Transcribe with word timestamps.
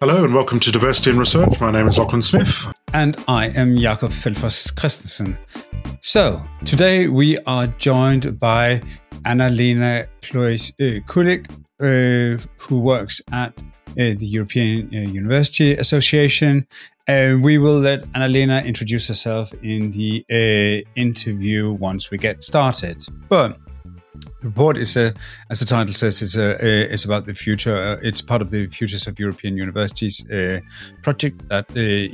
Hello 0.00 0.24
and 0.24 0.34
welcome 0.34 0.60
to 0.60 0.70
Diversity 0.70 1.10
in 1.10 1.18
Research. 1.18 1.58
My 1.58 1.70
name 1.70 1.88
is 1.88 1.96
Lachlan 1.96 2.20
Smith. 2.20 2.66
And 2.92 3.16
I 3.28 3.46
am 3.46 3.78
Jakob 3.78 4.10
Felfors 4.10 4.74
Christensen. 4.76 5.38
So, 6.02 6.42
today 6.66 7.08
we 7.08 7.38
are 7.46 7.66
joined 7.66 8.38
by 8.38 8.82
Anna-Lena 9.24 10.06
Kulik, 10.20 11.50
uh, 11.80 12.46
who 12.58 12.80
works 12.80 13.22
at 13.32 13.54
uh, 13.56 13.62
the 13.94 14.26
European 14.26 14.90
uh, 14.94 15.10
University 15.10 15.74
Association. 15.74 16.66
Uh, 17.08 17.38
we 17.40 17.56
will 17.56 17.80
let 17.80 18.04
Anna-Lena 18.14 18.64
introduce 18.66 19.08
herself 19.08 19.50
in 19.62 19.92
the 19.92 20.26
uh, 20.30 20.90
interview 20.94 21.72
once 21.72 22.10
we 22.10 22.18
get 22.18 22.44
started. 22.44 23.02
But 23.30 23.56
the 24.40 24.48
report 24.48 24.76
is, 24.76 24.96
a, 24.96 25.14
as 25.50 25.60
the 25.60 25.66
title 25.66 25.94
says, 25.94 26.20
is, 26.20 26.36
a, 26.36 26.92
is 26.92 27.04
about 27.04 27.26
the 27.26 27.34
future. 27.34 27.76
Uh, 27.76 27.96
it's 28.02 28.20
part 28.20 28.42
of 28.42 28.50
the 28.50 28.66
Futures 28.66 29.06
of 29.06 29.18
European 29.18 29.56
Universities 29.56 30.24
uh, 30.30 30.60
project 31.02 31.48
that 31.48 31.68
the 31.68 32.08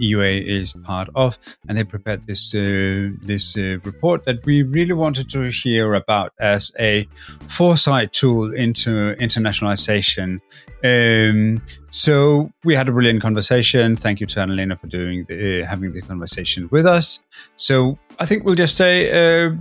EUA 0.00 0.44
is 0.46 0.72
part 0.84 1.08
of, 1.14 1.38
and 1.68 1.76
they 1.76 1.84
prepared 1.84 2.26
this 2.26 2.54
uh, 2.54 3.10
this 3.22 3.56
uh, 3.56 3.78
report 3.84 4.24
that 4.24 4.44
we 4.46 4.62
really 4.62 4.94
wanted 4.94 5.28
to 5.30 5.42
hear 5.50 5.94
about 5.94 6.32
as 6.40 6.72
a 6.78 7.06
foresight 7.48 8.12
tool 8.12 8.52
into 8.54 9.14
internationalization. 9.16 10.40
Um, 10.82 11.62
so 11.90 12.50
we 12.64 12.74
had 12.74 12.88
a 12.88 12.92
brilliant 12.92 13.22
conversation. 13.22 13.96
Thank 13.96 14.20
you 14.20 14.26
to 14.26 14.40
Anna-Lena 14.40 14.76
for 14.76 14.86
doing 14.86 15.24
the, 15.24 15.62
uh, 15.62 15.66
having 15.66 15.92
the 15.92 16.02
conversation 16.02 16.68
with 16.70 16.86
us. 16.86 17.22
So 17.56 17.98
I 18.18 18.26
think 18.26 18.44
we'll 18.44 18.54
just 18.54 18.76
say 18.76 19.10
uh, 19.10 19.54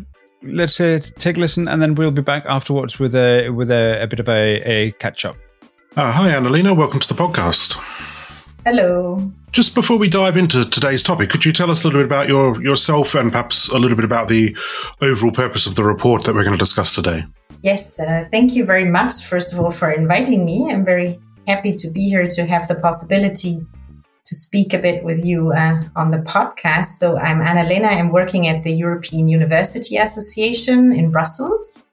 let's 0.45 0.79
uh, 0.79 0.99
take 1.17 1.37
a 1.37 1.39
listen, 1.39 1.67
and 1.67 1.81
then 1.81 1.95
we'll 1.95 2.11
be 2.11 2.21
back 2.21 2.45
afterwards 2.45 2.99
with 2.99 3.15
a 3.15 3.49
with 3.49 3.71
a, 3.71 4.01
a 4.01 4.07
bit 4.07 4.19
of 4.19 4.29
a, 4.29 4.61
a 4.61 4.91
catch 4.93 5.25
up. 5.25 5.35
Uh, 5.95 6.11
hi, 6.11 6.29
Anna-Lena. 6.29 6.73
Welcome 6.73 6.99
to 6.99 7.07
the 7.07 7.13
podcast. 7.13 7.79
Hello. 8.65 9.31
Just 9.51 9.75
before 9.75 9.97
we 9.97 10.09
dive 10.09 10.35
into 10.35 10.65
today's 10.65 11.01
topic, 11.01 11.29
could 11.29 11.45
you 11.45 11.53
tell 11.53 11.71
us 11.71 11.83
a 11.83 11.87
little 11.87 12.01
bit 12.01 12.05
about 12.05 12.27
your 12.27 12.61
yourself 12.61 13.15
and 13.15 13.31
perhaps 13.31 13.69
a 13.69 13.77
little 13.77 13.95
bit 13.95 14.05
about 14.05 14.27
the 14.27 14.55
overall 15.01 15.31
purpose 15.31 15.65
of 15.65 15.75
the 15.75 15.83
report 15.83 16.25
that 16.25 16.35
we're 16.35 16.43
going 16.43 16.57
to 16.57 16.59
discuss 16.59 16.93
today? 16.93 17.23
Yes, 17.61 17.99
uh, 17.99 18.25
thank 18.31 18.53
you 18.53 18.65
very 18.65 18.85
much, 18.85 19.23
first 19.23 19.53
of 19.53 19.59
all, 19.59 19.71
for 19.71 19.91
inviting 19.91 20.45
me. 20.45 20.67
I'm 20.69 20.83
very 20.83 21.19
happy 21.47 21.73
to 21.73 21.89
be 21.91 22.09
here 22.09 22.27
to 22.27 22.45
have 22.45 22.67
the 22.67 22.75
possibility 22.75 23.65
to 24.25 24.35
speak 24.35 24.73
a 24.73 24.79
bit 24.79 25.03
with 25.03 25.23
you 25.23 25.51
uh, 25.51 25.83
on 25.95 26.11
the 26.11 26.17
podcast. 26.17 26.97
So 26.97 27.17
I'm 27.17 27.41
Anna-Lena. 27.41 27.87
I'm 27.87 28.11
working 28.11 28.47
at 28.47 28.63
the 28.63 28.73
European 28.73 29.27
University 29.27 29.97
Association 29.97 30.91
in 30.91 31.11
Brussels. 31.11 31.83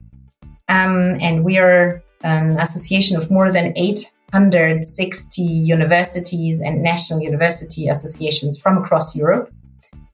Um, 0.68 1.18
and 1.20 1.44
we 1.44 1.58
are 1.58 2.02
an 2.24 2.58
association 2.58 3.16
of 3.18 3.30
more 3.30 3.52
than 3.52 3.74
860 3.76 5.42
universities 5.42 6.62
and 6.62 6.82
national 6.82 7.20
university 7.20 7.88
associations 7.88 8.58
from 8.58 8.78
across 8.78 9.14
Europe. 9.14 9.52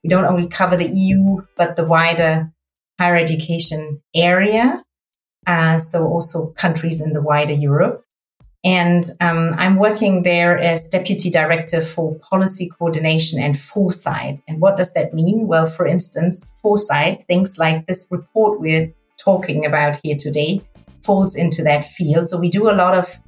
We 0.02 0.10
don't 0.10 0.24
only 0.24 0.48
cover 0.48 0.76
the 0.76 0.88
EU, 0.88 1.42
but 1.56 1.76
the 1.76 1.84
wider 1.84 2.50
higher 2.98 3.16
education 3.16 4.02
area. 4.14 4.82
Uh, 5.46 5.78
so 5.78 6.06
also 6.06 6.50
countries 6.52 7.00
in 7.00 7.12
the 7.12 7.22
wider 7.22 7.52
Europe. 7.52 8.04
And 8.64 9.04
um, 9.20 9.54
I'm 9.56 9.76
working 9.76 10.24
there 10.24 10.58
as 10.58 10.88
deputy 10.88 11.30
director 11.30 11.80
for 11.80 12.16
policy 12.16 12.68
coordination 12.68 13.40
and 13.40 13.58
foresight. 13.58 14.40
And 14.48 14.60
what 14.60 14.76
does 14.76 14.92
that 14.94 15.14
mean? 15.14 15.46
Well, 15.46 15.66
for 15.68 15.86
instance, 15.86 16.52
foresight, 16.60 17.22
things 17.22 17.56
like 17.56 17.86
this 17.86 18.08
report 18.10 18.60
we're 18.60 18.92
talking 19.16 19.64
about 19.64 20.00
here 20.02 20.16
today, 20.16 20.60
falls 21.04 21.36
into 21.36 21.62
that 21.62 21.86
field. 21.86 22.28
So 22.28 22.38
we 22.38 22.50
do 22.50 22.68
a 22.68 22.74
lot 22.74 22.94
of, 22.94 23.20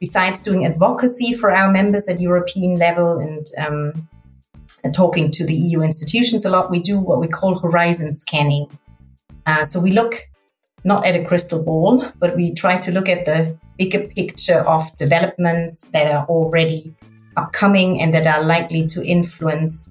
besides 0.00 0.42
doing 0.42 0.66
advocacy 0.66 1.34
for 1.34 1.52
our 1.52 1.70
members 1.70 2.08
at 2.08 2.20
European 2.20 2.76
level 2.76 3.18
and, 3.18 3.46
um, 3.58 4.08
and 4.82 4.92
talking 4.92 5.30
to 5.30 5.46
the 5.46 5.54
EU 5.54 5.80
institutions 5.80 6.44
a 6.44 6.50
lot, 6.50 6.70
we 6.70 6.80
do 6.80 6.98
what 6.98 7.20
we 7.20 7.28
call 7.28 7.58
horizon 7.58 8.12
scanning. 8.12 8.66
Uh, 9.46 9.64
so 9.64 9.80
we 9.80 9.92
look 9.92 10.28
not 10.84 11.06
at 11.06 11.16
a 11.16 11.24
crystal 11.24 11.62
ball, 11.62 12.04
but 12.18 12.36
we 12.36 12.52
try 12.52 12.78
to 12.78 12.90
look 12.90 13.08
at 13.08 13.24
the 13.24 13.56
bigger 13.78 14.08
picture 14.08 14.60
of 14.60 14.94
developments 14.96 15.90
that 15.92 16.10
are 16.10 16.26
already 16.26 16.94
upcoming 17.36 18.00
and 18.00 18.12
that 18.14 18.26
are 18.26 18.44
likely 18.44 18.86
to 18.86 19.04
influence 19.04 19.90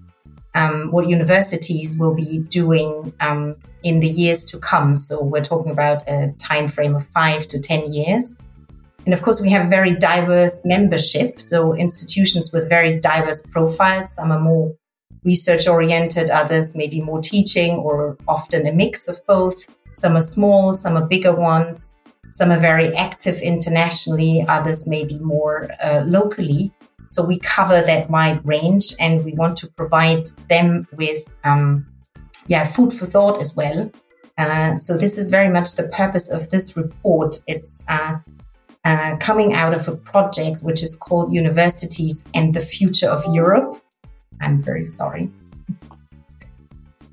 um, 0.54 0.92
what 0.92 1.08
universities 1.08 1.98
will 1.98 2.14
be 2.14 2.40
doing 2.50 3.14
um, 3.20 3.56
in 3.84 4.00
the 4.00 4.08
years 4.08 4.46
to 4.46 4.60
come. 4.60 4.96
So 4.96 5.24
we're 5.24 5.44
talking 5.44 5.72
about 5.72 6.08
a 6.08 6.34
time 6.40 6.68
frame 6.68 6.96
of 6.96 7.08
five 7.08 7.48
to 7.48 7.60
ten 7.60 7.94
years. 7.94 8.38
And 9.06 9.14
of 9.14 9.24
course, 9.24 9.42
we 9.42 9.50
have 9.50 9.70
very 9.70 9.96
diverse 9.96 10.62
membership, 10.64 11.40
so 11.40 11.74
institutions 11.74 12.52
with 12.54 12.70
very 12.70 13.00
diverse 13.00 13.46
profiles. 13.48 14.14
Some 14.16 14.32
are 14.32 14.40
more 14.40 14.76
research 15.24 15.68
oriented, 15.68 16.30
others 16.30 16.76
maybe 16.76 17.02
more 17.02 17.22
teaching, 17.22 17.72
or 17.78 18.18
often 18.28 18.68
a 18.68 18.72
mix 18.72 19.08
of 19.08 19.20
both. 19.26 19.58
Some 19.94 20.16
are 20.16 20.22
small, 20.22 20.74
some 20.74 20.98
are 20.98 21.06
bigger 21.06 21.34
ones. 21.34 22.00
Some 22.32 22.52
are 22.52 22.60
very 22.60 22.96
active 22.96 23.42
internationally, 23.42 24.46
others 24.48 24.88
maybe 24.88 25.20
more 25.20 25.70
uh, 25.84 26.04
locally. 26.08 26.72
So 27.06 27.26
we 27.26 27.40
cover 27.40 27.82
that 27.82 28.10
wide 28.10 28.46
range 28.46 28.96
and 29.00 29.26
we 29.26 29.34
want 29.34 29.58
to 29.58 29.68
provide 29.68 30.28
them 30.50 30.88
with, 30.94 31.24
um, 31.44 31.86
yeah, 32.48 32.66
food 32.66 32.94
for 32.94 33.06
thought 33.06 33.42
as 33.42 33.54
well. 33.54 33.92
Uh, 34.38 34.78
so 34.78 34.98
this 34.98 35.18
is 35.18 35.30
very 35.30 35.50
much 35.50 35.76
the 35.76 35.90
purpose 35.90 36.32
of 36.32 36.50
this 36.52 36.78
report. 36.78 37.44
It's 37.48 37.86
uh, 37.90 38.20
uh, 38.86 39.18
coming 39.18 39.54
out 39.54 39.74
of 39.74 39.90
a 39.90 39.98
project 39.98 40.64
which 40.64 40.82
is 40.82 40.96
called 40.96 41.34
Universities 41.34 42.24
and 42.34 42.54
the 42.54 42.62
Future 42.62 43.10
of 43.10 43.24
Europe. 43.36 43.84
I'm 44.40 44.58
very 44.58 44.86
sorry. 44.86 45.30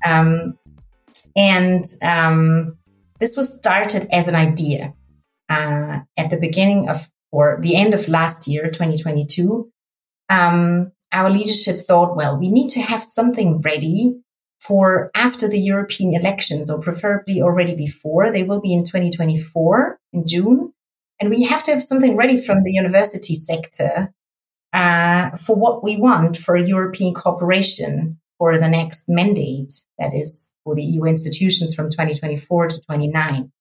Um, 0.05 0.57
and 1.39 1.85
um, 2.03 2.77
this 3.21 3.37
was 3.37 3.57
started 3.57 4.07
as 4.11 4.27
an 4.27 4.35
idea 4.35 4.93
uh, 5.47 5.99
at 6.17 6.29
the 6.29 6.39
beginning 6.39 6.89
of 6.89 7.09
or 7.31 7.59
the 7.61 7.75
end 7.75 7.93
of 7.93 8.09
last 8.09 8.47
year, 8.47 8.65
2022. 8.65 9.71
Um, 10.29 10.91
our 11.11 11.29
leadership 11.29 11.77
thought, 11.77 12.15
well, 12.15 12.37
we 12.37 12.49
need 12.49 12.69
to 12.69 12.81
have 12.81 13.03
something 13.03 13.61
ready 13.61 14.19
for 14.59 15.09
after 15.15 15.47
the 15.47 15.59
European 15.59 16.13
elections, 16.13 16.69
or 16.69 16.81
preferably 16.81 17.41
already 17.41 17.75
before. 17.75 18.31
They 18.31 18.43
will 18.43 18.59
be 18.59 18.73
in 18.73 18.83
2024 18.83 19.97
in 20.11 20.27
June. 20.27 20.73
And 21.21 21.29
we 21.29 21.43
have 21.43 21.63
to 21.65 21.71
have 21.71 21.83
something 21.83 22.17
ready 22.17 22.43
from 22.43 22.63
the 22.63 22.73
university 22.73 23.33
sector 23.33 24.13
uh, 24.73 25.31
for 25.37 25.55
what 25.55 25.83
we 25.83 25.95
want 25.97 26.37
for 26.37 26.55
a 26.55 26.67
European 26.67 27.13
cooperation 27.13 28.19
for 28.39 28.57
the 28.57 28.69
next 28.69 29.03
mandate, 29.07 29.83
that 29.99 30.15
is 30.15 30.53
for 30.63 30.73
the 30.73 30.83
EU 30.83 31.03
institutions 31.03 31.75
from 31.75 31.89
2024 31.91 32.69
to 32.69 32.81
29. 32.81 33.51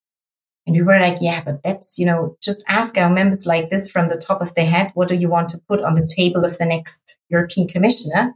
And 0.67 0.77
we 0.77 0.83
were 0.83 1.01
like, 1.01 1.19
yeah, 1.21 1.43
but 1.43 1.63
that's, 1.63 1.99
you 1.99 2.07
know, 2.07 2.37
just 2.43 2.63
ask 2.69 2.97
our 2.97 3.11
members 3.11 3.47
like 3.47 3.71
this 3.71 3.91
from 3.91 4.09
the 4.09 4.17
top 4.17 4.41
of 4.41 4.55
their 4.55 4.67
head. 4.67 4.93
What 4.95 5.09
do 5.09 5.17
you 5.17 5.29
want 5.29 5.49
to 5.51 5.61
put 5.67 5.83
on 5.83 5.95
the 5.95 6.07
table 6.07 6.45
of 6.45 6.59
the 6.59 6.67
next 6.67 7.19
European 7.29 7.69
commissioner? 7.69 8.35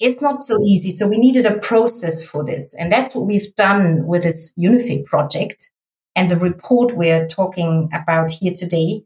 It's 0.00 0.22
not 0.22 0.44
so 0.44 0.62
easy. 0.64 0.90
So 0.90 1.08
we 1.08 1.18
needed 1.18 1.44
a 1.44 1.58
process 1.58 2.26
for 2.26 2.44
this. 2.44 2.74
And 2.78 2.90
that's 2.90 3.14
what 3.14 3.26
we've 3.26 3.52
done 3.56 4.06
with 4.06 4.22
this 4.22 4.54
UNIFE 4.56 5.04
project. 5.04 5.70
And 6.14 6.30
the 6.30 6.36
report 6.36 6.96
we're 6.96 7.26
talking 7.26 7.90
about 7.92 8.30
here 8.30 8.52
today 8.54 9.02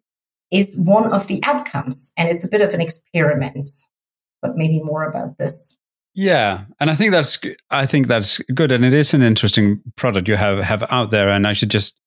is 0.51 0.79
one 0.79 1.11
of 1.13 1.27
the 1.29 1.43
outcomes. 1.45 2.13
And 2.17 2.29
it's 2.29 2.45
a 2.45 2.51
bit 2.51 2.61
of 2.61 2.75
an 2.75 2.83
experiment, 2.83 3.71
but 4.43 4.55
maybe 4.55 4.81
more 4.83 5.05
about 5.05 5.39
this. 5.39 5.79
Yeah, 6.15 6.65
and 6.79 6.91
I 6.91 6.95
think 6.95 7.13
that's 7.13 7.39
I 7.71 7.87
think 7.87 8.07
that's 8.07 8.39
good, 8.55 8.71
and 8.71 8.85
it 8.85 8.93
is 8.93 9.15
an 9.15 9.23
interesting 9.23 9.83
product 9.97 10.29
you 10.29 10.37
have 10.37 10.59
have 10.59 10.85
out 10.91 11.11
there. 11.11 11.31
And 11.31 11.47
I 11.47 11.55
should 11.55 11.71
just 11.71 11.99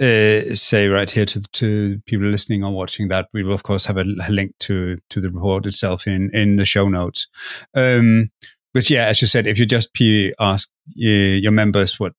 uh, 0.00 0.54
say 0.54 0.88
right 0.88 1.10
here 1.10 1.26
to 1.26 1.42
to 1.52 2.00
people 2.06 2.26
listening 2.26 2.64
or 2.64 2.72
watching 2.72 3.08
that 3.08 3.28
we 3.34 3.42
will 3.42 3.52
of 3.52 3.62
course 3.62 3.84
have 3.86 3.98
a, 3.98 4.04
a 4.26 4.30
link 4.30 4.54
to 4.60 4.96
to 5.10 5.20
the 5.20 5.30
report 5.30 5.66
itself 5.66 6.06
in 6.06 6.30
in 6.34 6.56
the 6.56 6.64
show 6.64 6.88
notes. 6.88 7.28
Um, 7.74 8.30
but 8.72 8.88
yeah, 8.88 9.06
as 9.06 9.20
you 9.20 9.28
said, 9.28 9.46
if 9.46 9.58
you 9.58 9.66
just 9.66 9.90
ask 10.38 10.68
uh, 10.90 11.40
your 11.40 11.52
members 11.52 12.00
what 12.00 12.14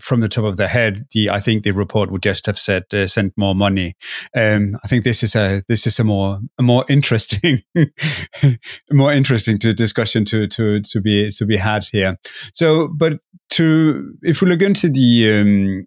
from 0.00 0.20
the 0.20 0.28
top 0.28 0.44
of 0.44 0.56
their 0.56 0.68
head, 0.68 1.06
the 1.12 1.30
I 1.30 1.40
think 1.40 1.62
the 1.62 1.72
report 1.72 2.10
would 2.10 2.22
just 2.22 2.46
have 2.46 2.58
said 2.58 2.84
uh, 2.92 3.06
send 3.06 3.32
more 3.36 3.54
money. 3.54 3.96
Um, 4.36 4.78
I 4.84 4.88
think 4.88 5.04
this 5.04 5.22
is 5.22 5.36
a 5.36 5.62
this 5.68 5.86
is 5.86 5.98
a 5.98 6.04
more 6.04 6.40
a 6.58 6.62
more 6.62 6.84
interesting 6.88 7.62
more 8.92 9.12
interesting 9.12 9.58
to 9.58 9.74
discussion 9.74 10.24
to 10.26 10.46
to 10.48 10.80
to 10.80 11.00
be 11.00 11.30
to 11.32 11.46
be 11.46 11.56
had 11.56 11.84
here. 11.84 12.18
So, 12.54 12.88
but 12.88 13.20
to 13.50 14.14
if 14.22 14.42
we 14.42 14.48
look 14.48 14.62
into 14.62 14.88
the 14.88 15.40
um, 15.40 15.86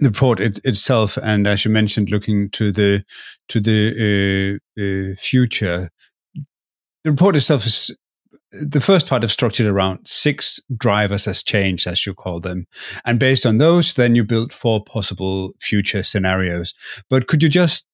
the 0.00 0.08
report 0.08 0.40
it, 0.40 0.60
itself, 0.64 1.16
and 1.22 1.46
as 1.46 1.64
you 1.64 1.70
mentioned, 1.70 2.10
looking 2.10 2.50
to 2.50 2.72
the 2.72 3.04
to 3.48 3.60
the 3.60 4.60
uh, 4.78 4.82
uh, 4.82 5.14
future, 5.18 5.90
the 7.04 7.10
report 7.10 7.36
itself 7.36 7.66
is 7.66 7.96
the 8.52 8.80
first 8.80 9.08
part 9.08 9.24
is 9.24 9.32
structured 9.32 9.66
around 9.66 10.06
six 10.06 10.60
drivers 10.76 11.26
as 11.26 11.42
change, 11.42 11.86
as 11.86 12.06
you 12.06 12.14
call 12.14 12.40
them. 12.40 12.66
And 13.04 13.18
based 13.18 13.44
on 13.44 13.58
those, 13.58 13.94
then 13.94 14.14
you 14.14 14.24
build 14.24 14.52
four 14.52 14.82
possible 14.82 15.52
future 15.60 16.02
scenarios. 16.02 16.72
But 17.10 17.26
could 17.26 17.42
you 17.42 17.48
just 17.48 17.84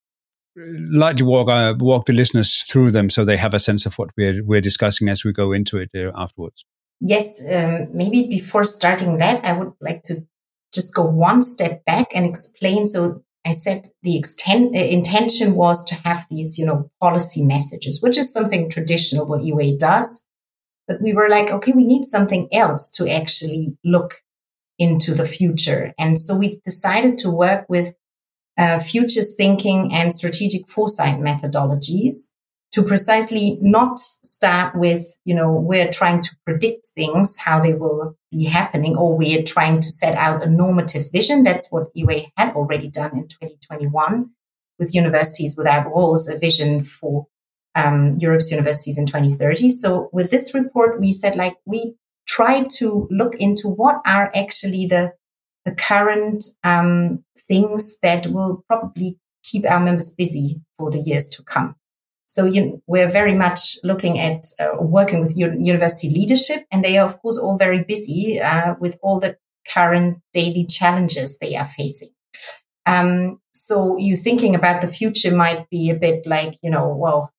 lightly 0.57 1.23
walk 1.23 1.49
uh, 1.49 1.75
walk 1.79 2.05
the 2.05 2.13
listeners 2.13 2.61
through 2.69 2.91
them 2.91 3.09
so 3.09 3.25
they 3.25 3.37
have 3.37 3.55
a 3.55 3.59
sense 3.59 3.87
of 3.87 3.95
what 3.95 4.11
we're 4.17 4.45
we're 4.45 4.61
discussing 4.61 5.09
as 5.09 5.25
we 5.25 5.33
go 5.33 5.53
into 5.53 5.79
it 5.79 5.91
uh, 5.97 6.11
afterwards. 6.15 6.65
Yes, 7.01 7.27
um, 7.51 7.89
maybe 7.93 8.29
before 8.29 8.65
starting 8.65 9.19
that, 9.19 9.45
I 9.45 9.53
would 9.55 9.73
like 9.81 10.03
to 10.05 10.27
just 10.73 10.95
go 10.95 11.03
one 11.03 11.43
step 11.43 11.85
back 11.85 12.09
and 12.15 12.25
explain. 12.25 12.87
So 12.87 13.23
I 13.45 13.53
said 13.53 13.87
the 14.03 14.17
extent, 14.17 14.77
uh, 14.77 14.79
intention 14.79 15.57
was 15.57 15.85
to 15.87 15.97
have 15.97 16.27
these, 16.31 16.59
you 16.59 16.67
know, 16.67 16.91
policy 17.01 17.45
messages, 17.45 18.01
which 18.01 18.17
is 18.17 18.33
something 18.33 18.71
traditional 18.71 19.27
what 19.27 19.43
UA 19.43 19.79
does. 19.79 20.27
But 20.89 21.01
we 21.01 21.13
were 21.13 21.29
like, 21.29 21.51
okay, 21.51 21.73
we 21.73 21.85
need 21.85 22.05
something 22.05 22.49
else 22.53 22.91
to 22.93 23.09
actually 23.09 23.77
look 23.85 24.23
into 24.79 25.15
the 25.15 25.27
future. 25.27 25.93
And 25.99 26.19
so 26.19 26.37
we 26.37 26.59
decided 26.65 27.19
to 27.19 27.31
work 27.31 27.67
with 27.69 27.95
uh, 28.59 28.81
futures 28.81 29.35
thinking 29.37 29.93
and 29.93 30.13
strategic 30.13 30.69
foresight 30.69 31.19
methodologies 31.21 32.13
to 32.73 32.83
precisely 32.83 33.59
not 33.61 33.99
start 33.99 34.75
with, 34.75 35.19
you 35.25 35.35
know, 35.35 35.53
we're 35.53 35.93
trying 35.93 36.23
to 36.23 36.31
predict 36.45 36.87
things, 36.97 37.37
how 37.39 37.61
they 37.61 37.75
will 37.75 38.17
be 38.31 38.45
happening, 38.45 38.97
or 38.97 39.17
we're 39.17 39.43
trying 39.43 39.81
to 39.81 39.89
set 39.89 40.17
out 40.17 40.43
a 40.43 40.51
normative 40.51 41.05
vision. 41.13 41.45
That's 41.45 41.71
what 41.71 41.89
UA 41.95 42.23
had 42.37 42.55
already 42.55 42.89
done 42.89 43.13
in 43.13 43.29
2021 43.29 44.31
with 44.79 44.95
Universities 44.95 45.55
Without 45.57 45.91
Walls, 45.91 46.29
a 46.29 46.39
vision 46.39 46.83
for 46.83 47.27
um, 47.75 48.19
Europe's 48.19 48.51
universities 48.51 48.99
in 48.99 49.07
2030. 49.07 49.69
So 49.71 50.09
with 50.13 50.31
this 50.31 50.55
report, 50.55 51.01
we 51.01 51.13
said 51.13 51.37
like 51.37 51.57
we 51.65 51.95
try 52.27 52.65
to 52.77 53.09
look 53.11 53.35
into 53.37 53.69
what 53.69 54.01
are 54.07 54.31
actually 54.35 54.87
the 54.87 55.13
the 55.65 55.75
current 55.75 56.45
um, 56.65 57.25
things 57.37 57.97
that 58.03 58.27
will 58.27 58.65
probably 58.67 59.19
keep 59.45 59.65
our 59.71 59.79
members 59.79 60.13
busy 60.13 60.61
for 60.77 60.91
the 60.91 60.99
years 61.01 61.29
to 61.29 61.43
come. 61.43 61.77
So 62.27 62.47
you, 62.47 62.83
we're 62.87 63.11
very 63.11 63.35
much 63.35 63.77
looking 63.85 64.19
at 64.19 64.47
uh, 64.59 64.81
working 64.81 65.21
with 65.21 65.37
university 65.37 66.09
leadership, 66.09 66.65
and 66.71 66.85
they 66.85 66.97
are 66.97 67.07
of 67.07 67.21
course 67.21 67.39
all 67.39 67.59
very 67.59 67.85
busy 67.85 68.41
uh, 68.41 68.75
with 68.81 68.99
all 69.03 69.21
the 69.21 69.37
current 69.69 70.19
daily 70.33 70.65
challenges 70.65 71.39
they 71.39 71.57
are 71.57 71.67
facing. 71.67 72.09
Um, 72.87 73.41
so 73.53 73.97
you 73.99 74.17
thinking 74.17 74.55
about 74.55 74.81
the 74.81 74.89
future 74.89 75.35
might 75.35 75.69
be 75.71 75.91
a 75.91 75.95
bit 75.95 76.27
like 76.27 76.59
you 76.63 76.71
know, 76.71 76.89
well, 76.89 77.33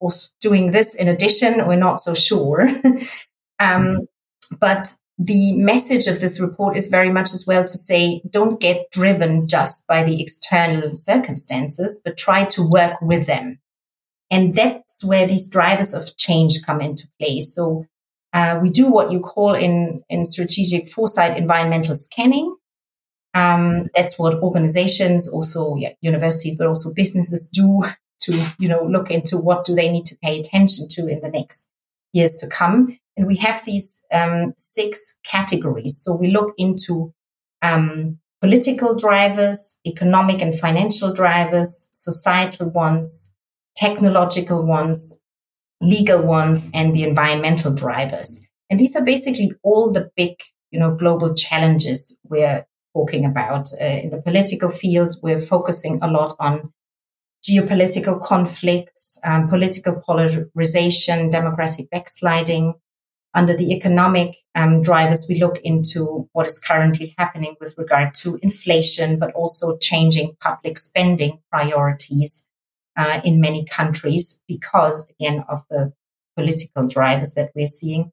was 0.00 0.32
doing 0.40 0.72
this 0.72 0.94
in 0.94 1.08
addition, 1.08 1.66
we're 1.66 1.76
not 1.76 2.00
so 2.00 2.14
sure. 2.14 2.68
um, 3.58 4.06
but 4.60 4.94
the 5.18 5.56
message 5.56 6.06
of 6.06 6.20
this 6.20 6.38
report 6.38 6.76
is 6.76 6.86
very 6.86 7.10
much 7.10 7.32
as 7.32 7.44
well 7.46 7.62
to 7.62 7.76
say 7.76 8.22
don't 8.30 8.60
get 8.60 8.90
driven 8.92 9.48
just 9.48 9.86
by 9.88 10.04
the 10.04 10.22
external 10.22 10.94
circumstances, 10.94 12.00
but 12.04 12.16
try 12.16 12.44
to 12.44 12.62
work 12.62 13.00
with 13.02 13.26
them. 13.26 13.58
And 14.30 14.54
that's 14.54 15.02
where 15.02 15.26
these 15.26 15.50
drivers 15.50 15.92
of 15.92 16.16
change 16.16 16.62
come 16.64 16.80
into 16.80 17.08
play. 17.18 17.40
So 17.40 17.86
uh, 18.32 18.60
we 18.62 18.70
do 18.70 18.90
what 18.90 19.10
you 19.10 19.20
call 19.20 19.54
in, 19.54 20.02
in 20.08 20.24
strategic 20.24 20.88
foresight 20.88 21.36
environmental 21.36 21.94
scanning. 21.94 22.54
Um, 23.34 23.88
that's 23.94 24.18
what 24.18 24.34
organizations, 24.34 25.28
also 25.28 25.76
yeah, 25.76 25.92
universities, 26.00 26.56
but 26.56 26.66
also 26.66 26.92
businesses 26.94 27.48
do 27.52 27.84
to, 28.20 28.46
you 28.58 28.68
know, 28.68 28.84
look 28.84 29.10
into 29.10 29.38
what 29.38 29.64
do 29.64 29.74
they 29.74 29.90
need 29.90 30.06
to 30.06 30.16
pay 30.22 30.38
attention 30.40 30.88
to 30.90 31.06
in 31.06 31.20
the 31.20 31.28
next 31.28 31.66
years 32.12 32.34
to 32.36 32.48
come. 32.48 32.98
And 33.16 33.26
we 33.26 33.36
have 33.36 33.64
these 33.64 34.04
um, 34.12 34.54
six 34.56 35.18
categories. 35.24 36.00
So 36.00 36.14
we 36.14 36.28
look 36.28 36.54
into 36.56 37.12
um, 37.62 38.18
political 38.40 38.94
drivers, 38.94 39.78
economic 39.86 40.40
and 40.40 40.58
financial 40.58 41.12
drivers, 41.12 41.88
societal 41.92 42.70
ones, 42.70 43.34
technological 43.76 44.64
ones, 44.64 45.20
legal 45.80 46.22
ones, 46.22 46.70
and 46.74 46.94
the 46.94 47.04
environmental 47.04 47.72
drivers. 47.72 48.46
And 48.70 48.78
these 48.78 48.94
are 48.96 49.04
basically 49.04 49.52
all 49.62 49.90
the 49.90 50.10
big, 50.16 50.34
you 50.70 50.78
know, 50.78 50.94
global 50.94 51.34
challenges 51.34 52.18
we're 52.24 52.66
talking 52.94 53.24
about. 53.24 53.68
Uh, 53.80 53.84
in 53.84 54.10
the 54.10 54.22
political 54.22 54.70
field, 54.70 55.14
we're 55.22 55.40
focusing 55.40 55.98
a 56.02 56.08
lot 56.08 56.34
on 56.38 56.72
geopolitical 57.48 58.22
conflicts, 58.22 59.20
um, 59.24 59.48
political 59.48 60.00
polarization, 60.00 61.30
democratic 61.30 61.90
backsliding. 61.90 62.74
Under 63.34 63.56
the 63.56 63.72
economic 63.72 64.36
um, 64.54 64.82
drivers, 64.82 65.26
we 65.28 65.38
look 65.38 65.58
into 65.58 66.28
what 66.32 66.46
is 66.46 66.58
currently 66.58 67.14
happening 67.18 67.56
with 67.60 67.74
regard 67.78 68.14
to 68.14 68.38
inflation, 68.42 69.18
but 69.18 69.32
also 69.32 69.78
changing 69.78 70.36
public 70.40 70.78
spending 70.78 71.38
priorities 71.50 72.46
uh, 72.96 73.20
in 73.24 73.40
many 73.40 73.64
countries 73.64 74.42
because, 74.48 75.08
again, 75.10 75.44
of 75.48 75.64
the 75.70 75.92
political 76.36 76.86
drivers 76.86 77.32
that 77.34 77.50
we're 77.54 77.66
seeing. 77.66 78.10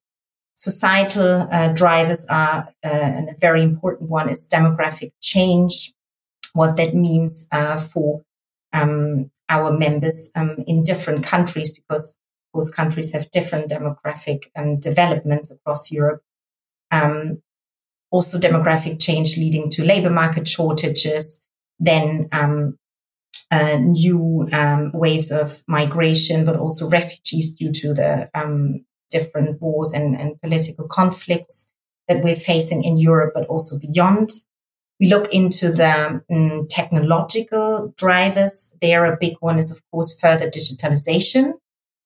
Societal 0.54 1.48
uh, 1.52 1.70
drivers 1.70 2.26
are, 2.30 2.70
uh, 2.84 2.88
and 2.88 3.30
a 3.30 3.36
very 3.40 3.62
important 3.62 4.10
one 4.10 4.30
is 4.30 4.48
demographic 4.50 5.12
change, 5.22 5.94
what 6.54 6.78
that 6.78 6.96
means 6.96 7.48
uh, 7.52 7.80
for 7.80 8.22
um, 8.76 9.32
our 9.50 9.76
members 9.76 10.32
um, 10.36 10.58
in 10.68 10.84
different 10.84 11.24
countries 11.24 11.74
because 11.74 12.18
those 12.54 12.70
countries 12.70 13.12
have 13.14 13.32
different 13.32 13.72
demographic 13.72 14.44
um, 14.56 14.80
developments 14.80 15.52
across 15.52 15.92
Europe. 15.92 16.22
Um, 16.92 17.42
also, 18.12 18.38
demographic 18.38 19.00
change 19.00 19.38
leading 19.38 19.70
to 19.72 19.84
labor 19.84 20.10
market 20.10 20.48
shortages, 20.48 21.44
then 21.80 22.30
um, 22.32 22.78
uh, 23.52 23.78
new 23.78 24.48
um, 24.54 24.92
waves 24.94 25.32
of 25.32 25.64
migration, 25.68 26.46
but 26.46 26.56
also 26.56 26.88
refugees 26.88 27.56
due 27.56 27.74
to 27.74 27.94
the 27.94 28.30
different 29.10 29.62
wars 29.62 29.94
and, 29.94 30.16
and 30.16 30.40
political 30.42 30.88
conflicts 30.88 31.70
that 32.08 32.24
we're 32.24 32.36
facing 32.36 32.84
in 32.84 32.98
Europe, 32.98 33.32
but 33.34 33.48
also 33.48 33.80
beyond. 33.80 34.30
We 35.00 35.08
look 35.08 35.34
into 35.34 35.72
the 35.72 36.22
um, 36.32 36.68
technological 36.70 37.94
drivers. 37.98 38.76
There, 38.82 39.06
a 39.06 39.18
big 39.18 39.36
one 39.40 39.60
is, 39.60 39.72
of 39.72 39.82
course, 39.92 40.18
further 40.20 40.50
digitalization, 40.50 41.54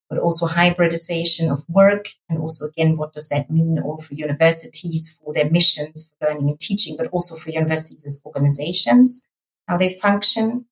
but 0.09 0.17
also 0.17 0.47
hybridization 0.47 1.51
of 1.51 1.63
work. 1.69 2.09
And 2.29 2.39
also, 2.39 2.65
again, 2.65 2.97
what 2.97 3.13
does 3.13 3.29
that 3.29 3.51
mean 3.51 3.79
all 3.79 4.01
for 4.01 4.15
universities, 4.15 5.17
for 5.23 5.33
their 5.33 5.49
missions, 5.49 6.11
for 6.19 6.27
learning 6.27 6.49
and 6.49 6.59
teaching, 6.59 6.95
but 6.97 7.07
also 7.07 7.35
for 7.35 7.51
universities 7.51 8.05
as 8.05 8.21
organizations, 8.25 9.27
how 9.67 9.77
they 9.77 9.93
function. 9.93 10.65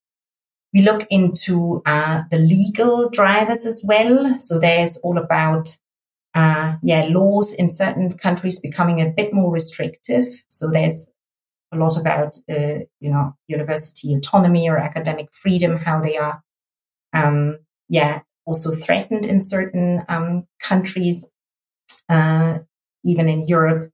We 0.73 0.81
look 0.81 1.05
into 1.09 1.81
uh, 1.85 2.23
the 2.31 2.39
legal 2.39 3.09
drivers 3.09 3.65
as 3.65 3.83
well. 3.87 4.37
So 4.39 4.59
there's 4.59 4.97
all 4.97 5.17
about 5.17 5.77
uh, 6.33 6.75
yeah, 6.83 7.07
laws 7.09 7.53
in 7.53 7.69
certain 7.69 8.11
countries 8.11 8.59
becoming 8.59 9.01
a 9.01 9.09
bit 9.09 9.33
more 9.33 9.51
restrictive. 9.51 10.25
So 10.49 10.69
there's 10.69 11.09
a 11.71 11.77
lot 11.77 11.97
about, 11.97 12.37
uh, 12.49 12.79
you 12.99 13.11
know, 13.11 13.35
university 13.47 14.13
autonomy 14.13 14.69
or 14.69 14.77
academic 14.77 15.27
freedom, 15.33 15.77
how 15.77 16.01
they 16.01 16.17
are, 16.17 16.41
um, 17.13 17.57
yeah, 17.89 18.21
also 18.45 18.71
threatened 18.71 19.25
in 19.25 19.41
certain 19.41 20.03
um, 20.07 20.47
countries, 20.61 21.29
uh, 22.09 22.59
even 23.03 23.27
in 23.27 23.47
Europe. 23.47 23.91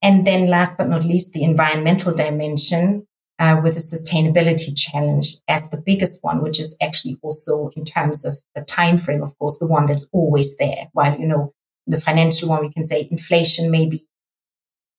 And 0.00 0.26
then 0.26 0.48
last 0.48 0.78
but 0.78 0.88
not 0.88 1.04
least, 1.04 1.32
the 1.32 1.42
environmental 1.42 2.14
dimension 2.14 3.06
uh, 3.40 3.60
with 3.62 3.74
the 3.74 3.80
sustainability 3.80 4.76
challenge 4.76 5.36
as 5.48 5.70
the 5.70 5.80
biggest 5.84 6.22
one, 6.22 6.42
which 6.42 6.60
is 6.60 6.76
actually 6.80 7.18
also 7.22 7.70
in 7.76 7.84
terms 7.84 8.24
of 8.24 8.38
the 8.54 8.62
time 8.62 8.98
frame, 8.98 9.22
of 9.22 9.36
course, 9.38 9.58
the 9.58 9.66
one 9.66 9.86
that's 9.86 10.08
always 10.12 10.56
there. 10.56 10.88
While, 10.92 11.18
you 11.18 11.26
know, 11.26 11.52
the 11.86 12.00
financial 12.00 12.48
one, 12.48 12.60
we 12.60 12.72
can 12.72 12.84
say 12.84 13.08
inflation 13.10 13.70
maybe, 13.70 14.06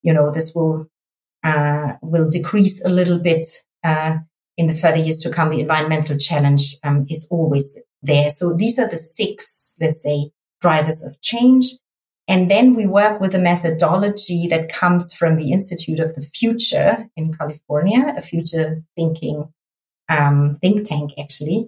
you 0.02 0.14
know, 0.14 0.32
this 0.32 0.54
will 0.54 0.88
uh, 1.43 1.93
will 2.01 2.29
decrease 2.29 2.84
a 2.84 2.89
little 2.89 3.19
bit 3.19 3.48
uh, 3.84 4.17
in 4.58 4.67
the 4.67 4.77
further 4.77 4.98
years 4.98 5.17
to 5.19 5.31
come. 5.31 5.50
The 5.50 5.62
environmental 5.62 6.17
challenge 6.17 6.75
um, 6.84 7.05
is 7.10 7.27
always 7.31 7.79
there. 8.01 8.29
So 8.29 8.53
these 8.53 8.79
are 8.79 8.89
the 8.89 8.98
six, 8.98 9.75
let's 9.79 10.03
say, 10.03 10.31
drivers 10.62 11.03
of 11.03 11.19
change. 11.22 11.74
And 12.27 12.51
then 12.51 12.75
we 12.75 12.86
work 12.86 13.19
with 13.19 13.34
a 13.34 13.39
methodology 13.39 14.48
that 14.50 14.72
comes 14.72 15.13
from 15.13 15.36
the 15.36 15.51
Institute 15.51 16.00
of 16.00 16.13
the 16.13 16.22
Future 16.22 17.10
in 17.15 17.34
California, 17.34 18.13
a 18.15 18.22
future 18.22 18.84
thinking 18.96 19.51
um, 20.10 20.58
think 20.62 20.88
tank, 20.88 21.13
actually. 21.17 21.67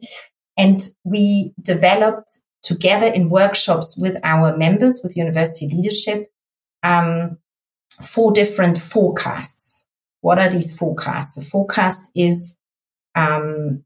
And 0.58 0.88
we 1.04 1.54
developed 1.62 2.32
together 2.62 3.08
in 3.08 3.30
workshops 3.30 3.98
with 3.98 4.18
our 4.24 4.56
members, 4.56 5.02
with 5.04 5.18
university 5.18 5.68
leadership, 5.68 6.32
um, 6.84 7.38
four 8.02 8.32
different 8.32 8.82
forecasts. 8.82 9.88
What 10.22 10.40
are 10.40 10.50
these 10.50 10.76
forecasts? 10.78 11.38
A 11.38 11.44
forecast 11.44 12.12
is 12.16 12.58
um, 13.16 13.84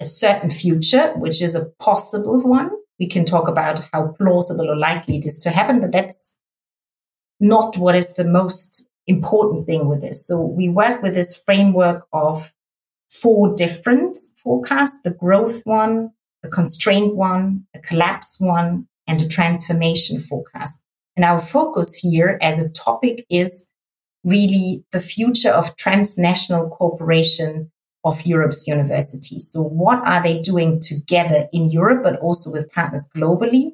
a 0.00 0.04
certain 0.04 0.50
future, 0.50 1.12
which 1.16 1.42
is 1.42 1.54
a 1.54 1.66
possible 1.78 2.40
one. 2.42 2.70
We 2.98 3.06
can 3.06 3.24
talk 3.24 3.48
about 3.48 3.86
how 3.92 4.14
plausible 4.18 4.68
or 4.68 4.76
likely 4.76 5.18
it 5.18 5.26
is 5.26 5.38
to 5.44 5.50
happen, 5.50 5.80
but 5.80 5.92
that's 5.92 6.38
not 7.40 7.76
what 7.76 7.94
is 7.94 8.16
the 8.16 8.24
most 8.24 8.88
important 9.06 9.66
thing 9.66 9.88
with 9.88 10.00
this. 10.00 10.26
So 10.26 10.40
we 10.40 10.68
work 10.68 11.02
with 11.02 11.14
this 11.14 11.36
framework 11.36 12.06
of 12.12 12.52
four 13.10 13.54
different 13.54 14.18
forecasts 14.42 15.00
the 15.02 15.12
growth 15.12 15.62
one, 15.64 16.10
a 16.42 16.48
constraint 16.48 17.16
one, 17.16 17.66
a 17.74 17.78
collapse 17.78 18.36
one, 18.38 18.86
and 19.06 19.20
a 19.20 19.28
transformation 19.28 20.18
forecast. 20.18 20.82
And 21.18 21.24
our 21.24 21.40
focus 21.40 21.96
here 21.96 22.38
as 22.40 22.60
a 22.60 22.68
topic 22.68 23.26
is 23.28 23.70
really 24.22 24.84
the 24.92 25.00
future 25.00 25.50
of 25.50 25.74
transnational 25.74 26.70
cooperation 26.70 27.72
of 28.04 28.24
Europe's 28.24 28.68
universities. 28.68 29.48
So 29.50 29.64
what 29.64 29.98
are 30.06 30.22
they 30.22 30.40
doing 30.40 30.78
together 30.78 31.48
in 31.52 31.72
Europe, 31.72 32.04
but 32.04 32.20
also 32.20 32.52
with 32.52 32.70
partners 32.70 33.08
globally? 33.16 33.72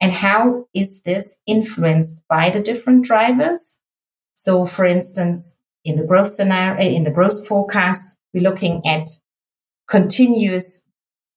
And 0.00 0.12
how 0.12 0.66
is 0.72 1.02
this 1.02 1.36
influenced 1.48 2.22
by 2.28 2.50
the 2.50 2.60
different 2.60 3.04
drivers? 3.04 3.80
So 4.34 4.64
for 4.64 4.84
instance, 4.84 5.58
in 5.84 5.96
the 5.96 6.06
growth 6.06 6.28
scenario, 6.28 6.80
eh, 6.80 6.90
in 6.90 7.02
the 7.02 7.10
growth 7.10 7.44
forecast, 7.44 8.20
we're 8.32 8.44
looking 8.44 8.86
at 8.86 9.08
continuous 9.88 10.86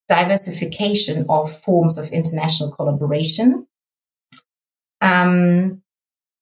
diversification 0.07 1.25
of 1.27 1.51
forms 1.63 1.97
of 1.97 2.11
international 2.11 2.69
collaboration. 2.69 3.65
Um, 5.01 5.81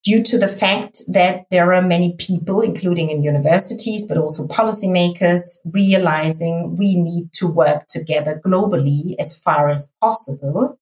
due 0.05 0.23
to 0.23 0.37
the 0.37 0.47
fact 0.47 1.01
that 1.11 1.45
there 1.49 1.73
are 1.73 1.81
many 1.81 2.15
people, 2.17 2.61
including 2.61 3.09
in 3.09 3.23
universities, 3.23 4.07
but 4.07 4.17
also 4.17 4.47
policymakers, 4.47 5.41
realizing 5.65 6.75
we 6.77 6.95
need 6.95 7.33
to 7.33 7.47
work 7.47 7.87
together 7.87 8.39
globally 8.45 9.15
as 9.19 9.35
far 9.35 9.69
as 9.69 9.91
possible 9.99 10.79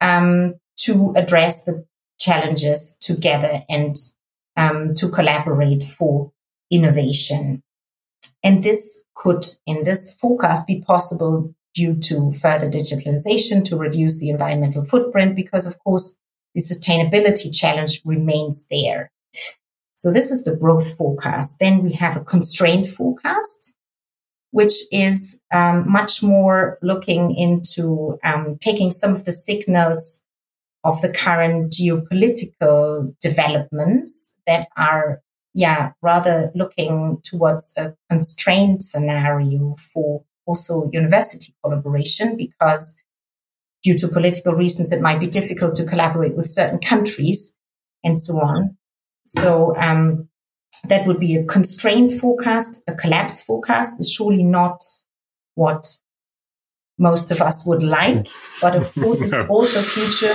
um, 0.00 0.54
to 0.76 1.12
address 1.16 1.64
the 1.64 1.86
challenges 2.18 2.98
together 3.00 3.62
and 3.68 3.94
um, 4.56 4.94
to 4.96 5.10
collaborate 5.10 5.84
for 5.84 6.32
innovation. 6.70 7.62
And 8.42 8.64
this 8.64 9.04
could, 9.14 9.44
in 9.64 9.84
this 9.84 10.12
forecast, 10.14 10.66
be 10.66 10.80
possible 10.80 11.54
due 11.74 11.94
to 12.00 12.32
further 12.32 12.68
digitalization 12.68 13.64
to 13.66 13.76
reduce 13.76 14.18
the 14.18 14.30
environmental 14.30 14.84
footprint, 14.84 15.36
because 15.36 15.66
of 15.68 15.78
course, 15.84 16.18
the 16.56 16.62
sustainability 16.62 17.54
challenge 17.54 18.00
remains 18.04 18.66
there. 18.70 19.12
So 19.94 20.10
this 20.10 20.30
is 20.30 20.44
the 20.44 20.56
growth 20.56 20.96
forecast. 20.96 21.58
Then 21.60 21.82
we 21.82 21.92
have 21.92 22.16
a 22.16 22.24
constraint 22.24 22.88
forecast, 22.88 23.76
which 24.52 24.72
is 24.90 25.38
um, 25.52 25.84
much 25.90 26.22
more 26.22 26.78
looking 26.80 27.34
into 27.34 28.18
um, 28.24 28.56
taking 28.60 28.90
some 28.90 29.12
of 29.12 29.26
the 29.26 29.32
signals 29.32 30.24
of 30.82 31.02
the 31.02 31.12
current 31.12 31.72
geopolitical 31.72 33.14
developments 33.20 34.36
that 34.46 34.68
are, 34.78 35.20
yeah, 35.52 35.92
rather 36.00 36.50
looking 36.54 37.20
towards 37.22 37.74
a 37.76 37.94
constrained 38.10 38.82
scenario 38.82 39.74
for 39.92 40.24
also 40.46 40.88
university 40.92 41.52
collaboration 41.62 42.36
because 42.36 42.96
due 43.86 43.96
to 43.96 44.08
political 44.08 44.52
reasons, 44.52 44.90
it 44.90 45.00
might 45.00 45.20
be 45.20 45.28
difficult 45.28 45.76
to 45.76 45.86
collaborate 45.86 46.34
with 46.34 46.48
certain 46.48 46.80
countries 46.80 47.54
and 48.02 48.18
so 48.18 48.34
on. 48.40 48.76
So, 49.38 49.76
um, 49.76 50.28
that 50.88 51.06
would 51.06 51.20
be 51.20 51.36
a 51.36 51.44
constrained 51.44 52.18
forecast. 52.20 52.82
A 52.88 52.94
collapse 52.94 53.42
forecast 53.42 54.00
is 54.00 54.10
surely 54.10 54.42
not 54.42 54.80
what 55.54 55.86
most 56.98 57.30
of 57.30 57.40
us 57.40 57.64
would 57.64 57.82
like. 57.82 58.26
But 58.60 58.74
of 58.74 58.92
course, 58.94 59.22
it's 59.24 59.48
also 59.48 59.80
a 59.80 59.82
future 59.82 60.34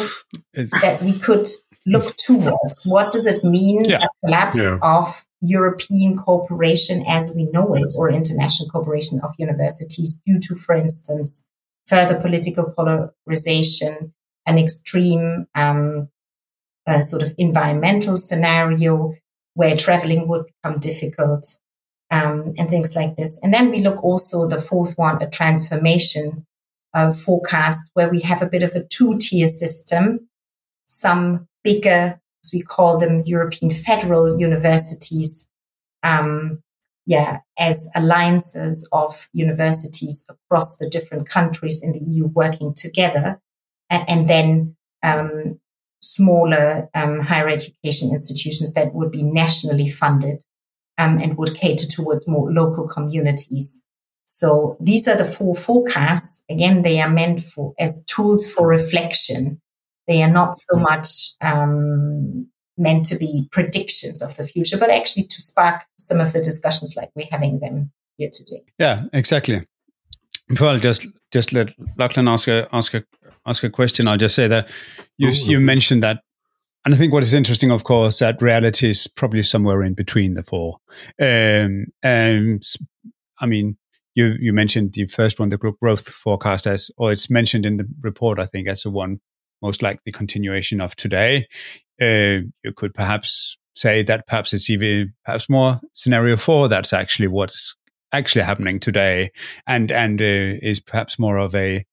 that 0.82 1.02
we 1.02 1.20
could 1.20 1.48
look 1.86 2.16
towards. 2.18 2.84
What 2.86 3.12
does 3.12 3.28
it 3.28 3.44
mean, 3.44 3.86
yeah. 3.86 4.06
a 4.06 4.08
collapse 4.26 4.60
yeah. 4.60 4.78
of 4.82 5.26
European 5.42 6.18
cooperation 6.18 7.04
as 7.08 7.32
we 7.34 7.50
know 7.52 7.76
it, 7.76 7.94
or 7.98 8.12
international 8.12 8.70
cooperation 8.70 9.20
of 9.24 9.34
universities 9.38 10.22
due 10.26 10.40
to, 10.40 10.56
for 10.56 10.76
instance, 10.76 11.48
further 11.88 12.20
political 12.20 12.66
polarization, 12.72 14.14
an 14.46 14.58
extreme 14.58 15.48
um, 15.56 16.10
uh, 16.88 17.02
sort 17.02 17.22
of 17.22 17.34
environmental 17.38 18.18
scenario 18.18 19.16
where 19.54 19.76
traveling 19.76 20.28
would 20.28 20.46
become 20.46 20.80
difficult, 20.80 21.58
um, 22.10 22.54
and 22.58 22.70
things 22.70 22.96
like 22.96 23.16
this. 23.16 23.40
And 23.44 23.54
then 23.54 23.70
we 23.70 23.80
look 23.80 24.04
also 24.04 24.48
the 24.48 24.62
fourth 24.62 24.98
one, 24.98 25.22
a 25.22 25.30
transformation 25.30 26.46
uh, 26.94 27.12
forecast 27.12 27.90
where 27.94 28.10
we 28.10 28.22
have 28.22 28.42
a 28.42 28.50
bit 28.50 28.64
of 28.64 28.72
a 28.72 28.84
two 28.84 29.18
tier 29.18 29.48
system. 29.48 30.28
Some 30.86 31.48
bigger, 31.64 32.20
as 32.44 32.52
we 32.52 32.62
call 32.62 32.98
them, 32.98 33.24
European 33.26 33.72
federal 33.72 34.40
universities, 34.40 35.48
um, 36.04 36.62
yeah, 37.06 37.40
as 37.58 37.90
alliances 37.96 38.88
of 38.92 39.28
universities 39.34 40.24
across 40.30 40.78
the 40.78 40.90
different 40.90 41.28
countries 41.28 41.82
in 41.84 41.94
the 41.94 42.00
EU 42.00 42.28
working 42.28 42.74
together, 42.74 43.40
and, 43.90 44.10
and 44.10 44.28
then 44.28 44.76
um, 45.04 45.60
smaller 46.02 46.90
um, 46.94 47.20
higher 47.20 47.50
education 47.50 48.10
institutions 48.12 48.74
that 48.74 48.94
would 48.94 49.12
be 49.12 49.24
nationally 49.24 49.90
funded 49.90 50.44
um, 50.98 51.18
and 51.18 51.38
would 51.38 51.56
cater 51.56 51.88
towards 51.88 52.28
more 52.28 52.52
local 52.52 52.88
communities. 52.88 53.84
So 54.26 54.78
these 54.80 55.08
are 55.08 55.18
the 55.18 55.26
four 55.26 55.56
forecasts. 55.56 56.44
Again, 56.50 56.84
they 56.84 57.02
are 57.02 57.10
meant 57.10 57.42
for 57.42 57.74
as 57.80 58.04
tools 58.06 58.50
for 58.50 58.68
reflection. 58.68 59.60
They 60.08 60.22
are 60.24 60.30
not 60.30 60.56
so 60.56 60.78
much 60.78 61.34
um, 61.42 62.51
meant 62.82 63.06
to 63.08 63.16
be 63.18 63.48
predictions 63.52 64.22
of 64.22 64.36
the 64.38 64.46
future, 64.46 64.78
but 64.78 64.90
actually 64.90 65.24
to 65.24 65.42
spark 65.42 65.84
some 65.98 66.20
of 66.20 66.34
the 66.34 66.42
discussions 66.42 66.96
like 66.96 67.12
we're 67.16 67.28
having 67.32 67.60
them 67.60 67.92
here 68.18 68.30
today. 68.32 68.64
Yeah, 68.80 69.04
exactly. 69.14 69.62
Before 70.48 70.70
I'll 70.70 70.80
just 70.80 71.08
just 71.32 71.54
let 71.54 71.74
Lachlan 71.98 72.28
ask 72.28 72.48
a 72.48 72.68
ask 72.74 72.94
a 72.94 73.04
ask 73.46 73.64
a 73.64 73.70
question, 73.70 74.08
I'll 74.08 74.18
just 74.18 74.36
say 74.36 74.48
that 74.48 74.70
you 75.18 75.30
Ooh. 75.30 75.52
you 75.52 75.60
mentioned 75.60 76.04
that 76.04 76.22
and 76.84 76.96
I 76.96 76.98
think 76.98 77.14
what 77.14 77.24
is 77.24 77.34
interesting, 77.34 77.72
of 77.72 77.84
course, 77.84 78.20
that 78.20 78.42
reality 78.42 78.90
is 78.90 79.08
probably 79.08 79.44
somewhere 79.44 79.84
in 79.84 79.94
between 79.94 80.34
the 80.34 80.42
four. 80.42 80.78
Um, 81.22 81.86
and 82.02 82.64
I 83.40 83.46
mean, 83.46 83.78
you 84.16 84.36
you 84.40 84.52
mentioned 84.52 84.94
the 84.94 85.06
first 85.06 85.40
one, 85.40 85.50
the 85.50 85.58
group 85.58 85.80
growth 85.80 86.08
forecast, 86.08 86.66
as 86.66 86.90
or 86.98 87.12
it's 87.12 87.30
mentioned 87.30 87.66
in 87.66 87.78
the 87.78 87.88
report, 88.02 88.40
I 88.40 88.48
think, 88.48 88.68
as 88.68 88.82
the 88.82 88.90
one 88.90 89.20
most 89.62 89.84
likely 89.84 90.12
continuation 90.12 90.82
of 90.82 90.96
today. 90.96 91.48
Uh, 92.02 92.40
you 92.64 92.74
could 92.76 92.94
perhaps 92.94 93.58
say 93.76 94.04
that 94.04 94.28
perhaps 94.28 94.54
it's 94.54 94.70
even 94.70 95.14
perhaps 95.24 95.50
more 95.50 95.80
scenario 95.94 96.36
four. 96.38 96.68
That's 96.68 96.94
actually 96.94 97.28
what's 97.28 97.76
actually 98.12 98.44
happening 98.44 98.80
today, 98.80 99.32
and 99.68 99.92
and 99.92 100.22
uh, 100.22 100.60
is 100.62 100.80
perhaps 100.80 101.20
more 101.20 101.38
of 101.38 101.56
a 101.56 101.86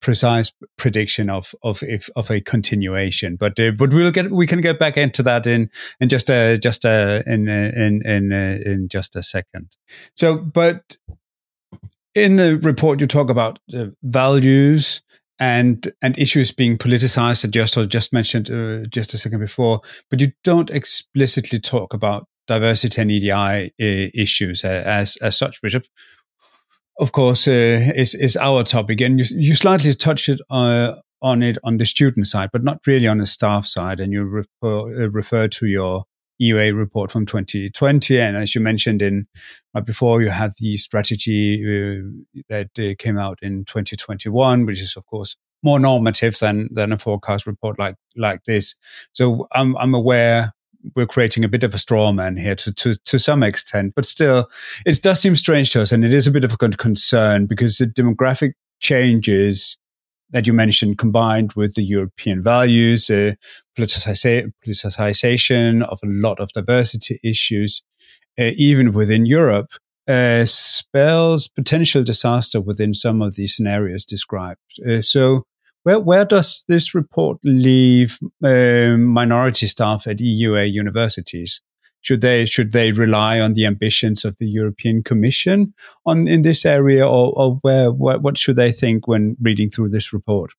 precise 0.00 0.52
prediction 0.76 1.30
of 1.30 1.54
of 1.62 1.82
if 1.82 2.10
of 2.16 2.30
a 2.30 2.40
continuation. 2.40 3.36
But 3.36 3.58
uh, 3.58 3.70
but 3.70 3.92
we'll 3.92 4.10
get 4.10 4.30
we 4.30 4.46
can 4.46 4.60
get 4.60 4.78
back 4.78 4.96
into 4.96 5.22
that 5.22 5.46
in 5.46 5.70
in 6.00 6.08
just 6.08 6.28
a 6.28 6.58
just 6.58 6.84
a 6.84 7.22
in 7.26 7.48
in 7.48 8.02
in 8.04 8.32
in 8.32 8.88
just 8.88 9.16
a 9.16 9.22
second. 9.22 9.68
So, 10.16 10.36
but 10.36 10.96
in 12.14 12.36
the 12.36 12.56
report, 12.58 13.00
you 13.00 13.06
talk 13.06 13.30
about 13.30 13.58
uh, 13.74 13.86
values 14.02 15.02
and 15.42 15.92
and 16.00 16.16
issues 16.16 16.52
being 16.52 16.78
politicized. 16.78 17.42
That 17.42 17.50
just 17.50 17.76
just 17.88 18.12
mentioned 18.12 18.48
uh, 18.48 18.86
just 18.86 19.12
a 19.12 19.18
second 19.18 19.40
before, 19.40 19.80
but 20.08 20.20
you 20.20 20.32
don't 20.44 20.70
explicitly 20.70 21.58
talk 21.58 21.92
about 21.94 22.28
diversity 22.46 23.02
and 23.02 23.10
EDI 23.10 23.32
uh, 23.32 24.10
issues 24.14 24.64
as 24.64 25.16
as 25.16 25.36
such, 25.36 25.60
which 25.60 25.74
of, 25.74 25.88
of 27.00 27.10
course 27.10 27.48
uh, 27.48 27.92
is 27.96 28.14
is 28.14 28.36
our 28.36 28.62
topic. 28.62 29.00
And 29.00 29.18
you 29.18 29.26
you 29.36 29.54
slightly 29.56 29.94
touch 29.94 30.28
it 30.28 30.40
uh, 30.48 30.94
on 31.20 31.42
it 31.42 31.58
on 31.64 31.78
the 31.78 31.86
student 31.86 32.28
side, 32.28 32.50
but 32.52 32.62
not 32.62 32.78
really 32.86 33.08
on 33.08 33.18
the 33.18 33.26
staff 33.26 33.66
side. 33.66 33.98
And 33.98 34.12
you 34.12 34.22
refer, 34.24 34.46
uh, 34.62 35.10
refer 35.10 35.48
to 35.48 35.66
your 35.66 36.04
EUA 36.42 36.76
report 36.76 37.10
from 37.10 37.26
2020. 37.26 38.18
And 38.20 38.36
as 38.36 38.54
you 38.54 38.60
mentioned 38.60 39.02
in 39.02 39.26
right 39.74 39.84
before, 39.84 40.22
you 40.22 40.30
had 40.30 40.52
the 40.58 40.76
strategy 40.76 41.62
uh, 41.62 42.42
that 42.48 42.70
uh, 42.78 42.94
came 42.98 43.18
out 43.18 43.38
in 43.42 43.64
2021, 43.64 44.66
which 44.66 44.80
is 44.80 44.96
of 44.96 45.06
course 45.06 45.36
more 45.62 45.78
normative 45.78 46.38
than 46.40 46.68
than 46.72 46.92
a 46.92 46.98
forecast 46.98 47.46
report 47.46 47.78
like 47.78 47.96
like 48.16 48.44
this. 48.44 48.74
So 49.12 49.46
I'm 49.52 49.76
I'm 49.76 49.94
aware 49.94 50.52
we're 50.96 51.06
creating 51.06 51.44
a 51.44 51.48
bit 51.48 51.62
of 51.62 51.74
a 51.74 51.78
straw 51.78 52.12
man 52.12 52.36
here 52.36 52.56
to, 52.56 52.72
to, 52.74 52.94
to 53.04 53.18
some 53.18 53.42
extent, 53.42 53.92
but 53.94 54.06
still, 54.06 54.48
it 54.84 55.00
does 55.02 55.20
seem 55.20 55.36
strange 55.36 55.70
to 55.70 55.80
us. 55.82 55.92
And 55.92 56.04
it 56.04 56.12
is 56.12 56.26
a 56.26 56.30
bit 56.30 56.44
of 56.44 56.52
a 56.52 56.56
concern 56.56 57.46
because 57.46 57.78
the 57.78 57.86
demographic 57.86 58.54
changes 58.80 59.78
that 60.32 60.46
you 60.46 60.52
mentioned, 60.52 60.98
combined 60.98 61.52
with 61.54 61.74
the 61.74 61.82
European 61.82 62.42
values, 62.42 63.10
uh, 63.10 63.32
politicization 63.78 65.88
of 65.88 65.98
a 66.02 66.08
lot 66.08 66.40
of 66.40 66.50
diversity 66.50 67.20
issues, 67.22 67.82
uh, 68.38 68.50
even 68.56 68.92
within 68.92 69.26
Europe, 69.26 69.70
uh, 70.08 70.44
spells 70.44 71.48
potential 71.48 72.02
disaster 72.02 72.60
within 72.60 72.94
some 72.94 73.22
of 73.22 73.36
the 73.36 73.46
scenarios 73.46 74.04
described. 74.04 74.60
Uh, 74.86 75.00
so, 75.00 75.44
where 75.84 76.00
where 76.00 76.24
does 76.24 76.64
this 76.68 76.94
report 76.94 77.38
leave 77.44 78.18
uh, 78.44 78.96
minority 78.96 79.66
staff 79.66 80.06
at 80.06 80.18
EUA 80.18 80.72
universities? 80.72 81.60
Should 82.02 82.20
they 82.20 82.44
should 82.44 82.72
they 82.72 82.92
rely 82.92 83.40
on 83.40 83.54
the 83.54 83.64
ambitions 83.64 84.24
of 84.24 84.36
the 84.36 84.46
European 84.46 85.02
Commission 85.02 85.72
on 86.04 86.28
in 86.28 86.42
this 86.42 86.66
area, 86.66 87.06
or, 87.06 87.32
or 87.34 87.58
where 87.62 87.90
what, 87.90 88.22
what 88.22 88.36
should 88.36 88.56
they 88.56 88.72
think 88.72 89.08
when 89.08 89.36
reading 89.40 89.70
through 89.70 89.88
this 89.88 90.12
report? 90.12 90.52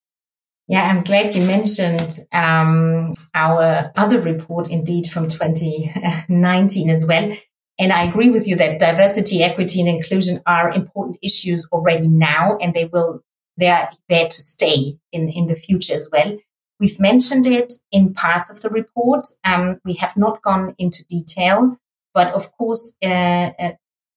Yeah, 0.67 0.89
I'm 0.89 1.03
glad 1.03 1.35
you 1.35 1.45
mentioned 1.45 2.19
um, 2.31 3.13
our 3.35 3.91
other 3.97 4.21
report, 4.21 4.69
indeed, 4.69 5.07
from 5.07 5.27
2019 5.27 6.89
as 6.89 7.05
well. 7.05 7.35
And 7.77 7.91
I 7.91 8.03
agree 8.03 8.29
with 8.29 8.47
you 8.47 8.55
that 8.55 8.79
diversity, 8.79 9.43
equity, 9.43 9.81
and 9.81 9.89
inclusion 9.89 10.39
are 10.45 10.71
important 10.71 11.17
issues 11.21 11.67
already 11.71 12.07
now, 12.07 12.57
and 12.61 12.73
they 12.73 12.85
will 12.85 13.21
they 13.57 13.69
are 13.69 13.89
there 14.07 14.27
to 14.27 14.41
stay 14.41 14.97
in 15.11 15.29
in 15.29 15.47
the 15.47 15.55
future 15.55 15.93
as 15.93 16.07
well. 16.11 16.37
We've 16.83 16.99
mentioned 16.99 17.47
it 17.47 17.75
in 17.93 18.13
parts 18.13 18.49
of 18.49 18.61
the 18.61 18.69
report. 18.69 19.25
Um, 19.45 19.79
we 19.85 19.93
have 19.93 20.17
not 20.17 20.41
gone 20.41 20.75
into 20.77 21.05
detail, 21.05 21.77
but 22.13 22.33
of 22.33 22.51
course, 22.57 22.97
uh, 23.01 23.51
uh, 23.57 23.71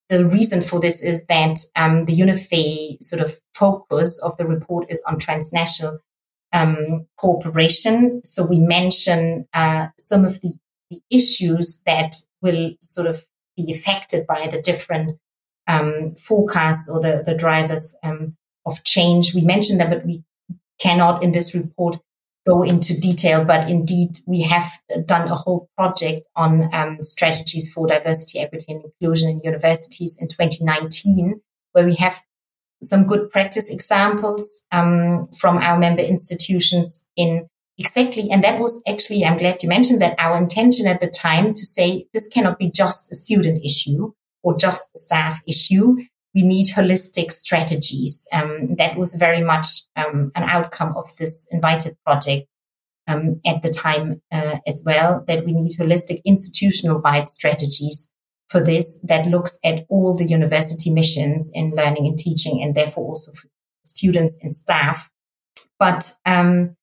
the 0.08 0.26
reason 0.26 0.62
for 0.62 0.80
this 0.80 1.00
is 1.00 1.26
that 1.26 1.60
um, 1.76 2.06
the 2.06 2.12
UNIFE 2.12 3.00
sort 3.00 3.22
of 3.22 3.36
focus 3.54 4.20
of 4.20 4.36
the 4.36 4.48
report 4.48 4.86
is 4.88 5.04
on 5.04 5.20
transnational 5.20 6.00
um, 6.52 7.06
cooperation. 7.16 8.20
So 8.24 8.44
we 8.44 8.58
mention 8.58 9.46
uh, 9.54 9.86
some 9.96 10.24
of 10.24 10.40
the, 10.40 10.54
the, 10.90 11.00
issues 11.08 11.82
that 11.86 12.16
will 12.42 12.72
sort 12.80 13.06
of 13.06 13.24
be 13.56 13.72
affected 13.72 14.26
by 14.26 14.48
the 14.48 14.60
different 14.60 15.20
um, 15.68 16.16
forecasts 16.16 16.88
or 16.88 16.98
the, 17.00 17.22
the 17.24 17.36
drivers 17.36 17.96
um, 18.02 18.36
of 18.66 18.82
change. 18.82 19.36
We 19.36 19.42
mention 19.42 19.78
them, 19.78 19.90
but 19.90 20.04
we 20.04 20.24
cannot 20.80 21.22
in 21.22 21.30
this 21.30 21.54
report 21.54 21.98
go 22.46 22.62
into 22.62 22.98
detail, 22.98 23.44
but 23.44 23.68
indeed 23.68 24.18
we 24.26 24.42
have 24.42 24.70
done 25.04 25.28
a 25.28 25.34
whole 25.34 25.68
project 25.76 26.26
on 26.36 26.72
um, 26.72 27.02
strategies 27.02 27.72
for 27.72 27.86
diversity, 27.86 28.38
equity, 28.38 28.72
and 28.72 28.84
inclusion 28.84 29.30
in 29.30 29.40
universities 29.42 30.16
in 30.20 30.28
2019, 30.28 31.40
where 31.72 31.84
we 31.84 31.96
have 31.96 32.22
some 32.82 33.06
good 33.06 33.30
practice 33.30 33.70
examples 33.70 34.64
um, 34.70 35.28
from 35.38 35.58
our 35.58 35.78
member 35.78 36.02
institutions 36.02 37.08
in 37.16 37.48
exactly. 37.78 38.28
And 38.30 38.44
that 38.44 38.60
was 38.60 38.82
actually, 38.88 39.24
I'm 39.24 39.38
glad 39.38 39.62
you 39.62 39.68
mentioned 39.68 40.00
that 40.02 40.14
our 40.18 40.36
intention 40.36 40.86
at 40.86 41.00
the 41.00 41.08
time 41.08 41.52
to 41.52 41.64
say 41.64 42.06
this 42.12 42.28
cannot 42.28 42.58
be 42.58 42.70
just 42.70 43.10
a 43.10 43.14
student 43.14 43.64
issue 43.64 44.12
or 44.42 44.56
just 44.56 44.96
a 44.96 45.00
staff 45.00 45.40
issue. 45.46 45.96
We 46.36 46.42
need 46.42 46.66
holistic 46.66 47.32
strategies. 47.32 48.28
Um, 48.32 48.76
that 48.76 48.96
was 48.96 49.14
very 49.14 49.42
much 49.42 49.66
um, 49.96 50.30
an 50.36 50.44
outcome 50.44 50.94
of 50.96 51.10
this 51.16 51.48
invited 51.50 51.96
project 52.04 52.46
um, 53.08 53.40
at 53.44 53.62
the 53.62 53.70
time 53.70 54.20
uh, 54.30 54.58
as 54.66 54.82
well, 54.86 55.24
that 55.26 55.44
we 55.44 55.52
need 55.52 55.72
holistic 55.78 56.20
institutional 56.24 57.00
wide 57.00 57.28
strategies 57.28 58.12
for 58.48 58.60
this 58.60 59.00
that 59.02 59.26
looks 59.26 59.58
at 59.64 59.84
all 59.88 60.14
the 60.14 60.26
university 60.26 60.90
missions 60.90 61.50
in 61.54 61.72
learning 61.74 62.06
and 62.06 62.18
teaching 62.18 62.62
and 62.62 62.74
therefore 62.74 63.06
also 63.08 63.32
for 63.32 63.48
students 63.84 64.38
and 64.42 64.54
staff. 64.54 65.10
But 65.78 66.12
um, 66.24 66.76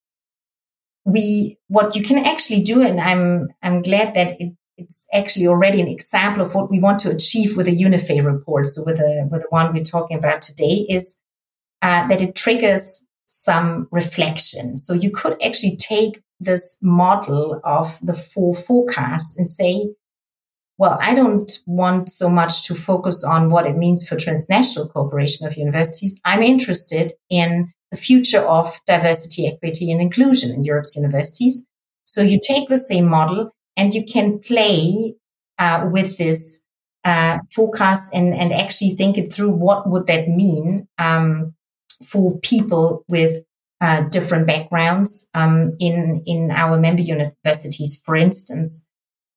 we 1.05 1.57
what 1.67 1.95
you 1.95 2.03
can 2.03 2.25
actually 2.25 2.63
do, 2.63 2.81
and 2.81 2.99
I'm 2.99 3.49
I'm 3.61 3.81
glad 3.81 4.13
that 4.15 4.39
it, 4.39 4.53
it's 4.77 5.07
actually 5.13 5.47
already 5.47 5.81
an 5.81 5.87
example 5.87 6.43
of 6.43 6.55
what 6.55 6.71
we 6.71 6.79
want 6.79 6.99
to 7.01 7.11
achieve 7.11 7.55
with 7.55 7.65
the 7.67 7.75
UNIFE 7.75 8.23
report. 8.25 8.67
So 8.67 8.83
with 8.85 8.97
the 8.97 9.27
with 9.31 9.41
the 9.41 9.47
one 9.49 9.73
we're 9.73 9.83
talking 9.83 10.17
about 10.17 10.41
today 10.41 10.85
is 10.89 11.17
uh, 11.81 12.07
that 12.07 12.21
it 12.21 12.35
triggers 12.35 13.05
some 13.27 13.87
reflection. 13.91 14.77
So 14.77 14.93
you 14.93 15.11
could 15.11 15.37
actually 15.43 15.75
take 15.77 16.21
this 16.39 16.77
model 16.81 17.61
of 17.63 17.99
the 18.01 18.13
four 18.13 18.55
forecasts 18.55 19.37
and 19.37 19.49
say, 19.49 19.93
well, 20.77 20.97
I 20.99 21.13
don't 21.13 21.51
want 21.65 22.09
so 22.09 22.29
much 22.29 22.65
to 22.67 22.73
focus 22.73 23.23
on 23.23 23.49
what 23.49 23.67
it 23.67 23.77
means 23.77 24.07
for 24.07 24.17
transnational 24.17 24.89
cooperation 24.89 25.45
of 25.45 25.55
universities. 25.55 26.19
I'm 26.25 26.41
interested 26.41 27.13
in 27.29 27.73
the 27.91 27.97
future 27.97 28.39
of 28.39 28.79
diversity, 28.87 29.47
equity, 29.47 29.91
and 29.91 30.01
inclusion 30.01 30.51
in 30.51 30.63
Europe's 30.63 30.95
universities. 30.95 31.67
So 32.05 32.21
you 32.21 32.39
take 32.39 32.69
the 32.69 32.79
same 32.79 33.05
model 33.07 33.51
and 33.77 33.93
you 33.93 34.05
can 34.05 34.39
play 34.39 35.15
uh, 35.59 35.87
with 35.91 36.17
this 36.17 36.61
uh, 37.03 37.39
forecast 37.51 38.13
and, 38.13 38.33
and 38.33 38.53
actually 38.53 38.91
think 38.91 39.17
it 39.17 39.33
through. 39.33 39.51
What 39.51 39.89
would 39.89 40.07
that 40.07 40.27
mean 40.27 40.87
um, 40.97 41.53
for 42.07 42.39
people 42.39 43.03
with 43.07 43.43
uh, 43.81 44.01
different 44.01 44.47
backgrounds 44.47 45.29
um, 45.33 45.73
in 45.79 46.23
in 46.25 46.51
our 46.51 46.79
member 46.79 47.01
universities, 47.01 48.01
for 48.05 48.15
instance? 48.15 48.85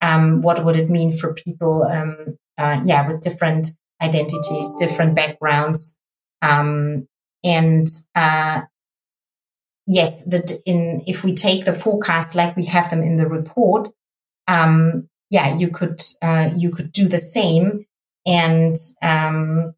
um, 0.01 0.43
what 0.43 0.65
would 0.65 0.77
it 0.77 0.91
mean 0.91 1.17
for 1.17 1.35
people, 1.35 1.85
um, 1.85 2.39
uh, 2.59 2.81
yeah, 2.85 3.07
with 3.07 3.21
different 3.21 3.69
identities, 4.03 4.69
different 4.79 5.15
backgrounds, 5.15 5.97
um, 6.43 7.09
and 7.43 7.89
uh, 8.15 8.63
yes, 9.87 10.25
that 10.25 10.53
in 10.67 11.03
if 11.07 11.25
we 11.25 11.35
take 11.35 11.65
the 11.65 11.73
forecast 11.73 12.35
like 12.35 12.57
we 12.57 12.67
have 12.67 12.91
them 12.91 13.03
in 13.03 13.17
the 13.17 13.27
report, 13.27 13.89
um, 14.49 15.09
yeah, 15.31 15.57
you 15.57 15.71
could 15.71 16.03
uh, 16.23 16.51
you 16.57 16.71
could 16.71 16.93
do 16.93 17.09
the 17.09 17.19
same 17.19 17.87
and 18.27 18.77
um, 19.03 19.75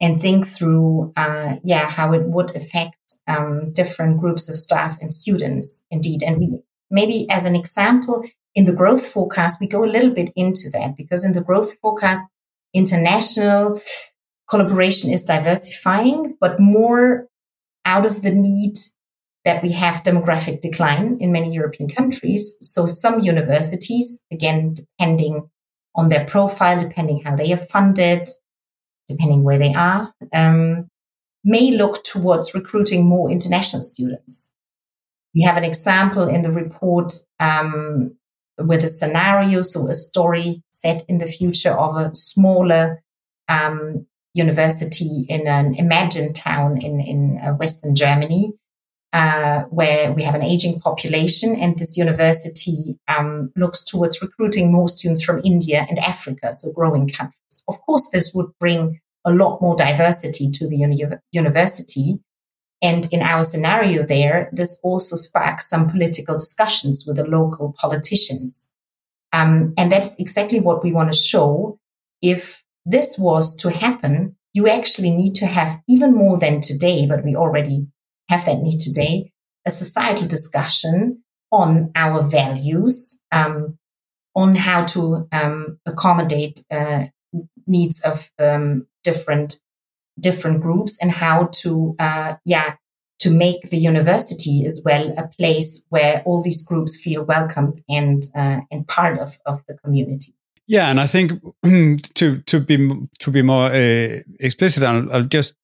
and 0.00 0.20
think 0.20 0.46
through, 0.46 1.12
uh, 1.16 1.56
yeah, 1.62 1.88
how 1.88 2.12
it 2.14 2.24
would 2.24 2.56
affect 2.56 2.96
um, 3.28 3.72
different 3.72 4.18
groups 4.18 4.48
of 4.48 4.56
staff 4.56 4.96
and 5.00 5.12
students, 5.12 5.84
indeed. 5.90 6.22
And 6.22 6.38
we 6.38 6.62
maybe 6.90 7.28
as 7.30 7.44
an 7.44 7.54
example, 7.54 8.24
in 8.54 8.64
the 8.64 8.74
growth 8.74 9.06
forecast, 9.06 9.60
we 9.60 9.68
go 9.68 9.84
a 9.84 9.86
little 9.86 10.10
bit 10.10 10.32
into 10.34 10.70
that 10.70 10.96
because 10.96 11.24
in 11.24 11.34
the 11.34 11.42
growth 11.42 11.78
forecast, 11.80 12.24
international 12.72 13.80
collaboration 14.48 15.12
is 15.12 15.22
diversifying, 15.22 16.36
but 16.40 16.58
more 16.58 17.28
out 17.84 18.06
of 18.06 18.22
the 18.22 18.32
need 18.32 18.76
that 19.50 19.64
we 19.64 19.72
have 19.72 20.04
demographic 20.04 20.60
decline 20.60 21.18
in 21.18 21.32
many 21.32 21.52
European 21.52 21.88
countries. 21.88 22.56
So 22.60 22.86
some 22.86 23.18
universities, 23.18 24.22
again, 24.30 24.74
depending 24.74 25.50
on 25.96 26.08
their 26.08 26.24
profile, 26.24 26.80
depending 26.80 27.20
how 27.24 27.34
they 27.34 27.52
are 27.52 27.66
funded, 27.74 28.28
depending 29.08 29.42
where 29.42 29.58
they 29.58 29.74
are, 29.74 30.14
um, 30.32 30.88
may 31.42 31.72
look 31.72 32.04
towards 32.04 32.54
recruiting 32.54 33.08
more 33.08 33.28
international 33.28 33.82
students. 33.82 34.54
We 35.34 35.42
have 35.42 35.56
an 35.56 35.64
example 35.64 36.28
in 36.28 36.42
the 36.42 36.52
report 36.52 37.12
um, 37.40 38.16
with 38.56 38.84
a 38.84 38.88
scenario, 38.88 39.62
so 39.62 39.88
a 39.88 39.94
story 39.94 40.62
set 40.70 41.02
in 41.08 41.18
the 41.18 41.26
future 41.26 41.76
of 41.76 41.96
a 41.96 42.14
smaller 42.14 43.02
um, 43.48 44.06
university 44.32 45.26
in 45.28 45.48
an 45.48 45.74
imagined 45.74 46.36
town 46.36 46.80
in, 46.80 47.00
in 47.00 47.40
uh, 47.42 47.50
Western 47.54 47.96
Germany, 47.96 48.52
uh, 49.12 49.62
where 49.70 50.12
we 50.12 50.22
have 50.22 50.34
an 50.34 50.42
aging 50.42 50.80
population. 50.80 51.56
And 51.56 51.78
this 51.78 51.96
university 51.96 52.98
um, 53.08 53.50
looks 53.56 53.84
towards 53.84 54.22
recruiting 54.22 54.72
more 54.72 54.88
students 54.88 55.22
from 55.22 55.40
India 55.44 55.86
and 55.88 55.98
Africa, 55.98 56.52
so 56.52 56.72
growing 56.72 57.08
countries. 57.08 57.64
Of 57.68 57.80
course, 57.82 58.08
this 58.12 58.32
would 58.34 58.50
bring 58.58 59.00
a 59.24 59.32
lot 59.32 59.60
more 59.60 59.76
diversity 59.76 60.50
to 60.52 60.68
the 60.68 60.76
uni- 60.76 61.04
university. 61.32 62.20
And 62.82 63.12
in 63.12 63.20
our 63.20 63.42
scenario 63.42 64.06
there, 64.06 64.48
this 64.52 64.80
also 64.82 65.16
sparks 65.16 65.68
some 65.68 65.90
political 65.90 66.36
discussions 66.36 67.04
with 67.06 67.16
the 67.16 67.26
local 67.26 67.74
politicians. 67.78 68.70
Um, 69.32 69.74
and 69.76 69.92
that's 69.92 70.16
exactly 70.18 70.60
what 70.60 70.82
we 70.82 70.92
want 70.92 71.12
to 71.12 71.18
show. 71.18 71.78
If 72.22 72.64
this 72.86 73.18
was 73.18 73.54
to 73.56 73.70
happen, 73.70 74.36
you 74.54 74.68
actually 74.68 75.10
need 75.10 75.34
to 75.36 75.46
have 75.46 75.80
even 75.88 76.14
more 76.14 76.38
than 76.38 76.60
today, 76.60 77.06
but 77.06 77.24
we 77.24 77.36
already 77.36 77.86
have 78.30 78.46
that 78.46 78.62
need 78.62 78.78
today, 78.80 79.32
a 79.66 79.70
societal 79.70 80.26
discussion 80.26 81.22
on 81.52 81.90
our 81.94 82.22
values, 82.22 83.20
um, 83.32 83.76
on 84.34 84.54
how 84.54 84.84
to 84.86 85.28
um, 85.32 85.78
accommodate 85.84 86.64
uh, 86.70 87.06
needs 87.66 88.00
of 88.02 88.30
um, 88.38 88.86
different 89.04 89.60
different 90.18 90.60
groups 90.60 90.98
and 91.00 91.10
how 91.10 91.48
to, 91.52 91.94
uh, 91.98 92.34
yeah, 92.44 92.74
to 93.18 93.30
make 93.30 93.70
the 93.70 93.78
university 93.78 94.64
as 94.66 94.82
well 94.84 95.14
a 95.16 95.28
place 95.38 95.84
where 95.88 96.22
all 96.24 96.42
these 96.42 96.64
groups 96.64 97.00
feel 97.00 97.24
welcome 97.24 97.74
and 97.88 98.22
uh, 98.34 98.60
and 98.70 98.86
part 98.86 99.18
of, 99.18 99.38
of 99.44 99.64
the 99.66 99.74
community. 99.78 100.32
Yeah, 100.66 100.88
and 100.88 101.00
I 101.00 101.06
think 101.06 101.32
to 102.14 102.40
to 102.42 102.60
be 102.60 102.90
to 103.18 103.30
be 103.30 103.42
more 103.42 103.66
uh, 103.66 104.20
explicit, 104.38 104.82
I'll, 104.82 105.12
I'll, 105.12 105.24
just 105.24 105.54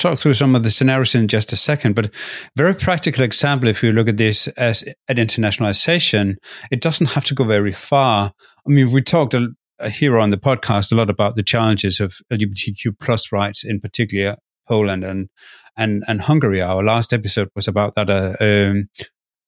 talk 0.00 0.18
through 0.18 0.34
some 0.34 0.54
of 0.56 0.62
the 0.62 0.70
scenarios 0.70 1.14
in 1.14 1.28
just 1.28 1.52
a 1.52 1.56
second. 1.56 1.94
But 1.94 2.10
very 2.56 2.74
practical 2.74 3.22
example, 3.22 3.68
if 3.68 3.82
you 3.82 3.92
look 3.92 4.08
at 4.08 4.16
this 4.16 4.48
as 4.48 4.82
at 5.08 5.16
internationalization, 5.16 6.36
it 6.70 6.80
doesn't 6.80 7.12
have 7.12 7.24
to 7.26 7.34
go 7.34 7.44
very 7.44 7.72
far. 7.72 8.32
I 8.66 8.70
mean, 8.70 8.90
we 8.90 9.02
talked 9.02 9.34
a, 9.34 9.48
here 9.90 10.18
on 10.18 10.30
the 10.30 10.36
podcast 10.36 10.92
a 10.92 10.94
lot 10.94 11.10
about 11.10 11.36
the 11.36 11.42
challenges 11.42 12.00
of 12.00 12.14
LGBTQ 12.32 12.98
plus 13.00 13.32
rights, 13.32 13.64
in 13.64 13.80
particular 13.80 14.36
Poland 14.66 15.04
and 15.04 15.28
and 15.76 16.02
and 16.08 16.22
Hungary. 16.22 16.60
Our 16.60 16.82
last 16.82 17.12
episode 17.12 17.48
was 17.54 17.68
about 17.68 17.94
that 17.94 18.10
uh, 18.10 18.34
um, 18.40 18.88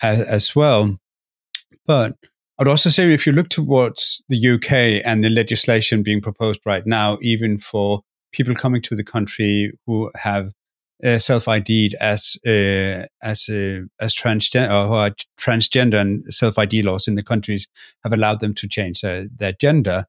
as, 0.01 0.21
as, 0.21 0.57
well. 0.57 0.97
But 1.87 2.17
I'd 2.59 2.69
also 2.69 2.91
say 2.91 3.13
if 3.13 3.27
you 3.27 3.33
look 3.33 3.49
towards 3.49 4.23
the 4.29 4.55
UK 4.55 5.05
and 5.05 5.23
the 5.23 5.29
legislation 5.29 6.03
being 6.03 6.21
proposed 6.21 6.61
right 6.65 6.87
now, 6.87 7.19
even 7.23 7.59
for 7.59 8.03
people 8.33 8.55
coming 8.55 8.83
to 8.83 8.97
the 8.97 9.05
country 9.05 9.73
who 9.87 10.11
have 10.17 10.53
uh, 11.05 11.19
self 11.19 11.49
ID'd 11.49 11.95
as 11.95 12.37
uh, 12.47 13.07
as 13.23 13.49
uh, 13.49 13.81
as 14.01 14.15
transgender 14.15 14.71
or 14.71 15.15
transgender 15.39 16.01
and 16.01 16.25
self 16.33 16.59
ID 16.59 16.83
laws 16.83 17.09
in 17.09 17.15
the 17.15 17.23
countries 17.23 17.67
have 18.05 18.13
allowed 18.13 18.41
them 18.41 18.55
to 18.55 18.69
change 18.69 19.03
uh, 19.05 19.25
their 19.37 19.53
gender. 19.53 20.07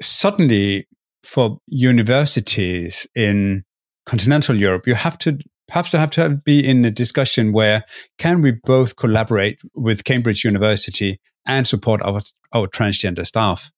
Suddenly, 0.00 0.88
for 1.22 1.58
universities 1.66 3.06
in 3.14 3.64
continental 4.04 4.56
Europe, 4.56 4.86
you 4.86 4.94
have 4.94 5.16
to 5.18 5.38
perhaps 5.68 5.90
to 5.90 5.98
have 5.98 6.10
to 6.10 6.28
be 6.28 6.66
in 6.66 6.82
the 6.82 6.90
discussion 6.90 7.52
where 7.52 7.84
can 8.18 8.42
we 8.42 8.52
both 8.64 8.96
collaborate 8.96 9.60
with 9.74 10.04
Cambridge 10.04 10.44
University 10.44 11.20
and 11.46 11.66
support 11.66 12.02
our 12.02 12.20
our 12.52 12.66
transgender 12.66 13.26
staff. 13.26 13.70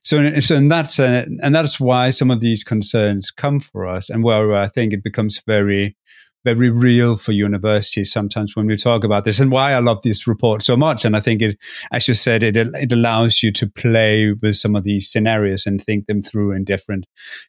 So, 0.00 0.40
so 0.40 0.56
and 0.56 0.70
that's 0.70 0.98
uh, 0.98 1.26
and 1.42 1.54
that's 1.54 1.78
why 1.80 2.10
some 2.10 2.30
of 2.30 2.40
these 2.40 2.64
concerns 2.64 3.30
come 3.30 3.60
for 3.60 3.86
us, 3.86 4.10
and 4.10 4.22
where 4.24 4.54
I 4.54 4.68
think 4.68 4.92
it 4.92 5.02
becomes 5.02 5.42
very, 5.46 5.96
very 6.44 6.70
real 6.70 7.16
for 7.16 7.32
universities 7.32 8.12
sometimes 8.12 8.54
when 8.54 8.66
we 8.66 8.76
talk 8.76 9.04
about 9.04 9.24
this, 9.24 9.40
and 9.40 9.50
why 9.50 9.72
I 9.72 9.80
love 9.80 10.02
this 10.02 10.26
report 10.26 10.62
so 10.62 10.76
much. 10.76 11.04
And 11.04 11.16
I 11.16 11.20
think 11.20 11.42
it, 11.42 11.58
as 11.92 12.08
you 12.08 12.14
said, 12.14 12.42
it 12.42 12.56
it 12.56 12.92
allows 12.92 13.42
you 13.42 13.52
to 13.52 13.66
play 13.68 14.32
with 14.32 14.56
some 14.56 14.76
of 14.76 14.84
these 14.84 15.10
scenarios 15.10 15.66
and 15.66 15.82
think 15.82 16.06
them 16.06 16.22
through 16.22 16.52
in 16.52 16.64
different 16.64 17.06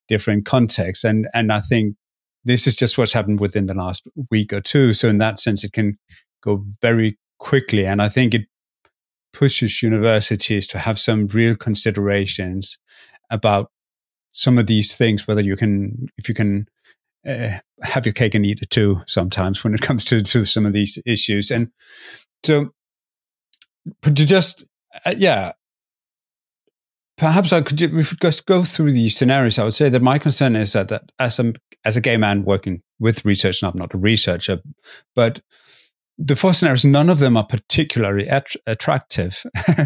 different 0.07 0.45
contexts. 0.45 1.03
And 1.03 1.27
and 1.33 1.51
I 1.51 1.61
think 1.61 1.95
this 2.45 2.65
is 2.67 2.75
just 2.75 2.97
what's 2.97 3.13
happened 3.13 3.39
within 3.39 3.65
the 3.65 3.73
last 3.73 4.07
week 4.31 4.53
or 4.53 4.61
two. 4.61 4.93
So 4.93 5.09
in 5.09 5.17
that 5.17 5.39
sense, 5.39 5.63
it 5.63 5.73
can 5.73 5.97
go 6.41 6.65
very 6.81 7.17
quickly, 7.39 7.85
and 7.85 8.01
I 8.01 8.09
think 8.09 8.33
it 8.33 8.47
pushes 9.37 9.83
universities 9.83 10.65
to 10.65 10.79
have 10.79 10.97
some 10.97 11.27
real 11.27 11.55
considerations 11.55 12.79
about 13.29 13.69
some 14.31 14.57
of 14.57 14.65
these 14.65 14.95
things, 14.95 15.27
whether 15.27 15.43
you 15.43 15.55
can, 15.55 16.07
if 16.17 16.27
you 16.27 16.33
can 16.33 16.67
uh, 17.27 17.59
have 17.83 18.03
your 18.03 18.13
cake 18.13 18.33
and 18.33 18.47
eat 18.47 18.63
it 18.63 18.71
too 18.71 19.01
sometimes 19.05 19.63
when 19.63 19.75
it 19.75 19.81
comes 19.87 20.05
to, 20.05 20.23
to 20.23 20.43
some 20.43 20.65
of 20.65 20.73
these 20.73 20.97
issues. 21.05 21.51
And 21.51 21.69
so, 22.43 22.71
to 24.01 24.11
just, 24.11 24.65
uh, 25.05 25.13
yeah, 25.15 25.51
perhaps 27.15 27.53
I 27.53 27.61
could, 27.61 27.79
we 27.93 28.03
should 28.03 28.19
just 28.19 28.47
go 28.47 28.63
through 28.63 28.91
these 28.91 29.15
scenarios. 29.15 29.59
I 29.59 29.65
would 29.65 29.75
say 29.75 29.89
that 29.89 30.01
my 30.01 30.17
concern 30.17 30.55
is 30.55 30.73
that, 30.73 30.87
that 30.87 31.11
as, 31.19 31.37
a, 31.37 31.53
as 31.85 31.95
a 31.95 32.01
gay 32.01 32.17
man 32.17 32.43
working 32.43 32.81
with 32.99 33.23
research, 33.23 33.61
and 33.61 33.71
I'm 33.71 33.77
not 33.77 33.93
a 33.93 33.99
researcher, 33.99 34.61
but 35.15 35.41
the 36.17 36.35
four 36.35 36.53
scenarios, 36.53 36.83
none 36.83 37.09
of 37.09 37.19
them 37.19 37.37
are 37.37 37.45
particularly 37.45 38.27
att- 38.27 38.55
attractive, 38.65 39.43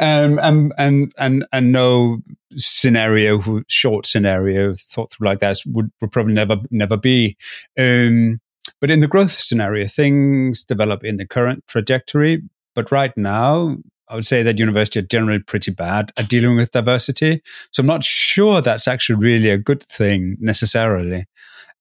um, 0.00 0.38
and, 0.38 0.72
and 0.78 1.12
and 1.18 1.44
and 1.52 1.72
no 1.72 2.22
scenario, 2.56 3.62
short 3.68 4.06
scenario 4.06 4.72
thought 4.74 5.12
through 5.12 5.26
like 5.26 5.40
that 5.40 5.58
would, 5.66 5.90
would 6.00 6.12
probably 6.12 6.32
never 6.32 6.56
never 6.70 6.96
be. 6.96 7.36
Um, 7.78 8.40
but 8.80 8.90
in 8.90 9.00
the 9.00 9.08
growth 9.08 9.32
scenario, 9.32 9.86
things 9.86 10.64
develop 10.64 11.04
in 11.04 11.16
the 11.16 11.26
current 11.26 11.64
trajectory. 11.66 12.42
But 12.74 12.90
right 12.90 13.14
now, 13.16 13.76
I 14.08 14.14
would 14.14 14.26
say 14.26 14.42
that 14.42 14.58
universities 14.58 15.04
are 15.04 15.06
generally 15.06 15.40
pretty 15.40 15.72
bad 15.72 16.12
at 16.16 16.28
dealing 16.28 16.56
with 16.56 16.70
diversity. 16.70 17.42
So 17.70 17.80
I'm 17.80 17.86
not 17.86 18.04
sure 18.04 18.60
that's 18.60 18.88
actually 18.88 19.16
really 19.16 19.50
a 19.50 19.58
good 19.58 19.82
thing 19.82 20.36
necessarily. 20.40 21.26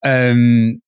Um, 0.03 0.81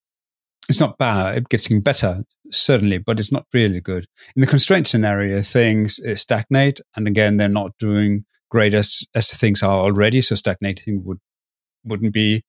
it's 0.70 0.80
not 0.80 0.98
bad. 0.98 1.38
It's 1.38 1.48
getting 1.48 1.82
better, 1.82 2.24
certainly, 2.52 2.98
but 2.98 3.20
it's 3.20 3.32
not 3.32 3.46
really 3.54 3.82
good. 3.82 4.06
In 4.36 4.42
the 4.42 4.48
constraint 4.48 4.88
scenario, 4.88 5.42
things 5.42 6.00
uh, 6.00 6.16
stagnate. 6.16 6.80
And 6.96 7.08
again, 7.08 7.38
they're 7.38 7.50
not 7.50 7.72
doing 7.80 8.26
great 8.50 8.74
as, 8.74 9.04
as 9.16 9.32
things 9.32 9.64
are 9.64 9.80
already. 9.80 10.22
So 10.22 10.36
stagnating 10.36 11.04
would, 11.06 11.20
wouldn't 11.84 12.14
be 12.14 12.44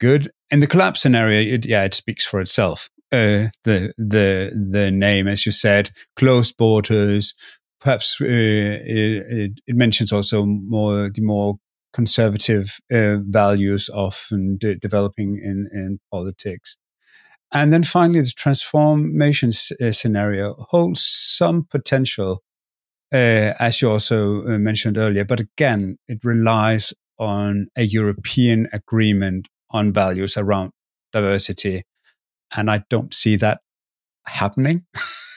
good. 0.00 0.30
In 0.50 0.60
the 0.60 0.66
collapse 0.66 1.00
scenario, 1.00 1.54
it, 1.54 1.66
yeah, 1.66 1.84
it 1.84 1.94
speaks 1.94 2.26
for 2.26 2.40
itself. 2.40 2.88
Uh, 3.12 3.48
the, 3.62 3.92
the, 3.96 4.50
the 4.70 4.90
name, 4.90 5.28
as 5.28 5.46
you 5.46 5.52
said, 5.52 5.90
closed 6.16 6.56
borders, 6.56 7.34
perhaps 7.80 8.18
uh, 8.20 8.24
it, 8.26 9.60
it, 9.66 9.76
mentions 9.76 10.12
also 10.12 10.44
more 10.44 11.10
the 11.10 11.22
more 11.22 11.56
conservative 11.92 12.78
uh, 12.92 13.18
values 13.28 13.88
often 13.88 14.56
de- 14.56 14.74
developing 14.74 15.40
in, 15.42 15.68
in 15.72 16.00
politics. 16.10 16.76
And 17.54 17.72
then 17.72 17.84
finally, 17.84 18.20
the 18.20 18.32
transformation 18.36 19.52
uh, 19.80 19.92
scenario 19.92 20.66
holds 20.70 21.04
some 21.04 21.66
potential, 21.70 22.42
uh, 23.12 23.54
as 23.60 23.80
you 23.80 23.90
also 23.90 24.44
uh, 24.44 24.58
mentioned 24.58 24.98
earlier. 24.98 25.24
But 25.24 25.38
again, 25.38 25.98
it 26.08 26.18
relies 26.24 26.92
on 27.16 27.68
a 27.76 27.84
European 27.84 28.68
agreement 28.72 29.46
on 29.70 29.92
values 29.92 30.36
around 30.36 30.72
diversity. 31.12 31.84
And 32.56 32.68
I 32.68 32.82
don't 32.90 33.14
see 33.14 33.36
that 33.36 33.60
happening. 34.26 34.84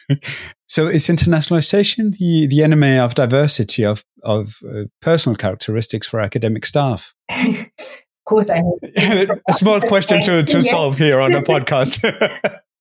so 0.67 0.87
is 0.87 1.07
internationalization 1.07 2.17
the, 2.17 2.47
the 2.47 2.63
enemy 2.63 2.97
of 2.97 3.13
diversity 3.13 3.85
of, 3.85 4.03
of 4.23 4.57
uh, 4.67 4.85
personal 5.01 5.35
characteristics 5.35 6.07
for 6.07 6.19
academic 6.19 6.65
staff? 6.65 7.13
course, 8.27 8.49
I 8.49 8.61
a 9.49 9.53
small 9.53 9.81
question 9.93 10.21
to, 10.21 10.43
to 10.43 10.57
yes. 10.57 10.69
solve 10.69 10.97
here 10.97 11.19
on 11.19 11.31
the 11.31 11.41
podcast. 11.53 12.03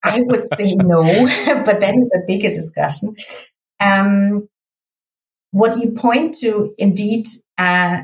I 0.04 0.20
would 0.20 0.46
say 0.54 0.74
no, 0.74 1.02
but 1.64 1.80
that 1.80 1.94
is 1.94 2.12
a 2.14 2.26
bigger 2.26 2.48
discussion. 2.48 3.16
Um, 3.80 4.48
what 5.50 5.78
you 5.78 5.92
point 5.92 6.35
to, 6.40 6.74
indeed, 6.76 7.26
uh, 7.56 8.02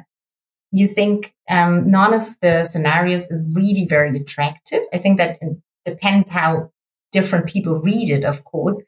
you 0.70 0.86
think 0.86 1.34
um, 1.50 1.90
none 1.90 2.14
of 2.14 2.28
the 2.40 2.64
scenarios 2.64 3.26
is 3.30 3.42
really 3.52 3.86
very 3.86 4.16
attractive. 4.18 4.80
I 4.92 4.98
think 4.98 5.18
that 5.18 5.38
depends 5.84 6.30
how 6.30 6.70
different 7.12 7.46
people 7.46 7.78
read 7.80 8.08
it, 8.08 8.24
of 8.24 8.44
course. 8.44 8.84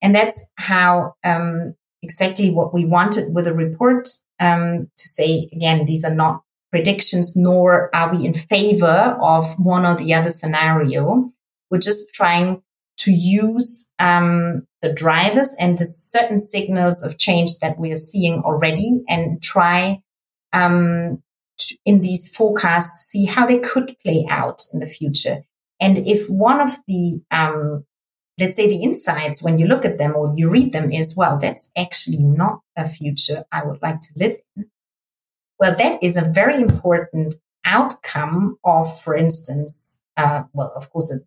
And 0.00 0.14
that's 0.14 0.50
how 0.56 1.14
um, 1.24 1.74
exactly 2.02 2.50
what 2.50 2.72
we 2.72 2.84
wanted 2.84 3.34
with 3.34 3.44
the 3.44 3.52
report 3.52 4.08
um, 4.40 4.90
to 4.96 5.08
say, 5.08 5.48
again, 5.52 5.84
these 5.84 6.04
are 6.04 6.14
not 6.14 6.42
predictions, 6.70 7.36
nor 7.36 7.94
are 7.94 8.14
we 8.14 8.26
in 8.26 8.34
favor 8.34 9.16
of 9.20 9.58
one 9.58 9.86
or 9.86 9.94
the 9.94 10.14
other 10.14 10.30
scenario. 10.30 11.30
We're 11.70 11.78
just 11.78 12.12
trying 12.14 12.62
to 12.98 13.12
use 13.12 13.90
um, 13.98 14.66
the 14.82 14.92
drivers 14.92 15.54
and 15.60 15.78
the 15.78 15.84
certain 15.84 16.38
signals 16.38 17.02
of 17.02 17.18
change 17.18 17.58
that 17.60 17.78
we 17.78 17.92
are 17.92 17.96
seeing 17.96 18.40
already 18.40 19.02
and 19.08 19.42
try 19.42 20.02
um, 20.52 21.22
to, 21.58 21.76
in 21.84 22.00
these 22.00 22.28
forecasts 22.28 23.04
to 23.04 23.10
see 23.10 23.24
how 23.26 23.46
they 23.46 23.58
could 23.58 23.94
play 24.02 24.26
out 24.28 24.62
in 24.72 24.80
the 24.80 24.86
future. 24.86 25.42
And 25.80 25.98
if 25.98 26.28
one 26.28 26.60
of 26.60 26.78
the, 26.88 27.20
um, 27.30 27.84
let's 28.38 28.56
say 28.56 28.68
the 28.68 28.82
insights 28.82 29.42
when 29.42 29.58
you 29.58 29.66
look 29.66 29.84
at 29.84 29.98
them 29.98 30.16
or 30.16 30.32
you 30.36 30.48
read 30.48 30.72
them 30.72 30.90
is, 30.90 31.14
well, 31.16 31.38
that's 31.38 31.70
actually 31.76 32.22
not 32.22 32.60
a 32.76 32.88
future 32.88 33.44
I 33.52 33.64
would 33.64 33.80
like 33.82 34.00
to 34.00 34.12
live 34.16 34.36
in 34.56 34.70
well, 35.58 35.74
that 35.76 36.02
is 36.02 36.16
a 36.16 36.30
very 36.32 36.60
important 36.60 37.34
outcome 37.64 38.58
of, 38.64 39.00
for 39.00 39.16
instance, 39.16 40.00
uh, 40.16 40.44
well, 40.52 40.72
of 40.76 40.90
course, 40.90 41.12
a 41.12 41.20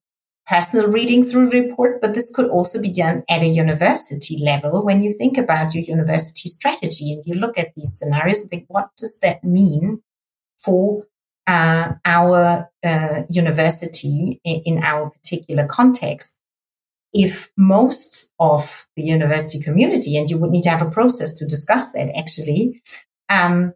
personal 0.48 0.88
reading 0.92 1.24
through 1.24 1.50
report, 1.52 2.02
but 2.02 2.16
this 2.16 2.32
could 2.34 2.50
also 2.50 2.82
be 2.82 2.92
done 2.92 3.24
at 3.30 3.44
a 3.44 3.48
university 3.48 4.40
level 4.44 4.84
when 4.84 5.04
you 5.04 5.12
think 5.12 5.38
about 5.38 5.76
your 5.76 5.84
university 5.84 6.50
strategy 6.50 7.14
and 7.14 7.24
you 7.26 7.36
look 7.36 7.58
at 7.58 7.74
these 7.76 7.98
scenarios 7.98 8.42
and 8.42 8.50
think, 8.50 8.66
what 8.68 8.90
does 8.98 9.20
that 9.22 9.44
mean 9.44 10.02
for 10.58 11.04
uh, 11.46 11.94
our 12.04 12.68
uh, 12.84 13.22
university 13.30 14.42
in, 14.44 14.62
in, 14.66 14.84
our 14.84 15.12
particular 15.12 15.68
context? 15.68 16.40
If 17.14 17.50
most 17.58 18.32
of 18.40 18.88
the 18.96 19.04
university 19.04 19.64
community, 19.64 20.18
and 20.18 20.30
you 20.30 20.38
would 20.40 20.52
need 20.52 20.64
to 20.64 20.70
have 20.70 20.82
a 20.82 20.92
process 20.92 21.34
to 21.34 21.46
discuss 21.46 21.92
that 21.92 22.16
actually, 22.18 22.82
um, 23.30 23.74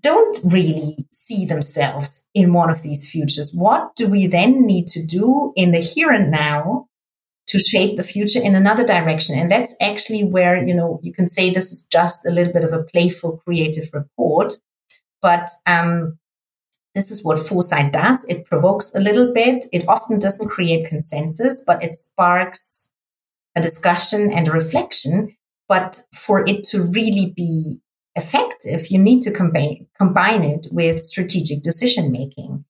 don't 0.00 0.38
really 0.44 1.06
see 1.12 1.44
themselves 1.44 2.26
in 2.34 2.52
one 2.52 2.70
of 2.70 2.82
these 2.82 3.10
futures. 3.10 3.52
What 3.54 3.94
do 3.96 4.08
we 4.08 4.26
then 4.26 4.66
need 4.66 4.88
to 4.88 5.04
do 5.04 5.52
in 5.56 5.72
the 5.72 5.80
here 5.80 6.10
and 6.10 6.30
now 6.30 6.86
to 7.48 7.58
shape 7.58 7.96
the 7.96 8.04
future 8.04 8.40
in 8.42 8.54
another 8.54 8.84
direction? 8.84 9.38
And 9.38 9.50
that's 9.50 9.76
actually 9.80 10.24
where, 10.24 10.66
you 10.66 10.74
know, 10.74 11.00
you 11.02 11.12
can 11.12 11.28
say 11.28 11.50
this 11.50 11.72
is 11.72 11.86
just 11.90 12.26
a 12.26 12.30
little 12.30 12.52
bit 12.52 12.64
of 12.64 12.72
a 12.72 12.82
playful 12.82 13.42
creative 13.44 13.90
report, 13.92 14.54
but, 15.20 15.48
um, 15.66 16.18
this 16.94 17.10
is 17.10 17.22
what 17.22 17.38
foresight 17.38 17.92
does. 17.92 18.24
It 18.28 18.46
provokes 18.46 18.92
a 18.94 19.00
little 19.00 19.32
bit. 19.32 19.66
It 19.72 19.86
often 19.86 20.18
doesn't 20.18 20.48
create 20.48 20.88
consensus, 20.88 21.62
but 21.64 21.82
it 21.82 21.94
sparks 21.94 22.92
a 23.54 23.60
discussion 23.60 24.32
and 24.32 24.48
a 24.48 24.52
reflection. 24.52 25.36
But 25.68 26.00
for 26.12 26.48
it 26.48 26.64
to 26.70 26.82
really 26.82 27.32
be 27.36 27.78
effective, 28.18 28.90
you 28.90 28.98
need 28.98 29.22
to 29.22 29.32
combine, 29.32 29.86
combine 29.96 30.42
it 30.42 30.66
with 30.70 31.00
strategic 31.00 31.62
decision 31.62 32.12
making 32.12 32.64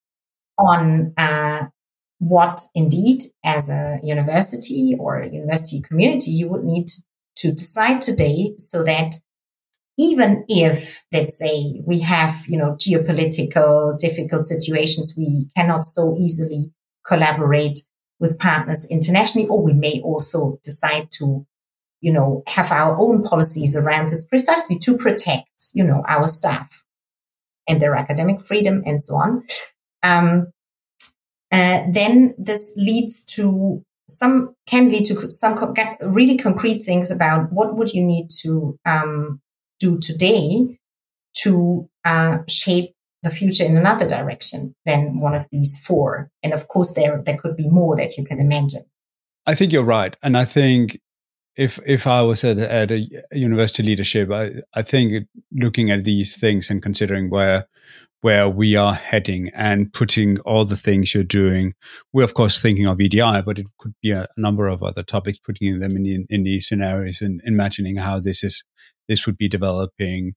on 0.57 1.13
uh, 1.17 1.67
what 2.19 2.61
indeed 2.75 3.21
as 3.43 3.69
a 3.69 3.99
university 4.03 4.95
or 4.99 5.19
a 5.19 5.29
university 5.29 5.81
community 5.81 6.31
you 6.31 6.49
would 6.49 6.63
need 6.63 6.87
to 7.35 7.51
decide 7.53 8.01
today 8.01 8.53
so 8.57 8.83
that 8.83 9.15
even 9.97 10.45
if 10.49 11.03
let's 11.13 11.39
say 11.39 11.81
we 11.85 11.99
have 11.99 12.35
you 12.47 12.57
know 12.57 12.75
geopolitical 12.75 13.97
difficult 13.97 14.43
situations 14.45 15.15
we 15.17 15.47
cannot 15.55 15.85
so 15.85 16.17
easily 16.19 16.71
collaborate 17.07 17.79
with 18.19 18.37
partners 18.37 18.85
internationally 18.91 19.47
or 19.47 19.63
we 19.63 19.73
may 19.73 20.01
also 20.03 20.59
decide 20.61 21.09
to 21.09 21.45
you 22.01 22.11
know 22.11 22.43
have 22.47 22.71
our 22.71 22.97
own 22.97 23.23
policies 23.23 23.75
around 23.75 24.09
this 24.09 24.25
precisely 24.25 24.77
to 24.79 24.97
protect 24.97 25.71
you 25.73 25.83
know 25.83 26.03
our 26.07 26.27
staff 26.27 26.83
and 27.67 27.81
their 27.81 27.95
academic 27.95 28.41
freedom 28.41 28.83
and 28.85 29.01
so 29.01 29.15
on 29.15 29.43
um, 30.03 30.47
uh, 31.51 31.83
then 31.91 32.33
this 32.37 32.73
leads 32.77 33.25
to 33.25 33.83
some 34.07 34.55
can 34.65 34.89
lead 34.89 35.05
to 35.05 35.31
some 35.31 35.55
co- 35.55 35.73
really 36.01 36.37
concrete 36.37 36.79
things 36.79 37.11
about 37.11 37.51
what 37.51 37.75
would 37.75 37.93
you 37.93 38.03
need 38.03 38.29
to 38.29 38.77
um, 38.85 39.39
do 39.79 39.99
today 39.99 40.77
to 41.35 41.87
uh, 42.05 42.39
shape 42.47 42.93
the 43.23 43.29
future 43.29 43.65
in 43.65 43.77
another 43.77 44.07
direction 44.07 44.75
than 44.85 45.19
one 45.19 45.35
of 45.35 45.45
these 45.51 45.79
four. 45.79 46.29
And 46.41 46.53
of 46.53 46.67
course, 46.67 46.93
there 46.93 47.21
there 47.25 47.37
could 47.37 47.55
be 47.55 47.69
more 47.69 47.95
that 47.97 48.17
you 48.17 48.25
can 48.25 48.39
imagine. 48.39 48.83
I 49.45 49.55
think 49.55 49.71
you're 49.71 49.83
right, 49.83 50.15
and 50.21 50.37
I 50.37 50.45
think 50.45 50.99
if 51.59 51.77
if 51.85 52.07
I 52.07 52.21
was 52.21 52.45
at, 52.45 52.57
at 52.57 52.89
a 52.89 53.05
university 53.33 53.83
leadership, 53.83 54.31
I 54.31 54.61
I 54.73 54.81
think 54.81 55.27
looking 55.51 55.91
at 55.91 56.05
these 56.05 56.37
things 56.37 56.69
and 56.69 56.81
considering 56.81 57.29
where 57.29 57.67
where 58.21 58.49
we 58.49 58.75
are 58.77 58.93
heading 58.93 59.49
and 59.53 59.91
putting 59.93 60.39
all 60.39 60.65
the 60.65 60.77
things 60.77 61.13
you're 61.13 61.23
doing. 61.23 61.73
We're 62.13 62.23
of 62.23 62.33
course 62.33 62.61
thinking 62.61 62.85
of 62.85 62.99
EDI, 62.99 63.41
but 63.45 63.59
it 63.59 63.67
could 63.77 63.93
be 64.01 64.11
a, 64.11 64.23
a 64.23 64.41
number 64.41 64.67
of 64.67 64.83
other 64.83 65.03
topics, 65.03 65.39
putting 65.39 65.79
them 65.79 65.95
in, 65.97 66.25
in, 66.29 66.43
these 66.43 66.67
scenarios 66.67 67.21
and 67.21 67.41
imagining 67.45 67.97
how 67.97 68.19
this 68.19 68.43
is 68.43 68.63
this 69.07 69.25
would 69.25 69.37
be 69.37 69.49
developing 69.49 70.35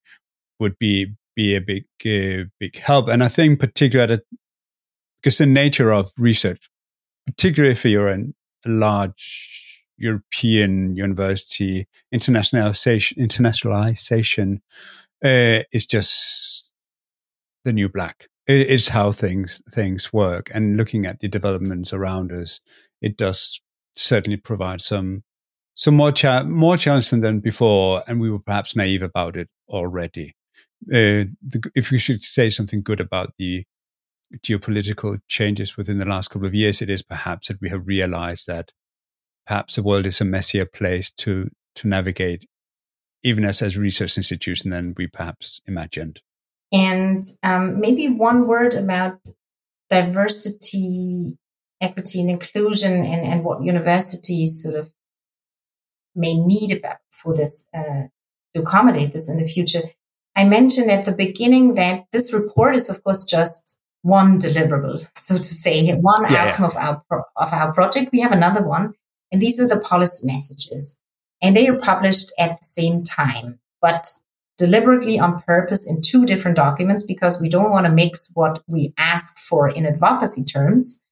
would 0.58 0.76
be 0.78 1.14
be 1.36 1.54
a 1.54 1.60
big 1.60 1.84
uh, 2.04 2.48
big 2.58 2.78
help. 2.78 3.08
And 3.08 3.22
I 3.22 3.28
think 3.28 3.60
particularly 3.60 4.20
because 5.22 5.38
the 5.38 5.46
nature 5.46 5.92
of 5.92 6.10
research, 6.16 6.68
particularly 7.26 7.72
if 7.72 7.84
you're 7.84 8.08
in 8.08 8.34
a 8.66 8.70
large 8.70 9.61
European 10.02 10.96
university, 10.96 11.86
internationalization 12.12 13.16
internationalization 13.18 14.60
uh, 15.24 15.62
is 15.72 15.86
just 15.86 16.72
the 17.64 17.72
new 17.72 17.88
black. 17.88 18.28
It's 18.48 18.88
how 18.88 19.12
things 19.12 19.62
things 19.70 20.12
work, 20.12 20.50
and 20.52 20.76
looking 20.76 21.06
at 21.06 21.20
the 21.20 21.28
developments 21.28 21.92
around 21.92 22.32
us, 22.32 22.60
it 23.00 23.16
does 23.16 23.60
certainly 23.94 24.36
provide 24.36 24.80
some 24.80 25.22
some 25.74 25.94
more 25.94 26.12
cha- 26.12 26.42
more 26.42 26.76
challenge 26.76 27.10
than 27.10 27.38
before, 27.38 28.02
and 28.08 28.20
we 28.20 28.30
were 28.30 28.40
perhaps 28.40 28.74
naive 28.74 29.02
about 29.02 29.36
it 29.36 29.48
already. 29.68 30.34
Uh, 30.88 31.30
the, 31.40 31.70
if 31.76 31.92
we 31.92 31.98
should 31.98 32.24
say 32.24 32.50
something 32.50 32.82
good 32.82 33.00
about 33.00 33.34
the 33.38 33.64
geopolitical 34.38 35.20
changes 35.28 35.76
within 35.76 35.98
the 35.98 36.04
last 36.04 36.28
couple 36.28 36.48
of 36.48 36.54
years, 36.54 36.82
it 36.82 36.90
is 36.90 37.02
perhaps 37.02 37.46
that 37.46 37.60
we 37.60 37.68
have 37.68 37.86
realized 37.86 38.48
that 38.48 38.72
perhaps 39.46 39.74
the 39.74 39.82
world 39.82 40.06
is 40.06 40.20
a 40.20 40.24
messier 40.24 40.66
place 40.66 41.10
to 41.10 41.48
to 41.74 41.88
navigate, 41.88 42.46
even 43.22 43.44
as 43.44 43.62
as 43.62 43.76
research 43.76 44.16
institution 44.16 44.70
than 44.70 44.94
we 44.96 45.06
perhaps 45.06 45.60
imagined. 45.66 46.20
And 46.72 47.22
um, 47.42 47.80
maybe 47.80 48.08
one 48.08 48.46
word 48.46 48.74
about 48.74 49.18
diversity, 49.90 51.36
equity, 51.80 52.20
and 52.20 52.30
inclusion, 52.30 52.92
and, 52.92 53.26
and 53.26 53.44
what 53.44 53.62
universities 53.62 54.62
sort 54.62 54.76
of 54.76 54.90
may 56.14 56.34
need 56.34 56.72
about 56.72 56.98
for 57.10 57.36
this 57.36 57.66
uh, 57.74 58.04
to 58.54 58.62
accommodate 58.62 59.12
this 59.12 59.28
in 59.28 59.36
the 59.36 59.48
future. 59.48 59.82
I 60.34 60.44
mentioned 60.44 60.90
at 60.90 61.04
the 61.04 61.12
beginning 61.12 61.74
that 61.74 62.06
this 62.12 62.32
report 62.32 62.74
is, 62.74 62.88
of 62.88 63.04
course, 63.04 63.24
just 63.24 63.80
one 64.02 64.38
deliverable, 64.38 65.06
so 65.14 65.36
to 65.36 65.42
say, 65.42 65.92
one 65.92 66.22
yeah, 66.30 66.48
outcome 66.48 66.64
yeah. 66.64 66.70
of 66.70 66.76
our 66.76 67.02
pro- 67.08 67.22
of 67.36 67.52
our 67.52 67.72
project. 67.72 68.12
We 68.12 68.20
have 68.20 68.32
another 68.32 68.62
one, 68.62 68.94
and 69.32 69.40
these 69.40 69.58
are 69.58 69.66
the 69.66 69.80
policy 69.80 70.26
messages, 70.26 70.98
and 71.40 71.56
they 71.56 71.66
are 71.68 71.78
published 71.78 72.32
at 72.38 72.60
the 72.60 72.64
same 72.64 73.02
time, 73.02 73.58
but 73.80 74.06
deliberately 74.58 75.18
on 75.18 75.42
purpose 75.42 75.88
in 75.88 76.02
two 76.02 76.24
different 76.24 76.56
documents 76.56 77.02
because 77.02 77.40
we 77.40 77.48
don't 77.48 77.70
want 77.70 77.86
to 77.86 77.92
mix 77.92 78.30
what 78.34 78.62
we 78.68 78.92
ask 78.98 79.38
for 79.38 79.68
in 79.68 79.86
advocacy 79.86 80.44
terms 80.44 81.02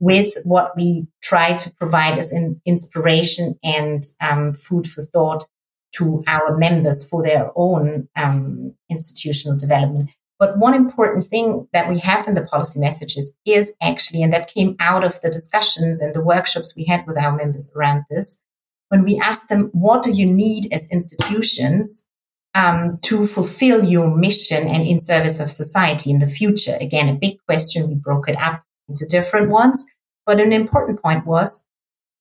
with 0.00 0.34
what 0.44 0.76
we 0.76 1.06
try 1.22 1.56
to 1.56 1.72
provide 1.74 2.18
as 2.18 2.32
an 2.32 2.60
inspiration 2.64 3.54
and 3.62 4.04
um, 4.20 4.52
food 4.52 4.88
for 4.88 5.02
thought 5.02 5.44
to 5.92 6.22
our 6.26 6.56
members 6.56 7.08
for 7.08 7.22
their 7.22 7.50
own 7.54 8.08
um, 8.16 8.74
institutional 8.90 9.56
development. 9.56 10.10
But 10.38 10.58
one 10.58 10.74
important 10.74 11.24
thing 11.24 11.66
that 11.72 11.88
we 11.88 11.98
have 12.00 12.28
in 12.28 12.34
the 12.34 12.44
policy 12.44 12.78
messages 12.78 13.34
is 13.46 13.72
actually, 13.80 14.22
and 14.22 14.32
that 14.32 14.52
came 14.52 14.76
out 14.80 15.02
of 15.02 15.20
the 15.22 15.30
discussions 15.30 16.00
and 16.00 16.14
the 16.14 16.22
workshops 16.22 16.74
we 16.76 16.84
had 16.84 17.06
with 17.06 17.16
our 17.16 17.34
members 17.34 17.72
around 17.74 18.04
this, 18.10 18.40
when 18.88 19.02
we 19.02 19.18
asked 19.18 19.48
them, 19.48 19.70
what 19.72 20.02
do 20.02 20.12
you 20.12 20.26
need 20.26 20.72
as 20.72 20.88
institutions 20.90 22.06
um, 22.54 22.98
to 23.02 23.26
fulfill 23.26 23.84
your 23.84 24.14
mission 24.14 24.68
and 24.68 24.86
in 24.86 24.98
service 24.98 25.40
of 25.40 25.50
society 25.50 26.10
in 26.10 26.18
the 26.18 26.26
future? 26.26 26.76
Again, 26.80 27.08
a 27.08 27.14
big 27.14 27.38
question. 27.46 27.88
We 27.88 27.94
broke 27.94 28.28
it 28.28 28.38
up 28.38 28.62
into 28.88 29.06
different 29.06 29.50
ones. 29.50 29.86
But 30.26 30.40
an 30.40 30.52
important 30.52 31.00
point 31.00 31.26
was 31.26 31.66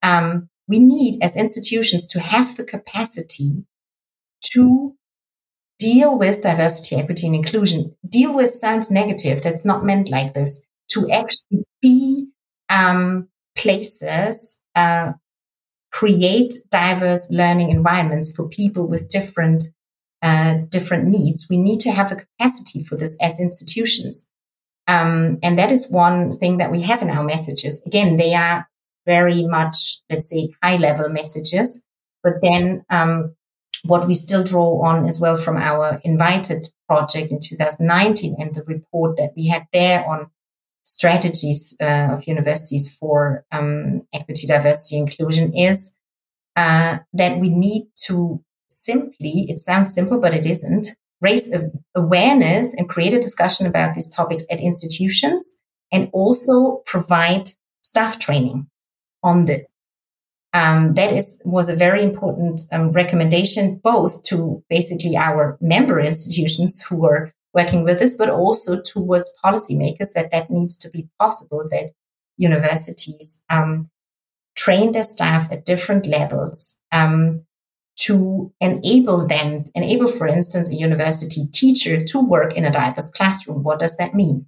um, 0.04 0.50
we 0.68 0.80
need 0.80 1.22
as 1.22 1.36
institutions 1.36 2.06
to 2.08 2.20
have 2.20 2.56
the 2.56 2.64
capacity 2.64 3.66
to 4.54 4.96
deal 5.80 6.18
with 6.18 6.44
diversity, 6.44 6.96
equity, 6.96 7.28
and 7.28 7.36
inclusion. 7.36 7.96
Deal 8.08 8.36
with 8.36 8.50
sounds 8.50 8.92
negative. 8.92 9.42
That's 9.42 9.66
not 9.66 9.86
meant 9.86 10.10
like 10.10 10.34
this. 10.34 10.64
To 10.90 11.10
actually 11.10 11.66
be 11.82 12.28
um, 12.70 13.28
places, 13.58 14.62
uh, 14.76 15.14
create 15.92 16.54
diverse 16.72 17.30
learning 17.32 17.70
environments 17.70 18.36
for 18.36 18.48
people 18.48 18.88
with 18.88 19.10
different 19.10 19.66
uh, 20.22 20.56
different 20.70 21.08
needs. 21.08 21.48
We 21.50 21.58
need 21.58 21.80
to 21.82 21.92
have 21.92 22.10
the 22.10 22.16
capacity 22.16 22.84
for 22.84 22.96
this 22.98 23.16
as 23.22 23.40
institutions. 23.40 24.28
Um, 24.88 25.38
and 25.44 25.58
that 25.60 25.72
is 25.72 25.90
one 25.90 26.32
thing 26.32 26.58
that 26.58 26.72
we 26.72 26.82
have 26.82 27.02
in 27.02 27.10
our 27.10 27.24
messages. 27.24 27.82
Again, 27.86 28.18
they 28.18 28.34
are 28.34 28.68
very 29.06 29.46
much, 29.46 30.02
let's 30.10 30.30
say, 30.30 30.50
high 30.64 30.78
level 30.78 31.10
messages. 31.10 31.84
But 32.24 32.34
then 32.42 32.84
um, 32.90 33.36
what 33.84 34.08
we 34.08 34.14
still 34.14 34.44
draw 34.44 34.82
on 34.86 35.06
as 35.06 35.20
well 35.20 35.38
from 35.38 35.58
our 35.58 36.00
invited 36.04 36.68
project 36.88 37.32
in 37.32 37.40
2019 37.40 38.36
and 38.40 38.56
the 38.56 38.64
report 38.64 39.18
that 39.18 39.32
we 39.36 39.48
had 39.48 39.68
there 39.74 40.08
on 40.08 40.30
strategies 40.84 41.76
uh, 41.82 42.10
of 42.12 42.28
universities 42.28 42.96
for 43.00 43.44
um, 43.52 44.04
equity, 44.14 44.48
diversity, 44.48 44.98
inclusion 44.98 45.54
is 45.54 45.96
uh, 46.56 47.00
that 47.14 47.40
we 47.40 47.50
need 47.50 47.88
to 48.06 48.42
simply, 48.70 49.46
it 49.50 49.60
sounds 49.60 49.94
simple, 49.94 50.20
but 50.20 50.34
it 50.34 50.46
isn't, 50.46 50.90
raise 51.22 51.54
awareness 51.96 52.74
and 52.76 52.88
create 52.88 53.14
a 53.14 53.22
discussion 53.22 53.66
about 53.66 53.96
these 53.96 54.14
topics 54.14 54.46
at 54.52 54.60
institutions 54.60 55.58
and 55.92 56.10
also 56.14 56.84
provide 56.86 57.50
staff 57.82 58.20
training 58.20 58.68
on 59.24 59.46
this. 59.46 59.75
Um, 60.56 60.94
that 60.94 61.12
is 61.12 61.42
was 61.44 61.68
a 61.68 61.76
very 61.76 62.02
important 62.02 62.62
um, 62.72 62.92
recommendation, 62.94 63.82
both 63.84 64.24
to 64.30 64.64
basically 64.70 65.18
our 65.18 65.58
member 65.60 66.00
institutions 66.00 66.82
who 66.88 67.06
are 67.06 67.34
working 67.54 67.84
with 67.84 68.00
this, 68.00 68.18
but 68.18 68.30
also 68.30 68.82
towards 68.82 69.34
policymakers 69.44 70.14
that 70.16 70.32
that 70.32 70.50
needs 70.50 70.78
to 70.78 70.90
be 70.90 71.10
possible. 71.20 71.68
That 71.70 71.92
universities 72.38 73.44
um, 73.50 73.90
train 74.56 74.94
their 74.94 75.04
staff 75.04 75.52
at 75.52 75.66
different 75.66 76.08
levels 76.08 76.80
um, 76.90 77.44
to 77.98 78.54
enable 78.62 79.28
them, 79.28 79.66
enable, 79.76 80.08
for 80.08 80.26
instance, 80.26 80.70
a 80.70 80.76
university 80.76 81.48
teacher 81.52 82.02
to 82.06 82.26
work 82.26 82.54
in 82.54 82.64
a 82.64 82.72
diverse 82.72 83.12
classroom. 83.12 83.62
What 83.64 83.80
does 83.80 83.98
that 83.98 84.16
mean? 84.16 84.46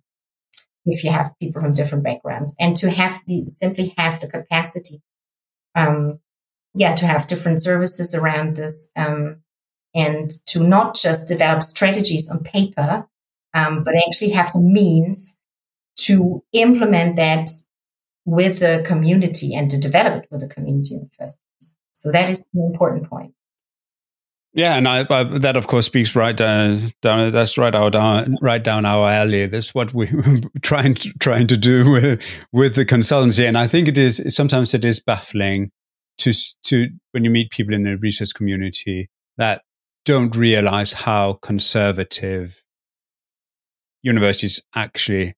If 0.86 1.04
you 1.04 1.12
have 1.12 1.34
people 1.42 1.62
from 1.62 1.74
different 1.74 2.06
backgrounds 2.06 2.56
and 2.62 2.78
to 2.78 2.90
have 2.90 3.22
the, 3.28 3.46
simply 3.58 3.94
have 3.98 4.22
the 4.22 4.30
capacity, 4.30 5.02
um, 5.78 6.20
yeah, 6.74 6.94
to 6.96 7.08
have 7.08 7.28
different 7.28 7.62
services 7.62 8.14
around 8.14 8.58
this, 8.58 8.92
um, 8.98 9.38
and 9.96 10.30
to 10.48 10.62
not 10.62 10.96
just 10.96 11.30
develop 11.30 11.64
strategies 11.64 12.30
on 12.30 12.44
paper, 12.44 13.08
um, 13.54 13.84
but 13.84 13.96
actually 13.96 14.32
have 14.32 14.52
the 14.52 14.60
means 14.60 15.40
to 15.96 16.44
implement 16.52 17.16
that 17.16 17.50
with 18.26 18.60
the 18.60 18.84
community 18.86 19.56
and 19.56 19.72
to 19.72 19.80
develop 19.80 20.24
it 20.24 20.28
with 20.30 20.42
the 20.42 20.48
community 20.48 20.96
in 20.96 21.02
the 21.02 21.10
first 21.18 21.40
place. 21.40 21.78
So 21.94 22.12
that 22.12 22.30
is 22.30 22.48
an 22.54 22.70
important 22.72 23.10
point. 23.10 23.34
Yeah, 24.58 24.76
and 24.76 24.88
I, 24.88 25.06
I, 25.08 25.24
that 25.38 25.56
of 25.56 25.68
course 25.68 25.86
speaks 25.86 26.16
right 26.16 26.36
down, 26.36 26.92
down 27.04 27.32
that's 27.32 27.60
right 27.60 27.76
our 27.76 27.92
down, 27.92 28.34
uh, 28.34 28.38
right 28.42 28.62
down 28.62 28.86
our 28.88 29.08
alley. 29.08 29.46
That's 29.46 29.76
what 29.76 29.94
we're 29.94 30.10
trying 30.64 30.96
to, 30.96 31.14
trying 31.20 31.46
to 31.48 31.58
do 31.58 31.92
with 31.92 32.24
with 32.52 32.74
the 32.74 32.84
consultancy, 32.84 33.48
and 33.48 33.56
I 33.56 33.68
think 33.68 33.88
it 33.88 34.00
is 34.00 34.36
sometimes 34.36 34.74
it 34.74 34.84
is 34.84 35.00
baffling 35.00 35.70
to 36.18 36.34
to 36.64 36.88
when 37.12 37.24
you 37.24 37.30
meet 37.30 37.52
people 37.52 37.76
in 37.76 37.84
the 37.84 37.98
research 37.98 38.34
community 38.34 39.12
that 39.38 39.62
don't 40.06 40.36
realize 40.36 40.92
how 40.92 41.34
conservative 41.44 42.64
universities 44.02 44.60
actually 44.74 45.36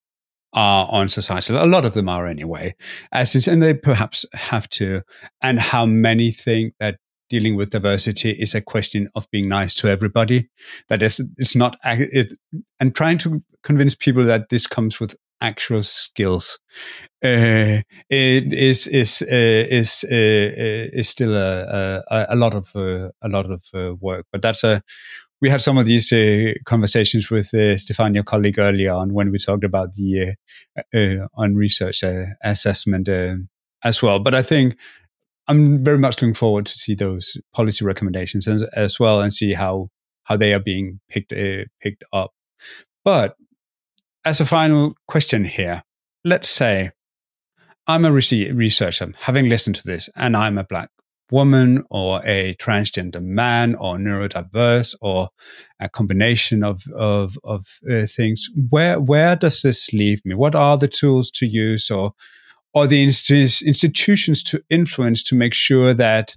are 0.54 0.88
on 0.90 1.10
society. 1.10 1.54
A 1.54 1.66
lot 1.66 1.84
of 1.84 1.94
them 1.94 2.08
are 2.08 2.26
anyway, 2.26 2.74
as 3.12 3.36
and 3.50 3.62
they 3.62 3.74
perhaps 3.74 4.26
have 4.32 4.70
to, 4.70 5.02
and 5.42 5.60
how 5.60 5.86
many 5.86 6.32
think 6.32 6.76
that 6.80 7.00
dealing 7.30 7.56
with 7.56 7.70
diversity 7.70 8.32
is 8.32 8.56
a 8.56 8.62
question 8.62 9.10
of 9.16 9.30
being 9.32 9.48
nice 9.48 9.76
to 9.76 9.88
everybody. 9.88 10.50
That 10.88 11.04
is, 11.04 11.22
it's 11.38 11.56
not, 11.56 11.78
it, 11.84 12.34
and 12.80 12.96
trying 12.96 13.18
to 13.20 13.44
convince 13.64 13.96
people 13.96 14.24
that 14.24 14.50
this 14.50 14.68
comes 14.68 15.00
with 15.00 15.16
actual 15.42 15.84
skills 15.84 16.60
uh, 17.24 17.82
it 18.10 18.54
is 18.54 18.88
is 18.88 19.22
uh, 19.22 19.26
is 19.70 20.06
uh, 20.10 20.16
uh 20.16 21.00
is 21.00 21.10
still 21.10 21.36
a, 21.36 22.02
a, 22.10 22.28
a 22.30 22.36
lot 22.36 22.56
of 22.56 22.74
uh, 22.76 23.10
a 23.22 23.28
lot 23.28 23.52
of 23.52 23.66
uh, 23.74 23.94
work. 23.96 24.26
But 24.32 24.42
that's 24.42 24.64
a 24.64 24.82
we 25.42 25.50
had 25.50 25.62
some 25.62 25.78
of 25.78 25.86
these 25.86 26.14
conversations 26.66 27.30
with 27.30 27.54
uh, 27.54 27.78
Stefan, 27.78 28.14
your 28.14 28.24
colleague, 28.24 28.60
earlier 28.60 28.94
on 28.94 29.14
when 29.14 29.32
we 29.32 29.38
talked 29.38 29.64
about 29.64 29.94
the 29.94 30.36
on 31.34 31.56
research 31.56 32.04
assessment 32.44 33.10
as 33.84 34.02
well. 34.02 34.20
But 34.20 34.36
I 34.36 34.42
think 34.42 34.78
I'm 35.50 35.84
very 35.84 35.98
much 35.98 36.22
looking 36.22 36.36
forward 36.36 36.68
to 36.68 36.74
see 36.74 36.94
those 36.94 37.36
policy 37.54 37.84
recommendations 37.84 38.48
as, 38.48 38.64
as 38.74 39.00
well 39.00 39.20
and 39.20 39.34
see 39.34 39.54
how 39.54 39.90
how 40.24 40.38
they 40.38 40.54
are 40.54 40.60
being 40.60 41.00
picked 41.10 41.34
uh, 41.34 41.66
picked 41.82 42.04
up. 42.14 42.32
But 43.04 43.36
as 44.24 44.40
a 44.40 44.46
final 44.46 44.94
question 45.08 45.44
here, 45.44 45.84
let's 46.24 46.50
say 46.50 46.92
I'm 47.88 48.06
a 48.06 48.12
researcher, 48.12 49.12
having 49.20 49.50
listened 49.50 49.76
to 49.78 49.84
this, 49.84 50.10
and 50.16 50.38
I'm 50.38 50.60
a 50.60 50.64
black 50.64 50.92
woman 51.32 51.84
or 51.90 52.22
a 52.26 52.56
transgender 52.56 53.22
man 53.22 53.76
or 53.76 53.98
neurodiverse 53.98 54.96
or 55.02 55.30
a 55.80 55.90
combination 55.90 56.64
of 56.64 56.84
of, 56.96 57.40
of 57.44 57.66
uh, 57.92 58.06
things. 58.06 58.48
Where 58.70 59.00
where 59.00 59.36
does 59.36 59.64
this 59.64 59.92
leave 59.94 60.22
me? 60.24 60.36
What 60.36 60.54
are 60.54 60.78
the 60.78 60.88
tools 60.88 61.32
to 61.32 61.48
use 61.48 61.90
or 61.90 62.14
or 62.74 62.88
the 62.88 63.04
institutions 63.04 64.44
to 64.44 64.64
influence 64.70 65.24
to 65.24 65.36
make 65.36 65.54
sure 65.54 65.94
that 65.94 66.36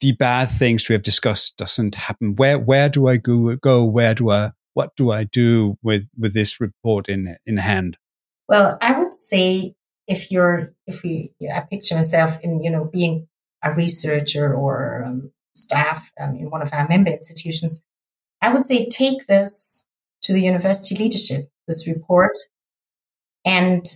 the 0.00 0.12
bad 0.12 0.46
things 0.46 0.88
we 0.88 0.92
have 0.92 1.02
discussed 1.02 1.56
doesn't 1.56 1.96
happen. 1.96 2.36
Where 2.36 2.58
where 2.58 2.88
do 2.88 3.08
i 3.08 3.16
go 3.16 3.56
go? 3.56 3.84
Where 3.84 4.14
do 4.14 4.30
i 4.30 4.52
what 4.74 4.94
do 4.96 5.10
i 5.10 5.24
do 5.24 5.76
with 5.82 6.04
with 6.16 6.34
this 6.34 6.60
report 6.60 7.08
in 7.08 7.36
in 7.46 7.56
hand? 7.56 7.96
Well 8.48 8.78
i 8.80 8.98
would 8.98 9.12
say 9.12 9.74
if 10.06 10.30
you're 10.30 10.72
if 10.86 11.02
we 11.02 11.32
i 11.52 11.60
picture 11.60 11.96
myself 11.96 12.38
in 12.42 12.62
you 12.62 12.70
know 12.70 12.84
being 12.84 13.26
a 13.64 13.74
researcher 13.74 14.54
or 14.54 15.02
um, 15.04 15.32
staff 15.54 16.12
um, 16.20 16.36
in 16.36 16.48
one 16.48 16.62
of 16.62 16.72
our 16.72 16.86
member 16.86 17.10
institutions 17.10 17.82
i 18.40 18.52
would 18.52 18.64
say 18.64 18.88
take 18.88 19.26
this 19.26 19.84
to 20.22 20.32
the 20.32 20.40
university 20.40 20.94
leadership 20.94 21.50
this 21.68 21.86
report. 21.86 22.36
And 23.44 23.86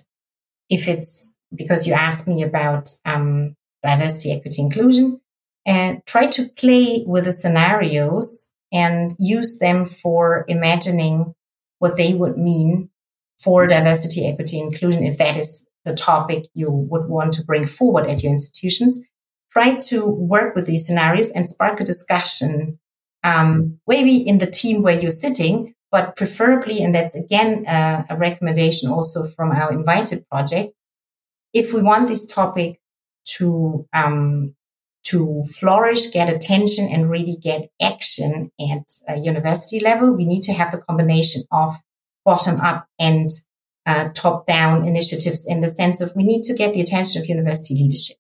if 0.71 0.87
it's 0.87 1.37
because 1.55 1.87
you 1.87 1.93
asked 1.93 2.29
me 2.29 2.43
about 2.43 2.91
um, 3.05 3.57
diversity, 3.83 4.33
equity, 4.33 4.63
inclusion, 4.63 5.21
and 5.67 6.05
try 6.07 6.27
to 6.27 6.49
play 6.49 7.05
with 7.07 7.25
the 7.25 7.33
scenarios 7.33 8.53
and 8.73 9.15
use 9.19 9.59
them 9.59 9.85
for 9.85 10.45
imagining 10.49 11.35
what 11.79 11.97
they 11.97 12.15
would 12.15 12.39
mean 12.39 12.91
for 13.41 13.67
diversity, 13.67 14.27
equity, 14.27 14.61
inclusion, 14.61 15.05
if 15.05 15.19
that 15.19 15.37
is 15.37 15.65
the 15.85 15.95
topic 15.95 16.47
you 16.55 16.71
would 16.71 17.07
want 17.09 17.35
to 17.35 17.45
bring 17.45 17.67
forward 17.67 18.09
at 18.09 18.23
your 18.23 18.33
institutions. 18.33 19.03
Try 19.51 19.77
to 19.77 20.07
work 20.07 20.55
with 20.55 20.67
these 20.67 20.87
scenarios 20.87 21.33
and 21.33 21.49
spark 21.49 21.81
a 21.81 21.85
discussion, 21.85 22.79
um, 23.25 23.81
maybe 23.87 24.17
in 24.17 24.39
the 24.39 24.51
team 24.51 24.83
where 24.83 24.99
you're 24.99 25.11
sitting, 25.11 25.75
but 25.91 26.17
preferably, 26.17 26.83
and 26.83 26.95
that's 26.95 27.15
again 27.15 27.67
uh, 27.67 28.05
a 28.09 28.17
recommendation 28.17 28.91
also 28.91 29.27
from 29.27 29.51
our 29.51 29.73
invited 29.73 30.27
project, 30.31 30.73
if 31.53 31.73
we 31.73 31.83
want 31.83 32.09
this 32.09 32.27
topic 32.27 32.81
to 33.37 33.87
um, 33.93 34.55
to 35.05 35.43
flourish, 35.59 36.11
get 36.11 36.33
attention, 36.33 36.89
and 36.89 37.11
really 37.11 37.37
get 37.37 37.71
action 37.81 38.51
at 38.61 38.85
a 39.09 39.19
university 39.19 39.81
level, 39.81 40.13
we 40.13 40.25
need 40.25 40.43
to 40.43 40.53
have 40.53 40.71
the 40.71 40.79
combination 40.79 41.43
of 41.51 41.77
bottom 42.25 42.61
up 42.61 42.87
and 42.99 43.31
uh, 43.85 44.09
top 44.15 44.47
down 44.47 44.87
initiatives 44.87 45.45
in 45.47 45.61
the 45.61 45.69
sense 45.69 46.01
of 46.01 46.15
we 46.15 46.23
need 46.23 46.45
to 46.45 46.55
get 46.55 46.73
the 46.73 46.81
attention 46.81 47.21
of 47.21 47.29
university 47.29 47.75
leadership. 47.75 48.17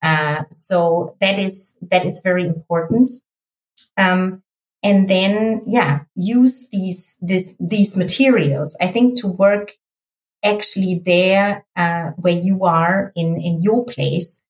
Uh, 0.00 0.44
so 0.50 1.16
that 1.20 1.38
is 1.38 1.76
that 1.90 2.04
is 2.04 2.20
very 2.22 2.44
important. 2.44 3.10
Um, 3.96 4.42
and 4.82 5.08
then, 5.08 5.62
yeah, 5.66 6.00
use 6.14 6.68
these 6.70 7.16
this 7.20 7.56
these 7.58 7.96
materials. 7.96 8.76
I 8.80 8.86
think 8.86 9.18
to 9.20 9.28
work 9.28 9.72
actually 10.44 11.02
there 11.04 11.64
uh, 11.76 12.10
where 12.16 12.38
you 12.38 12.64
are 12.64 13.12
in 13.16 13.40
in 13.40 13.62
your 13.62 13.84
place 13.84 14.44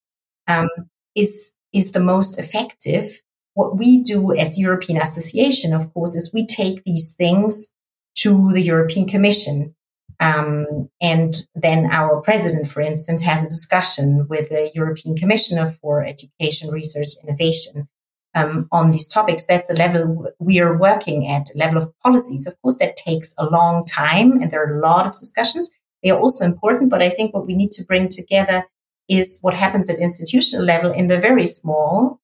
um, 0.48 0.68
is 1.14 1.52
is 1.72 1.92
the 1.92 2.00
most 2.00 2.38
effective. 2.38 3.20
What 3.54 3.78
we 3.78 4.02
do 4.02 4.34
as 4.34 4.58
European 4.58 5.00
Association, 5.00 5.72
of 5.72 5.92
course, 5.94 6.16
is 6.16 6.32
we 6.32 6.46
take 6.46 6.82
these 6.84 7.14
things 7.14 7.70
to 8.16 8.50
the 8.52 8.62
European 8.62 9.06
Commission. 9.06 9.74
Um, 10.20 10.88
and 11.00 11.34
then 11.54 11.86
our 11.90 12.20
president, 12.20 12.68
for 12.68 12.80
instance, 12.80 13.20
has 13.22 13.42
a 13.42 13.48
discussion 13.48 14.26
with 14.28 14.48
the 14.48 14.70
European 14.74 15.16
Commissioner 15.16 15.76
for 15.80 16.04
Education, 16.04 16.70
Research, 16.70 17.10
Innovation 17.22 17.88
um, 18.34 18.68
on 18.72 18.90
these 18.90 19.06
topics. 19.06 19.44
That's 19.44 19.66
the 19.66 19.74
level 19.74 20.28
we 20.38 20.60
are 20.60 20.76
working 20.76 21.26
at, 21.28 21.50
level 21.54 21.78
of 21.78 21.92
policies. 22.00 22.46
Of 22.46 22.60
course, 22.62 22.76
that 22.78 22.96
takes 22.96 23.34
a 23.38 23.46
long 23.46 23.84
time 23.84 24.40
and 24.40 24.50
there 24.50 24.64
are 24.64 24.78
a 24.78 24.80
lot 24.80 25.06
of 25.06 25.12
discussions. 25.12 25.70
They 26.04 26.10
are 26.10 26.20
also 26.20 26.44
important, 26.44 26.90
but 26.90 27.02
I 27.02 27.08
think 27.08 27.34
what 27.34 27.46
we 27.46 27.54
need 27.54 27.72
to 27.72 27.84
bring 27.84 28.10
together 28.10 28.66
is 29.08 29.38
what 29.40 29.54
happens 29.54 29.88
at 29.90 29.98
institutional 29.98 30.64
level 30.64 30.92
in 30.92 31.08
the 31.08 31.18
very 31.18 31.46
small 31.46 32.20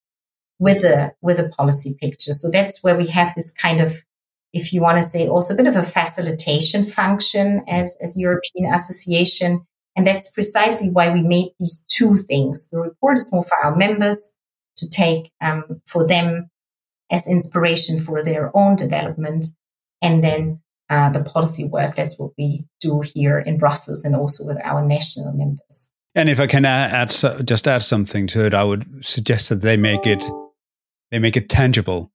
with 0.59 0.85
a 0.85 1.13
with 1.23 1.41
a 1.41 1.49
policy 1.49 1.97
picture. 1.99 2.35
So 2.35 2.51
that's 2.51 2.85
where 2.85 2.97
we 2.97 3.07
have 3.07 3.35
this 3.35 3.53
kind 3.53 3.81
of, 3.81 3.97
if 4.53 4.73
you 4.73 4.83
want 4.83 4.99
to 4.99 5.03
say, 5.03 5.27
also 5.27 5.55
a 5.55 5.57
bit 5.57 5.67
of 5.67 5.77
a 5.77 5.83
facilitation 5.83 6.85
function 6.85 7.65
as 7.67 7.97
as 8.03 8.19
European 8.19 8.73
Association. 8.73 9.67
And 9.97 10.07
that's 10.07 10.31
precisely 10.31 10.89
why 10.91 11.11
we 11.11 11.23
made 11.23 11.49
these 11.59 11.85
two 11.89 12.17
things. 12.17 12.69
The 12.71 12.79
report 12.79 13.19
is 13.19 13.33
more 13.33 13.43
for 13.43 13.57
our 13.65 13.75
members 13.75 14.35
to 14.77 14.89
take 14.89 15.33
um, 15.41 15.81
for 15.87 16.07
them 16.07 16.51
as 17.11 17.27
inspiration 17.27 17.99
for 17.99 18.23
their 18.23 18.51
own 18.55 18.77
development. 18.77 19.47
And 20.01 20.23
then 20.23 20.61
uh, 20.91 21.09
the 21.09 21.23
policy 21.23 21.69
work. 21.69 21.95
That's 21.95 22.19
what 22.19 22.33
we 22.37 22.65
do 22.81 23.01
here 23.01 23.39
in 23.39 23.59
Brussels 23.59 24.05
and 24.05 24.15
also 24.15 24.45
with 24.45 24.59
our 24.65 24.85
national 24.85 25.33
members. 25.33 25.93
And 26.15 26.29
if 26.29 26.41
I 26.41 26.47
can 26.47 26.65
add, 26.65 27.15
add 27.15 27.47
just 27.47 27.69
add 27.69 27.85
something 27.85 28.27
to 28.29 28.45
it, 28.45 28.53
I 28.53 28.65
would 28.65 29.05
suggest 29.05 29.49
that 29.49 29.61
they 29.61 29.77
make 29.77 30.07
it 30.07 30.25
they 31.11 31.19
make 31.19 31.37
it 31.37 31.49
tangible. 31.49 32.13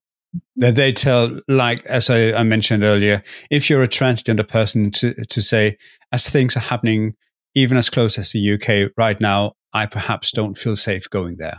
That 0.57 0.75
they 0.75 0.91
tell, 0.91 1.39
like 1.47 1.85
as 1.85 2.09
I, 2.09 2.33
I 2.33 2.43
mentioned 2.43 2.83
earlier, 2.83 3.23
if 3.49 3.69
you're 3.69 3.83
a 3.83 3.88
transgender 3.88 4.47
person, 4.47 4.91
to 4.91 5.13
to 5.13 5.41
say 5.41 5.77
as 6.11 6.29
things 6.29 6.57
are 6.57 6.61
happening, 6.61 7.15
even 7.53 7.77
as 7.77 7.89
close 7.89 8.17
as 8.17 8.31
the 8.31 8.53
UK 8.53 8.91
right 8.97 9.19
now, 9.21 9.53
I 9.73 9.85
perhaps 9.85 10.31
don't 10.31 10.57
feel 10.57 10.75
safe 10.75 11.09
going 11.09 11.38
there. 11.38 11.57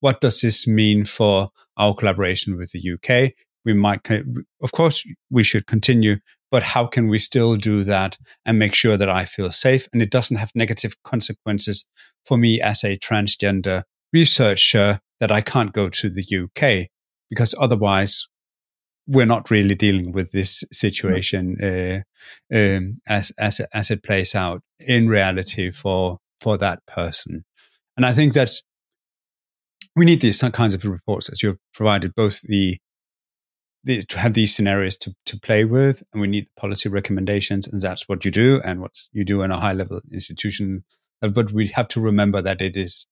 What 0.00 0.20
does 0.20 0.42
this 0.42 0.66
mean 0.66 1.06
for 1.06 1.48
our 1.78 1.94
collaboration 1.94 2.58
with 2.58 2.72
the 2.72 2.92
UK? 2.92 3.32
We 3.64 3.72
might, 3.74 4.00
of 4.10 4.72
course, 4.72 5.04
we 5.30 5.42
should 5.42 5.66
continue, 5.66 6.16
but 6.50 6.62
how 6.62 6.86
can 6.86 7.08
we 7.08 7.18
still 7.18 7.56
do 7.56 7.84
that 7.84 8.18
and 8.44 8.58
make 8.58 8.74
sure 8.74 8.96
that 8.96 9.08
I 9.08 9.24
feel 9.24 9.50
safe 9.50 9.88
and 9.92 10.02
it 10.02 10.10
doesn't 10.10 10.36
have 10.36 10.52
negative 10.54 10.94
consequences 11.02 11.86
for 12.24 12.36
me 12.36 12.60
as 12.60 12.84
a 12.84 12.98
transgender 12.98 13.84
researcher 14.12 15.00
that 15.20 15.32
I 15.32 15.40
can't 15.40 15.72
go 15.72 15.88
to 15.88 16.10
the 16.10 16.22
UK 16.22 16.88
because 17.30 17.54
otherwise 17.58 18.26
we're 19.06 19.26
not 19.26 19.50
really 19.50 19.74
dealing 19.74 20.12
with 20.12 20.32
this 20.32 20.64
situation 20.72 21.56
uh, 21.62 22.56
um, 22.56 23.00
as 23.06 23.32
as 23.38 23.60
as 23.72 23.90
it 23.90 24.02
plays 24.02 24.34
out 24.34 24.62
in 24.78 25.08
reality 25.08 25.70
for 25.70 26.18
for 26.40 26.56
that 26.58 26.86
person. 26.86 27.44
And 27.96 28.06
I 28.06 28.12
think 28.12 28.32
that 28.34 28.50
we 29.96 30.04
need 30.04 30.20
these 30.20 30.40
kinds 30.40 30.74
of 30.74 30.84
reports 30.84 31.28
that 31.30 31.42
you've 31.42 31.58
provided, 31.72 32.14
both 32.14 32.40
the 32.42 32.78
to 33.86 34.18
have 34.18 34.34
these 34.34 34.54
scenarios 34.54 34.96
to, 34.98 35.14
to 35.26 35.38
play 35.38 35.64
with 35.64 36.02
and 36.12 36.20
we 36.20 36.26
need 36.26 36.46
the 36.46 36.60
policy 36.60 36.88
recommendations 36.88 37.66
and 37.66 37.82
that's 37.82 38.08
what 38.08 38.24
you 38.24 38.30
do 38.30 38.60
and 38.64 38.80
what 38.80 38.92
you 39.12 39.24
do 39.24 39.42
in 39.42 39.50
a 39.50 39.60
high 39.60 39.72
level 39.72 40.00
institution 40.12 40.84
but 41.20 41.52
we 41.52 41.68
have 41.68 41.88
to 41.88 42.00
remember 42.00 42.42
that 42.42 42.60
it 42.60 42.76
is 42.76 43.06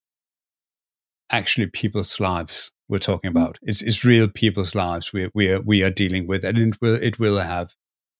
actually 1.29 1.67
people's 1.67 2.19
lives 2.19 2.71
we're 2.87 2.99
talking 2.99 3.31
mm. 3.31 3.35
about. 3.35 3.57
It's 3.61 3.81
it's 3.81 4.05
real 4.05 4.27
people's 4.27 4.75
lives 4.75 5.13
we 5.13 5.29
we 5.33 5.49
are, 5.49 5.61
we 5.61 5.83
are 5.83 5.89
dealing 5.89 6.27
with, 6.27 6.43
and 6.43 6.57
it 6.57 6.81
will 6.81 6.95
it 6.95 7.19
will 7.19 7.39
have 7.39 7.73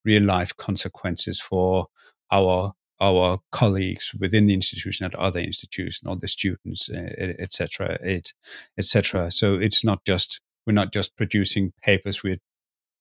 real 0.05 0.23
life 0.23 0.55
consequences 0.57 1.39
for 1.39 1.87
our 2.31 2.73
our 2.99 3.39
colleagues 3.51 4.13
within 4.19 4.47
the 4.47 4.53
institution 4.53 5.05
at 5.05 5.15
other 5.15 5.39
institutions, 5.39 6.01
or 6.05 6.15
the 6.15 6.27
students, 6.27 6.89
etc., 6.89 7.97
it 8.01 8.33
etc. 8.77 9.31
So 9.31 9.55
it's 9.55 9.83
not 9.83 10.05
just 10.05 10.41
we're 10.65 10.73
not 10.73 10.93
just 10.93 11.15
producing 11.17 11.73
papers; 11.81 12.23
we're 12.23 12.39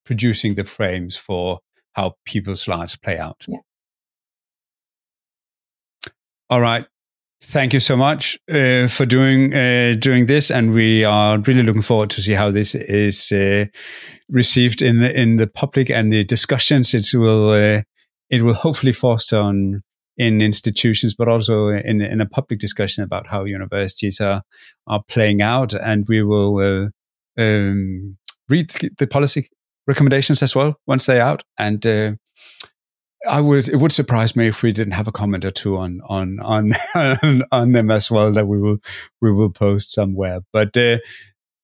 producing 0.04 0.54
the 0.54 0.64
frames 0.64 1.16
for 1.16 1.60
how 1.92 2.14
people's 2.24 2.66
lives 2.66 2.96
play 2.96 3.18
out. 3.18 3.44
Yeah. 3.46 3.58
All 6.50 6.60
right. 6.60 6.86
Thank 7.44 7.72
you 7.72 7.80
so 7.80 7.96
much 7.96 8.38
uh, 8.50 8.86
for 8.86 9.04
doing 9.04 9.52
uh, 9.52 9.94
doing 9.98 10.26
this, 10.26 10.50
and 10.50 10.72
we 10.72 11.02
are 11.02 11.38
really 11.38 11.64
looking 11.64 11.82
forward 11.82 12.10
to 12.10 12.20
see 12.22 12.34
how 12.34 12.52
this 12.52 12.74
is 12.76 13.32
uh, 13.32 13.64
received 14.28 14.80
in 14.80 15.00
the 15.00 15.12
in 15.12 15.38
the 15.38 15.48
public 15.48 15.90
and 15.90 16.12
the 16.12 16.24
discussions. 16.24 16.94
It 16.94 17.06
will 17.14 17.50
uh, 17.50 17.82
it 18.30 18.42
will 18.42 18.54
hopefully 18.54 18.92
foster 18.92 19.40
on 19.40 19.82
in 20.16 20.40
institutions, 20.40 21.16
but 21.16 21.28
also 21.28 21.68
in 21.68 22.00
in 22.00 22.20
a 22.20 22.28
public 22.28 22.60
discussion 22.60 23.02
about 23.02 23.26
how 23.26 23.44
universities 23.44 24.20
are 24.20 24.42
are 24.86 25.02
playing 25.08 25.42
out, 25.42 25.74
and 25.74 26.06
we 26.08 26.22
will 26.22 26.58
uh, 26.58 26.90
um, 27.38 28.16
read 28.48 28.70
the 28.98 29.06
policy 29.06 29.48
recommendations 29.86 30.42
as 30.42 30.54
well 30.54 30.76
once 30.86 31.06
they're 31.06 31.22
out 31.22 31.42
and 31.58 31.86
uh, 31.86 32.12
I 33.28 33.40
would. 33.40 33.68
It 33.68 33.76
would 33.76 33.92
surprise 33.92 34.34
me 34.34 34.48
if 34.48 34.62
we 34.62 34.72
didn't 34.72 34.94
have 34.94 35.06
a 35.06 35.12
comment 35.12 35.44
or 35.44 35.50
two 35.50 35.76
on 35.76 36.00
on 36.04 36.40
on 36.94 37.42
on 37.52 37.72
them 37.72 37.90
as 37.90 38.10
well 38.10 38.32
that 38.32 38.46
we 38.46 38.60
will 38.60 38.78
we 39.20 39.32
will 39.32 39.50
post 39.50 39.92
somewhere. 39.92 40.40
But 40.52 40.76
uh, 40.76 40.98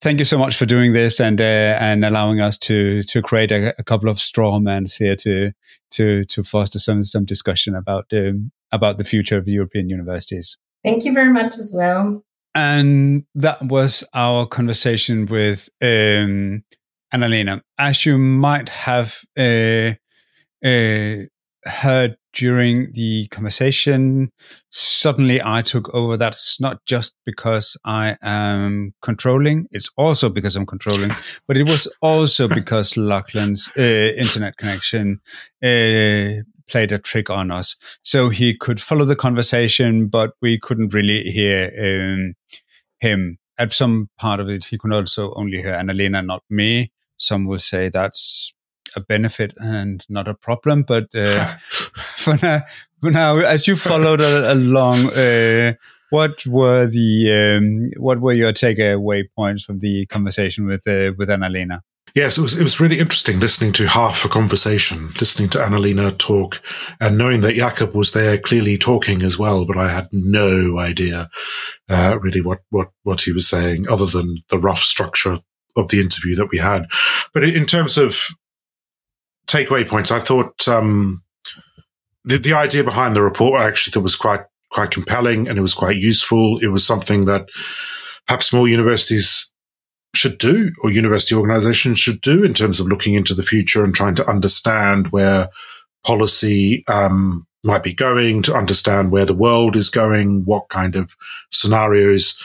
thank 0.00 0.18
you 0.18 0.24
so 0.24 0.38
much 0.38 0.56
for 0.56 0.66
doing 0.66 0.92
this 0.92 1.20
and 1.20 1.40
uh, 1.40 1.76
and 1.80 2.04
allowing 2.04 2.40
us 2.40 2.58
to 2.58 3.02
to 3.04 3.22
create 3.22 3.50
a, 3.50 3.74
a, 3.78 3.84
couple 3.84 4.08
of 4.08 4.20
straw 4.20 4.58
men 4.60 4.86
here 4.86 5.16
to 5.16 5.52
to 5.92 6.24
to 6.26 6.42
foster 6.44 6.78
some 6.78 7.02
some 7.02 7.24
discussion 7.24 7.74
about 7.74 8.06
um, 8.12 8.52
about 8.70 8.96
the 8.96 9.04
future 9.04 9.36
of 9.36 9.48
European 9.48 9.88
universities. 9.88 10.56
Thank 10.84 11.04
you 11.04 11.12
very 11.12 11.32
much 11.32 11.58
as 11.58 11.72
well. 11.74 12.24
And 12.54 13.24
that 13.34 13.62
was 13.62 14.04
our 14.14 14.46
conversation 14.46 15.26
with 15.26 15.68
um, 15.82 16.64
Anna-Lena. 17.12 17.62
As 17.78 18.06
you 18.06 18.18
might 18.18 18.68
have. 18.68 19.20
Uh, 19.38 19.94
uh, 20.64 21.26
heard 21.64 22.16
during 22.32 22.92
the 22.92 23.26
conversation, 23.28 24.30
suddenly 24.70 25.40
I 25.42 25.62
took 25.62 25.92
over. 25.94 26.16
That's 26.16 26.60
not 26.60 26.84
just 26.86 27.14
because 27.24 27.76
I 27.84 28.16
am 28.22 28.94
controlling. 29.02 29.66
It's 29.70 29.90
also 29.96 30.28
because 30.28 30.56
I'm 30.56 30.66
controlling, 30.66 31.10
but 31.46 31.56
it 31.56 31.68
was 31.68 31.92
also 32.00 32.48
because 32.60 32.96
Lachlan's 32.96 33.70
uh, 33.76 33.82
internet 33.82 34.56
connection 34.56 35.20
uh, 35.62 36.42
played 36.68 36.92
a 36.92 36.98
trick 36.98 37.30
on 37.30 37.50
us. 37.50 37.76
So 38.02 38.28
he 38.28 38.56
could 38.56 38.80
follow 38.80 39.04
the 39.04 39.16
conversation, 39.16 40.06
but 40.08 40.32
we 40.40 40.58
couldn't 40.58 40.94
really 40.94 41.22
hear 41.24 41.72
um, 41.80 42.34
him. 43.00 43.38
At 43.58 43.72
some 43.72 44.08
part 44.18 44.38
of 44.38 44.48
it, 44.48 44.66
he 44.66 44.78
could 44.78 44.92
also 44.92 45.34
only 45.34 45.60
hear 45.60 45.74
Anna-Lena, 45.74 46.22
not 46.22 46.44
me. 46.48 46.92
Some 47.16 47.46
will 47.46 47.58
say 47.58 47.88
that's 47.88 48.52
a 48.94 49.00
benefit 49.00 49.52
and 49.56 50.04
not 50.08 50.28
a 50.28 50.34
problem. 50.34 50.82
But 50.82 51.12
uh, 51.14 51.56
for 51.96 52.38
now, 52.40 52.60
for 53.00 53.10
now, 53.10 53.36
as 53.38 53.66
you 53.66 53.74
followed 53.76 54.20
along, 54.20 55.10
uh, 55.10 55.74
what 56.10 56.46
were 56.46 56.86
the 56.86 57.58
um, 57.58 58.00
what 58.00 58.20
were 58.20 58.32
your 58.32 58.52
takeaway 58.52 59.24
points 59.36 59.64
from 59.64 59.80
the 59.80 60.06
conversation 60.06 60.66
with 60.66 60.86
uh, 60.86 61.12
with 61.18 61.30
Anna-Lena? 61.30 61.82
Yes, 62.14 62.38
it 62.38 62.42
was 62.42 62.58
it 62.58 62.62
was 62.62 62.80
really 62.80 62.98
interesting 62.98 63.40
listening 63.40 63.72
to 63.74 63.88
half 63.88 64.24
a 64.24 64.28
conversation, 64.28 65.12
listening 65.20 65.48
to 65.50 65.62
Anna-Lena 65.62 66.12
talk, 66.12 66.60
and 67.00 67.18
knowing 67.18 67.40
that 67.42 67.54
Jakob 67.54 67.94
was 67.94 68.12
there, 68.12 68.38
clearly 68.38 68.78
talking 68.78 69.22
as 69.22 69.38
well. 69.38 69.64
But 69.64 69.76
I 69.76 69.90
had 69.90 70.08
no 70.12 70.78
idea 70.78 71.30
uh, 71.88 72.18
really 72.20 72.40
what 72.40 72.60
what 72.70 72.88
what 73.02 73.22
he 73.22 73.32
was 73.32 73.48
saying, 73.48 73.88
other 73.88 74.06
than 74.06 74.42
the 74.48 74.58
rough 74.58 74.80
structure 74.80 75.38
of 75.76 75.88
the 75.88 76.00
interview 76.00 76.34
that 76.36 76.50
we 76.50 76.58
had. 76.58 76.86
But 77.34 77.44
in 77.44 77.66
terms 77.66 77.98
of 77.98 78.20
takeaway 79.46 79.86
points, 79.86 80.10
I 80.10 80.20
thought 80.20 80.66
um, 80.66 81.22
the 82.24 82.38
the 82.38 82.54
idea 82.54 82.84
behind 82.84 83.14
the 83.14 83.22
report 83.22 83.60
I 83.60 83.66
actually 83.66 83.92
thought 83.92 84.02
was 84.02 84.16
quite 84.16 84.44
quite 84.70 84.90
compelling 84.90 85.48
and 85.48 85.58
it 85.58 85.62
was 85.62 85.74
quite 85.74 85.96
useful. 85.96 86.58
It 86.58 86.68
was 86.68 86.86
something 86.86 87.24
that 87.24 87.48
perhaps 88.26 88.52
more 88.52 88.68
universities 88.68 89.50
should 90.14 90.38
do 90.38 90.72
or 90.82 90.90
university 90.90 91.34
organizations 91.34 91.98
should 91.98 92.20
do 92.20 92.42
in 92.42 92.54
terms 92.54 92.80
of 92.80 92.86
looking 92.86 93.14
into 93.14 93.34
the 93.34 93.42
future 93.42 93.84
and 93.84 93.94
trying 93.94 94.14
to 94.14 94.28
understand 94.28 95.08
where 95.08 95.48
policy 96.04 96.84
um, 96.88 97.46
might 97.64 97.82
be 97.82 97.92
going, 97.92 98.42
to 98.42 98.54
understand 98.54 99.10
where 99.10 99.26
the 99.26 99.34
world 99.34 99.76
is 99.76 99.90
going, 99.90 100.44
what 100.44 100.68
kind 100.68 100.96
of 100.96 101.14
scenarios 101.50 102.42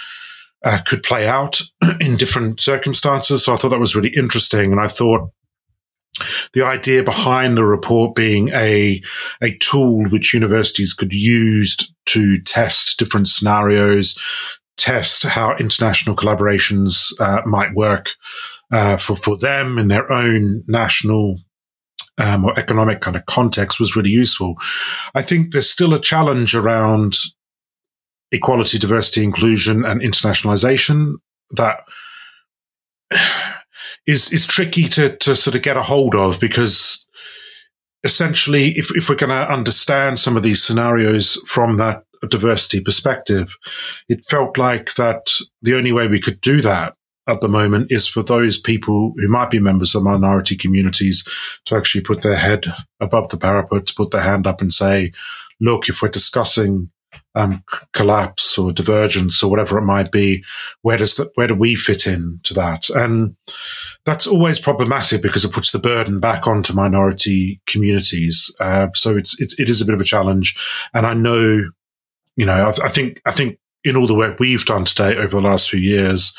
uh, 0.64 0.80
could 0.86 1.04
play 1.04 1.28
out 1.28 1.62
in 2.00 2.16
different 2.16 2.60
circumstances. 2.60 3.46
So 3.46 3.54
I 3.54 3.56
thought 3.56 3.70
that 3.70 3.80
was 3.80 3.96
really 3.96 4.16
interesting. 4.16 4.72
And 4.72 4.82
I 4.82 4.88
thought 4.88 5.32
the 6.54 6.64
idea 6.64 7.04
behind 7.04 7.58
the 7.58 7.66
report 7.66 8.16
being 8.16 8.50
a 8.50 9.02
a 9.42 9.58
tool 9.58 10.04
which 10.10 10.34
universities 10.34 10.94
could 10.94 11.14
use 11.14 11.78
to 12.06 12.40
test 12.42 13.00
different 13.00 13.28
scenarios, 13.28 14.18
test 14.78 15.24
how 15.24 15.56
international 15.58 16.16
collaborations 16.16 17.14
uh, 17.20 17.42
might 17.46 17.74
work 17.74 18.10
uh, 18.72 18.98
for 18.98 19.16
for 19.16 19.38
them 19.38 19.78
in 19.78 19.88
their 19.88 20.12
own 20.12 20.64
national 20.68 21.40
um, 22.18 22.46
or 22.46 22.58
economic 22.58 23.02
kind 23.02 23.16
of 23.16 23.26
context 23.26 23.80
was 23.80 23.96
really 23.96 24.10
useful. 24.10 24.56
I 25.16 25.22
think 25.22 25.52
there's 25.52 25.70
still 25.70 25.94
a 25.94 26.00
challenge 26.00 26.56
around 26.56 27.16
equality, 28.32 28.78
diversity, 28.78 29.24
inclusion, 29.24 29.86
and 29.86 30.02
internationalization 30.02 31.16
that 31.52 31.82
is 34.08 34.34
is 34.34 34.46
tricky 34.46 34.90
to 34.90 35.16
to 35.18 35.36
sort 35.36 35.56
of 35.56 35.62
get 35.62 35.78
a 35.78 35.84
hold 35.84 36.16
of 36.16 36.40
because 36.40 37.08
essentially, 38.04 38.70
if 38.70 38.96
if 38.96 39.10
we're 39.10 39.16
going 39.16 39.30
to 39.30 39.52
understand 39.52 40.20
some 40.20 40.36
of 40.36 40.44
these 40.44 40.64
scenarios 40.64 41.36
from 41.48 41.78
that 41.78 42.04
diversity 42.28 42.82
perspective, 42.82 43.56
it 44.10 44.26
felt 44.26 44.58
like 44.58 44.96
that 44.96 45.32
the 45.62 45.76
only 45.76 45.92
way 45.92 46.08
we 46.08 46.22
could 46.22 46.42
do 46.42 46.62
that 46.62 46.94
at 47.28 47.42
the 47.42 47.48
moment 47.48 47.92
is 47.92 48.08
for 48.08 48.22
those 48.22 48.60
people 48.60 49.14
who 49.18 49.28
might 49.28 49.50
be 49.50 49.60
members 49.60 49.96
of 49.96 50.04
minority 50.04 50.58
communities 50.58 51.24
to 51.66 51.76
actually 51.76 52.04
put 52.04 52.22
their 52.22 52.36
head 52.36 52.66
above 53.00 53.30
the 53.30 53.38
parapet, 53.38 53.86
to 53.86 53.96
put 53.96 54.12
their 54.12 54.22
hand 54.22 54.46
up 54.46 54.62
and 54.62 54.74
say, 54.74 55.12
look, 55.62 55.88
if 55.88 56.02
we're 56.02 56.10
discussing 56.10 56.92
um, 57.36 57.64
collapse 57.94 58.58
or 58.58 58.72
divergence 58.72 59.42
or 59.42 59.50
whatever 59.50 59.78
it 59.78 59.84
might 59.84 60.12
be, 60.12 60.44
where 60.82 60.98
does 60.98 61.16
that, 61.16 61.32
where 61.36 61.48
do 61.48 61.56
we 61.56 61.76
fit 61.76 62.06
in 62.06 62.40
to 62.44 62.54
that? 62.54 62.90
And 62.90 63.36
that's 64.06 64.28
always 64.28 64.60
problematic 64.60 65.22
because 65.22 65.46
it 65.46 65.54
puts 65.54 65.72
the 65.72 65.80
burden 65.80 66.20
back 66.20 66.46
onto 66.46 66.74
minority 66.74 67.62
communities. 67.66 68.54
Uh, 68.60 68.90
so 68.94 69.16
it's, 69.16 69.40
it's, 69.42 69.60
it 69.60 69.70
is 69.70 69.82
a 69.82 69.86
bit 69.86 69.96
of 69.96 70.02
a 70.02 70.06
challenge. 70.06 70.58
And 70.94 71.06
I 71.06 71.14
know, 71.14 71.70
you 72.36 72.46
know, 72.46 72.54
I, 72.54 72.86
I 72.86 72.90
think, 72.90 73.22
I 73.26 73.32
think 73.32 73.60
in 73.84 73.96
all 73.96 74.08
the 74.08 74.16
work 74.16 74.40
we've 74.40 74.66
done 74.66 74.86
today 74.86 75.18
over 75.18 75.40
the 75.40 75.42
last 75.42 75.70
few 75.70 75.80
years, 75.80 76.36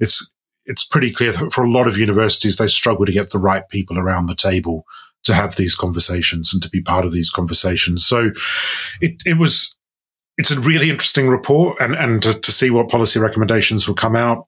it's, 0.00 0.32
it's 0.66 0.84
pretty 0.84 1.12
clear 1.12 1.32
that 1.32 1.52
for 1.52 1.64
a 1.64 1.70
lot 1.70 1.88
of 1.88 1.98
universities, 1.98 2.56
they 2.56 2.66
struggle 2.66 3.04
to 3.04 3.12
get 3.12 3.30
the 3.30 3.38
right 3.38 3.68
people 3.68 3.98
around 3.98 4.26
the 4.26 4.34
table 4.34 4.84
to 5.24 5.34
have 5.34 5.56
these 5.56 5.74
conversations 5.74 6.52
and 6.52 6.62
to 6.62 6.70
be 6.70 6.80
part 6.80 7.04
of 7.04 7.12
these 7.12 7.30
conversations. 7.30 8.06
So 8.06 8.30
it, 9.00 9.22
it 9.26 9.38
was, 9.38 9.76
it's 10.36 10.50
a 10.50 10.60
really 10.60 10.90
interesting 10.90 11.28
report 11.28 11.76
and, 11.80 11.94
and 11.94 12.22
to, 12.22 12.38
to, 12.38 12.52
see 12.52 12.70
what 12.70 12.88
policy 12.88 13.18
recommendations 13.18 13.86
will 13.86 13.94
come 13.94 14.16
out 14.16 14.46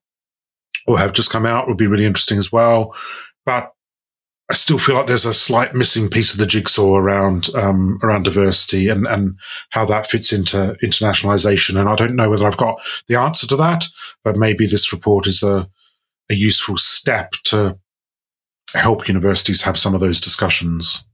or 0.87 0.99
have 0.99 1.13
just 1.13 1.31
come 1.31 1.47
out 1.47 1.67
would 1.67 1.77
be 1.77 1.87
really 1.87 2.05
interesting 2.05 2.39
as 2.39 2.53
well. 2.53 2.95
But 3.45 3.71
I 4.49 4.55
still 4.55 4.79
feel 4.79 4.95
like 4.95 5.09
there's 5.09 5.25
a 5.25 5.33
slight 5.33 5.75
missing 5.75 6.09
piece 6.09 6.33
of 6.33 6.39
the 6.39 6.47
jigsaw 6.47 6.95
around 6.95 7.53
um, 7.57 7.99
around 8.03 8.23
diversity 8.23 8.89
and, 8.89 9.07
and 9.07 9.39
how 9.71 9.85
that 9.87 10.09
fits 10.09 10.33
into 10.33 10.77
internationalization. 10.85 11.79
And 11.79 11.89
I 11.89 11.97
don't 11.97 12.15
know 12.15 12.31
whether 12.31 12.47
I've 12.47 12.57
got 12.57 12.81
the 13.09 13.17
answer 13.17 13.47
to 13.49 13.57
that, 13.57 13.87
but 14.23 14.37
maybe 14.37 14.67
this 14.67 14.93
report 14.93 15.27
is 15.27 15.43
a, 15.43 15.69
a 16.31 16.35
useful 16.35 16.77
step 16.77 17.33
to 17.45 17.79
help 18.75 19.09
universities 19.09 19.63
have 19.63 19.79
some 19.79 19.95
of 19.95 20.01
those 20.01 20.21
discussions. 20.21 21.05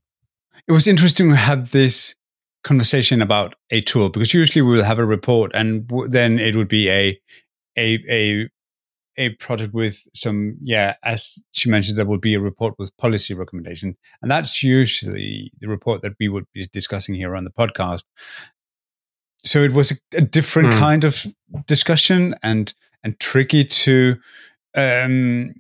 It 0.68 0.72
was 0.72 0.86
interesting 0.86 1.30
to 1.30 1.36
have 1.36 1.70
this 1.70 2.14
conversation 2.64 3.22
about 3.22 3.54
a 3.70 3.80
tool 3.80 4.08
because 4.08 4.34
usually 4.34 4.62
we 4.62 4.76
will 4.76 4.84
have 4.84 4.98
a 4.98 5.06
report 5.06 5.50
and 5.54 5.86
w- 5.88 6.08
then 6.08 6.38
it 6.38 6.54
would 6.54 6.68
be 6.68 6.88
a 6.88 7.18
a 7.76 7.98
a 8.08 8.48
a 9.16 9.30
project 9.30 9.74
with 9.74 10.06
some 10.14 10.56
yeah 10.60 10.94
as 11.04 11.38
she 11.52 11.68
mentioned 11.68 11.98
there 11.98 12.06
will 12.06 12.18
be 12.18 12.34
a 12.34 12.40
report 12.40 12.74
with 12.78 12.96
policy 12.96 13.34
recommendation 13.34 13.96
and 14.20 14.30
that's 14.30 14.62
usually 14.62 15.52
the 15.60 15.68
report 15.68 16.02
that 16.02 16.14
we 16.18 16.28
would 16.28 16.46
be 16.54 16.66
discussing 16.72 17.14
here 17.14 17.36
on 17.36 17.44
the 17.44 17.50
podcast 17.50 18.04
so 19.44 19.60
it 19.60 19.72
was 19.72 19.90
a, 19.90 19.96
a 20.16 20.20
different 20.20 20.70
mm. 20.70 20.78
kind 20.78 21.04
of 21.04 21.26
discussion 21.66 22.34
and 22.42 22.74
and 23.04 23.18
tricky 23.18 23.64
to 23.64 24.16
um, 24.74 25.52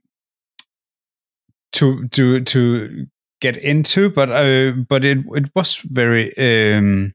to 1.72 2.08
to 2.08 2.40
to 2.40 3.06
get 3.40 3.56
into, 3.56 4.08
but 4.08 4.30
uh, 4.30 4.72
but 4.88 5.04
it 5.04 5.18
it 5.34 5.50
was 5.54 5.76
very 5.76 6.32
um, 6.38 7.12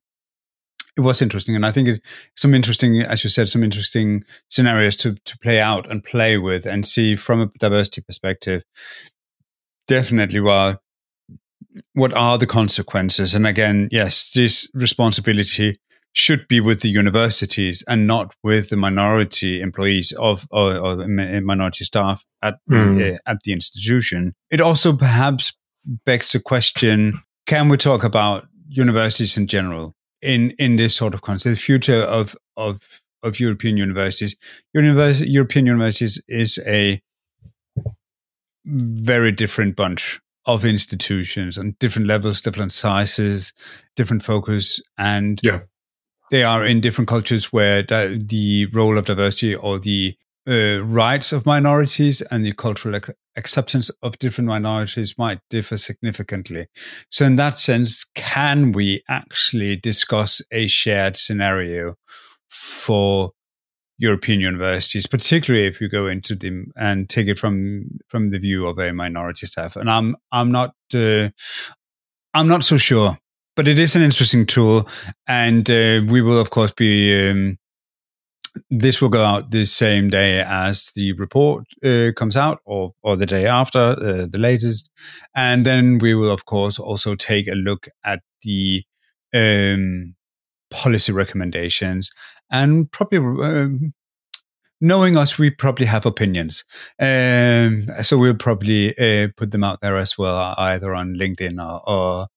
it 0.97 1.01
was 1.01 1.21
interesting, 1.21 1.55
and 1.55 1.65
I 1.65 1.71
think 1.71 1.87
it, 1.87 2.01
some 2.35 2.55
interesting, 2.55 2.99
as 3.01 3.23
you 3.23 3.29
said, 3.29 3.49
some 3.49 3.63
interesting 3.63 4.23
scenarios 4.49 4.95
to 4.97 5.15
to 5.25 5.37
play 5.39 5.59
out 5.59 5.89
and 5.89 6.03
play 6.03 6.37
with 6.37 6.65
and 6.65 6.85
see 6.85 7.15
from 7.15 7.41
a 7.41 7.51
diversity 7.59 8.01
perspective. 8.01 8.63
Definitely, 9.87 10.39
well, 10.39 10.81
what 11.93 12.13
are 12.13 12.37
the 12.37 12.47
consequences? 12.47 13.35
And 13.35 13.45
again, 13.45 13.89
yes, 13.91 14.31
this 14.31 14.69
responsibility 14.73 15.77
should 16.13 16.47
be 16.47 16.59
with 16.59 16.81
the 16.81 16.89
universities 16.89 17.83
and 17.87 18.07
not 18.07 18.33
with 18.43 18.69
the 18.69 18.77
minority 18.77 19.61
employees 19.61 20.11
of 20.13 20.47
or, 20.49 20.75
or 20.77 21.07
minority 21.07 21.85
staff 21.85 22.25
at 22.41 22.55
mm. 22.69 23.15
uh, 23.15 23.19
at 23.27 23.37
the 23.43 23.53
institution. 23.53 24.33
It 24.49 24.61
also 24.61 24.93
perhaps 24.93 25.53
begs 26.05 26.31
the 26.31 26.39
question: 26.39 27.21
Can 27.45 27.69
we 27.69 27.77
talk 27.77 28.03
about 28.03 28.47
universities 28.67 29.37
in 29.37 29.47
general 29.47 29.95
in 30.21 30.51
in 30.51 30.75
this 30.75 30.95
sort 30.95 31.13
of 31.13 31.21
context? 31.21 31.45
The 31.45 31.55
future 31.55 32.01
of 32.01 32.35
of 32.55 33.01
of 33.23 33.39
European 33.39 33.77
universities. 33.77 34.35
Universi- 34.75 35.25
European 35.27 35.65
universities 35.65 36.21
is 36.27 36.59
a 36.65 37.01
very 38.65 39.31
different 39.31 39.75
bunch 39.75 40.19
of 40.45 40.63
institutions 40.63 41.57
on 41.57 41.75
different 41.79 42.07
levels, 42.07 42.41
different 42.41 42.71
sizes, 42.71 43.53
different 43.95 44.23
focus, 44.23 44.81
and 44.97 45.39
yeah 45.43 45.61
they 46.29 46.43
are 46.43 46.65
in 46.65 46.81
different 46.81 47.07
cultures 47.07 47.53
where 47.53 47.83
the, 47.83 48.21
the 48.23 48.67
role 48.73 48.97
of 48.97 49.05
diversity 49.05 49.55
or 49.55 49.79
the 49.79 50.15
uh, 50.47 50.83
rights 50.83 51.31
of 51.31 51.45
minorities 51.45 52.21
and 52.21 52.45
the 52.45 52.53
cultural 52.53 52.95
ac- 52.95 53.13
acceptance 53.37 53.89
of 54.01 54.19
different 54.19 54.47
minorities 54.47 55.17
might 55.17 55.39
differ 55.49 55.77
significantly. 55.77 56.67
So, 57.09 57.25
in 57.25 57.35
that 57.37 57.59
sense, 57.59 58.05
can 58.15 58.71
we 58.71 59.03
actually 59.07 59.75
discuss 59.75 60.41
a 60.51 60.67
shared 60.67 61.17
scenario 61.17 61.95
for 62.49 63.31
European 63.97 64.39
universities, 64.39 65.07
particularly 65.07 65.67
if 65.67 65.79
you 65.79 65.89
go 65.89 66.07
into 66.07 66.35
them 66.35 66.71
and 66.75 67.09
take 67.09 67.27
it 67.27 67.39
from 67.39 67.99
from 68.07 68.31
the 68.31 68.39
view 68.39 68.67
of 68.67 68.79
a 68.79 68.91
minority 68.91 69.45
staff? 69.45 69.75
And 69.75 69.89
I'm 69.89 70.15
I'm 70.31 70.51
not 70.51 70.75
uh, 70.93 71.29
I'm 72.33 72.47
not 72.47 72.63
so 72.63 72.77
sure 72.77 73.17
but 73.57 73.67
it 73.67 73.79
is 73.79 73.95
an 73.95 74.03
interesting 74.03 74.45
tool, 74.45 74.87
and 75.27 75.67
uh, 75.69 75.99
we 76.07 76.21
will 76.21 76.39
of 76.39 76.51
course 76.51 76.71
be. 76.71 77.29
Um, 77.29 77.57
this 78.69 79.01
will 79.01 79.09
go 79.09 79.23
out 79.23 79.51
the 79.51 79.65
same 79.65 80.09
day 80.09 80.41
as 80.41 80.91
the 80.95 81.13
report 81.13 81.65
uh, 81.83 82.11
comes 82.15 82.37
out, 82.37 82.61
or 82.65 82.93
or 83.01 83.15
the 83.15 83.25
day 83.25 83.45
after, 83.45 83.79
uh, 83.79 84.27
the 84.29 84.37
latest, 84.37 84.89
and 85.35 85.65
then 85.65 85.97
we 85.97 86.13
will 86.13 86.31
of 86.31 86.45
course 86.45 86.79
also 86.79 87.15
take 87.15 87.47
a 87.47 87.55
look 87.55 87.87
at 88.03 88.21
the 88.41 88.83
um, 89.33 90.15
policy 90.69 91.11
recommendations 91.11 92.11
and 92.51 92.91
probably. 92.91 93.19
Um, 93.19 93.93
knowing 94.79 95.17
us, 95.17 95.39
we 95.39 95.49
probably 95.49 95.87
have 95.87 96.05
opinions. 96.05 96.63
Um, 96.99 97.87
so 98.03 98.15
we'll 98.15 98.35
probably 98.35 98.95
uh, 98.95 99.29
put 99.35 99.49
them 99.49 99.63
out 99.63 99.81
there 99.81 99.97
as 99.97 100.19
well, 100.19 100.53
either 100.55 100.93
on 100.93 101.15
LinkedIn 101.15 101.57
or, 101.59 101.81
or 101.89 102.27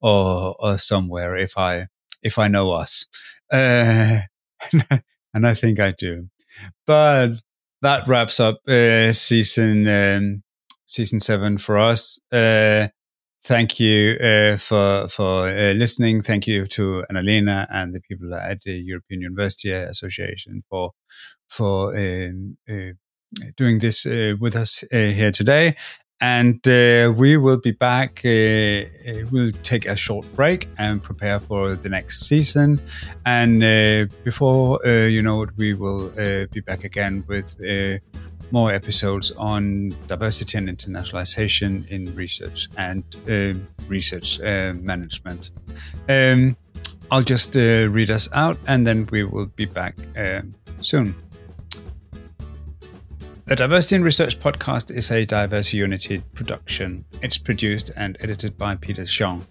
or, 0.00 0.56
or 0.58 0.78
somewhere 0.78 1.36
if 1.36 1.56
I 1.58 1.88
if 2.22 2.38
I 2.38 2.48
know 2.48 2.72
us, 2.72 3.06
uh, 3.52 4.20
and 5.34 5.46
I 5.46 5.54
think 5.54 5.80
I 5.80 5.92
do. 5.92 6.28
But 6.86 7.34
that 7.82 8.06
wraps 8.06 8.40
up 8.40 8.60
uh, 8.68 9.12
season 9.12 9.88
um, 9.88 10.42
season 10.86 11.20
seven 11.20 11.58
for 11.58 11.78
us. 11.78 12.18
Uh, 12.32 12.88
thank 13.44 13.80
you 13.80 14.16
uh, 14.16 14.56
for 14.56 15.08
for 15.08 15.48
uh, 15.48 15.72
listening. 15.72 16.22
Thank 16.22 16.46
you 16.46 16.66
to 16.66 17.04
Anna-Lena 17.08 17.68
and 17.70 17.94
the 17.94 18.00
people 18.00 18.34
at 18.34 18.62
the 18.62 18.72
European 18.72 19.22
University 19.22 19.70
Association 19.72 20.62
for 20.68 20.92
for 21.48 21.96
um, 21.96 22.56
uh, 22.68 22.92
doing 23.56 23.78
this 23.78 24.06
uh, 24.06 24.34
with 24.40 24.56
us 24.56 24.84
here 24.90 25.32
today. 25.32 25.76
And 26.20 26.66
uh, 26.68 27.14
we 27.16 27.38
will 27.38 27.56
be 27.56 27.70
back. 27.70 28.20
Uh, 28.24 28.28
uh, 28.28 29.26
we'll 29.30 29.52
take 29.62 29.86
a 29.86 29.96
short 29.96 30.30
break 30.34 30.68
and 30.76 31.02
prepare 31.02 31.40
for 31.40 31.76
the 31.76 31.88
next 31.88 32.26
season. 32.26 32.80
And 33.24 33.64
uh, 33.64 34.12
before 34.22 34.86
uh, 34.86 35.06
you 35.06 35.22
know 35.22 35.42
it, 35.42 35.50
we 35.56 35.72
will 35.72 36.12
uh, 36.18 36.46
be 36.52 36.60
back 36.60 36.84
again 36.84 37.24
with 37.26 37.58
more 38.52 38.72
episodes 38.72 39.30
on 39.32 39.94
diversity 40.08 40.58
and 40.58 40.68
internationalization 40.68 41.88
in 41.88 42.14
research 42.16 42.68
and 42.76 43.04
research 43.86 44.40
management. 44.40 45.52
Um, 46.08 46.56
I'll 47.12 47.22
just 47.22 47.54
read 47.54 48.10
us 48.10 48.28
out 48.32 48.58
and 48.66 48.86
then 48.86 49.08
we 49.12 49.22
will 49.22 49.46
be 49.46 49.66
back 49.66 49.94
soon. 50.82 51.14
The 53.50 53.56
Diversity 53.56 53.96
in 53.96 54.04
Research 54.04 54.38
podcast 54.38 54.96
is 54.96 55.10
a 55.10 55.26
Diversity 55.26 55.78
Unity 55.78 56.22
production. 56.34 57.04
It's 57.20 57.36
produced 57.36 57.90
and 57.96 58.16
edited 58.20 58.56
by 58.56 58.76
Peter 58.76 59.02
Xiong. 59.02 59.44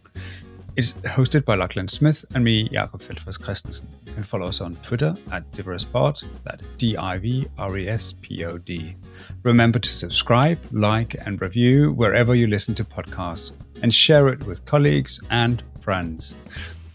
It's 0.78 0.94
hosted 0.94 1.44
by 1.44 1.56
Lachlan 1.56 1.90
Smith 1.90 2.24
and 2.34 2.42
me, 2.42 2.70
Jakob 2.70 3.02
Feldfors 3.02 3.38
Christensen. 3.38 3.90
You 4.06 4.14
can 4.14 4.24
follow 4.24 4.48
us 4.48 4.62
on 4.62 4.78
Twitter 4.78 5.18
at 5.34 5.52
Divrespod, 5.52 6.24
that's 6.46 6.64
D 6.78 6.96
I 6.96 7.18
V 7.18 7.46
R 7.58 7.78
E 7.78 7.90
S 7.90 8.14
P 8.22 8.46
O 8.46 8.58
D. 8.58 8.96
Remember 9.44 9.80
to 9.80 9.94
subscribe, 9.94 10.60
like, 10.72 11.18
and 11.26 11.42
review 11.42 11.92
wherever 11.92 12.34
you 12.34 12.48
listen 12.48 12.74
to 12.76 12.86
podcasts, 12.86 13.52
and 13.82 13.94
share 13.94 14.30
it 14.30 14.46
with 14.46 14.64
colleagues 14.64 15.20
and 15.30 15.62
friends. 15.82 16.36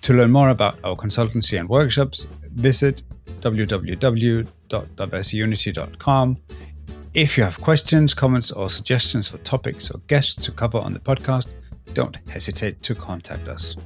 To 0.00 0.14
learn 0.14 0.30
more 0.30 0.48
about 0.48 0.78
our 0.82 0.96
consultancy 0.96 1.60
and 1.60 1.68
workshops, 1.68 2.28
visit 2.54 3.02
www.diversityunity.com 3.42 6.38
if 7.14 7.38
you 7.38 7.44
have 7.44 7.60
questions, 7.60 8.12
comments, 8.12 8.50
or 8.50 8.68
suggestions 8.68 9.28
for 9.28 9.38
topics 9.38 9.90
or 9.90 10.00
guests 10.08 10.34
to 10.44 10.50
cover 10.50 10.78
on 10.78 10.92
the 10.92 10.98
podcast, 10.98 11.46
don't 11.92 12.16
hesitate 12.28 12.82
to 12.82 12.94
contact 12.94 13.46
us. 13.46 13.76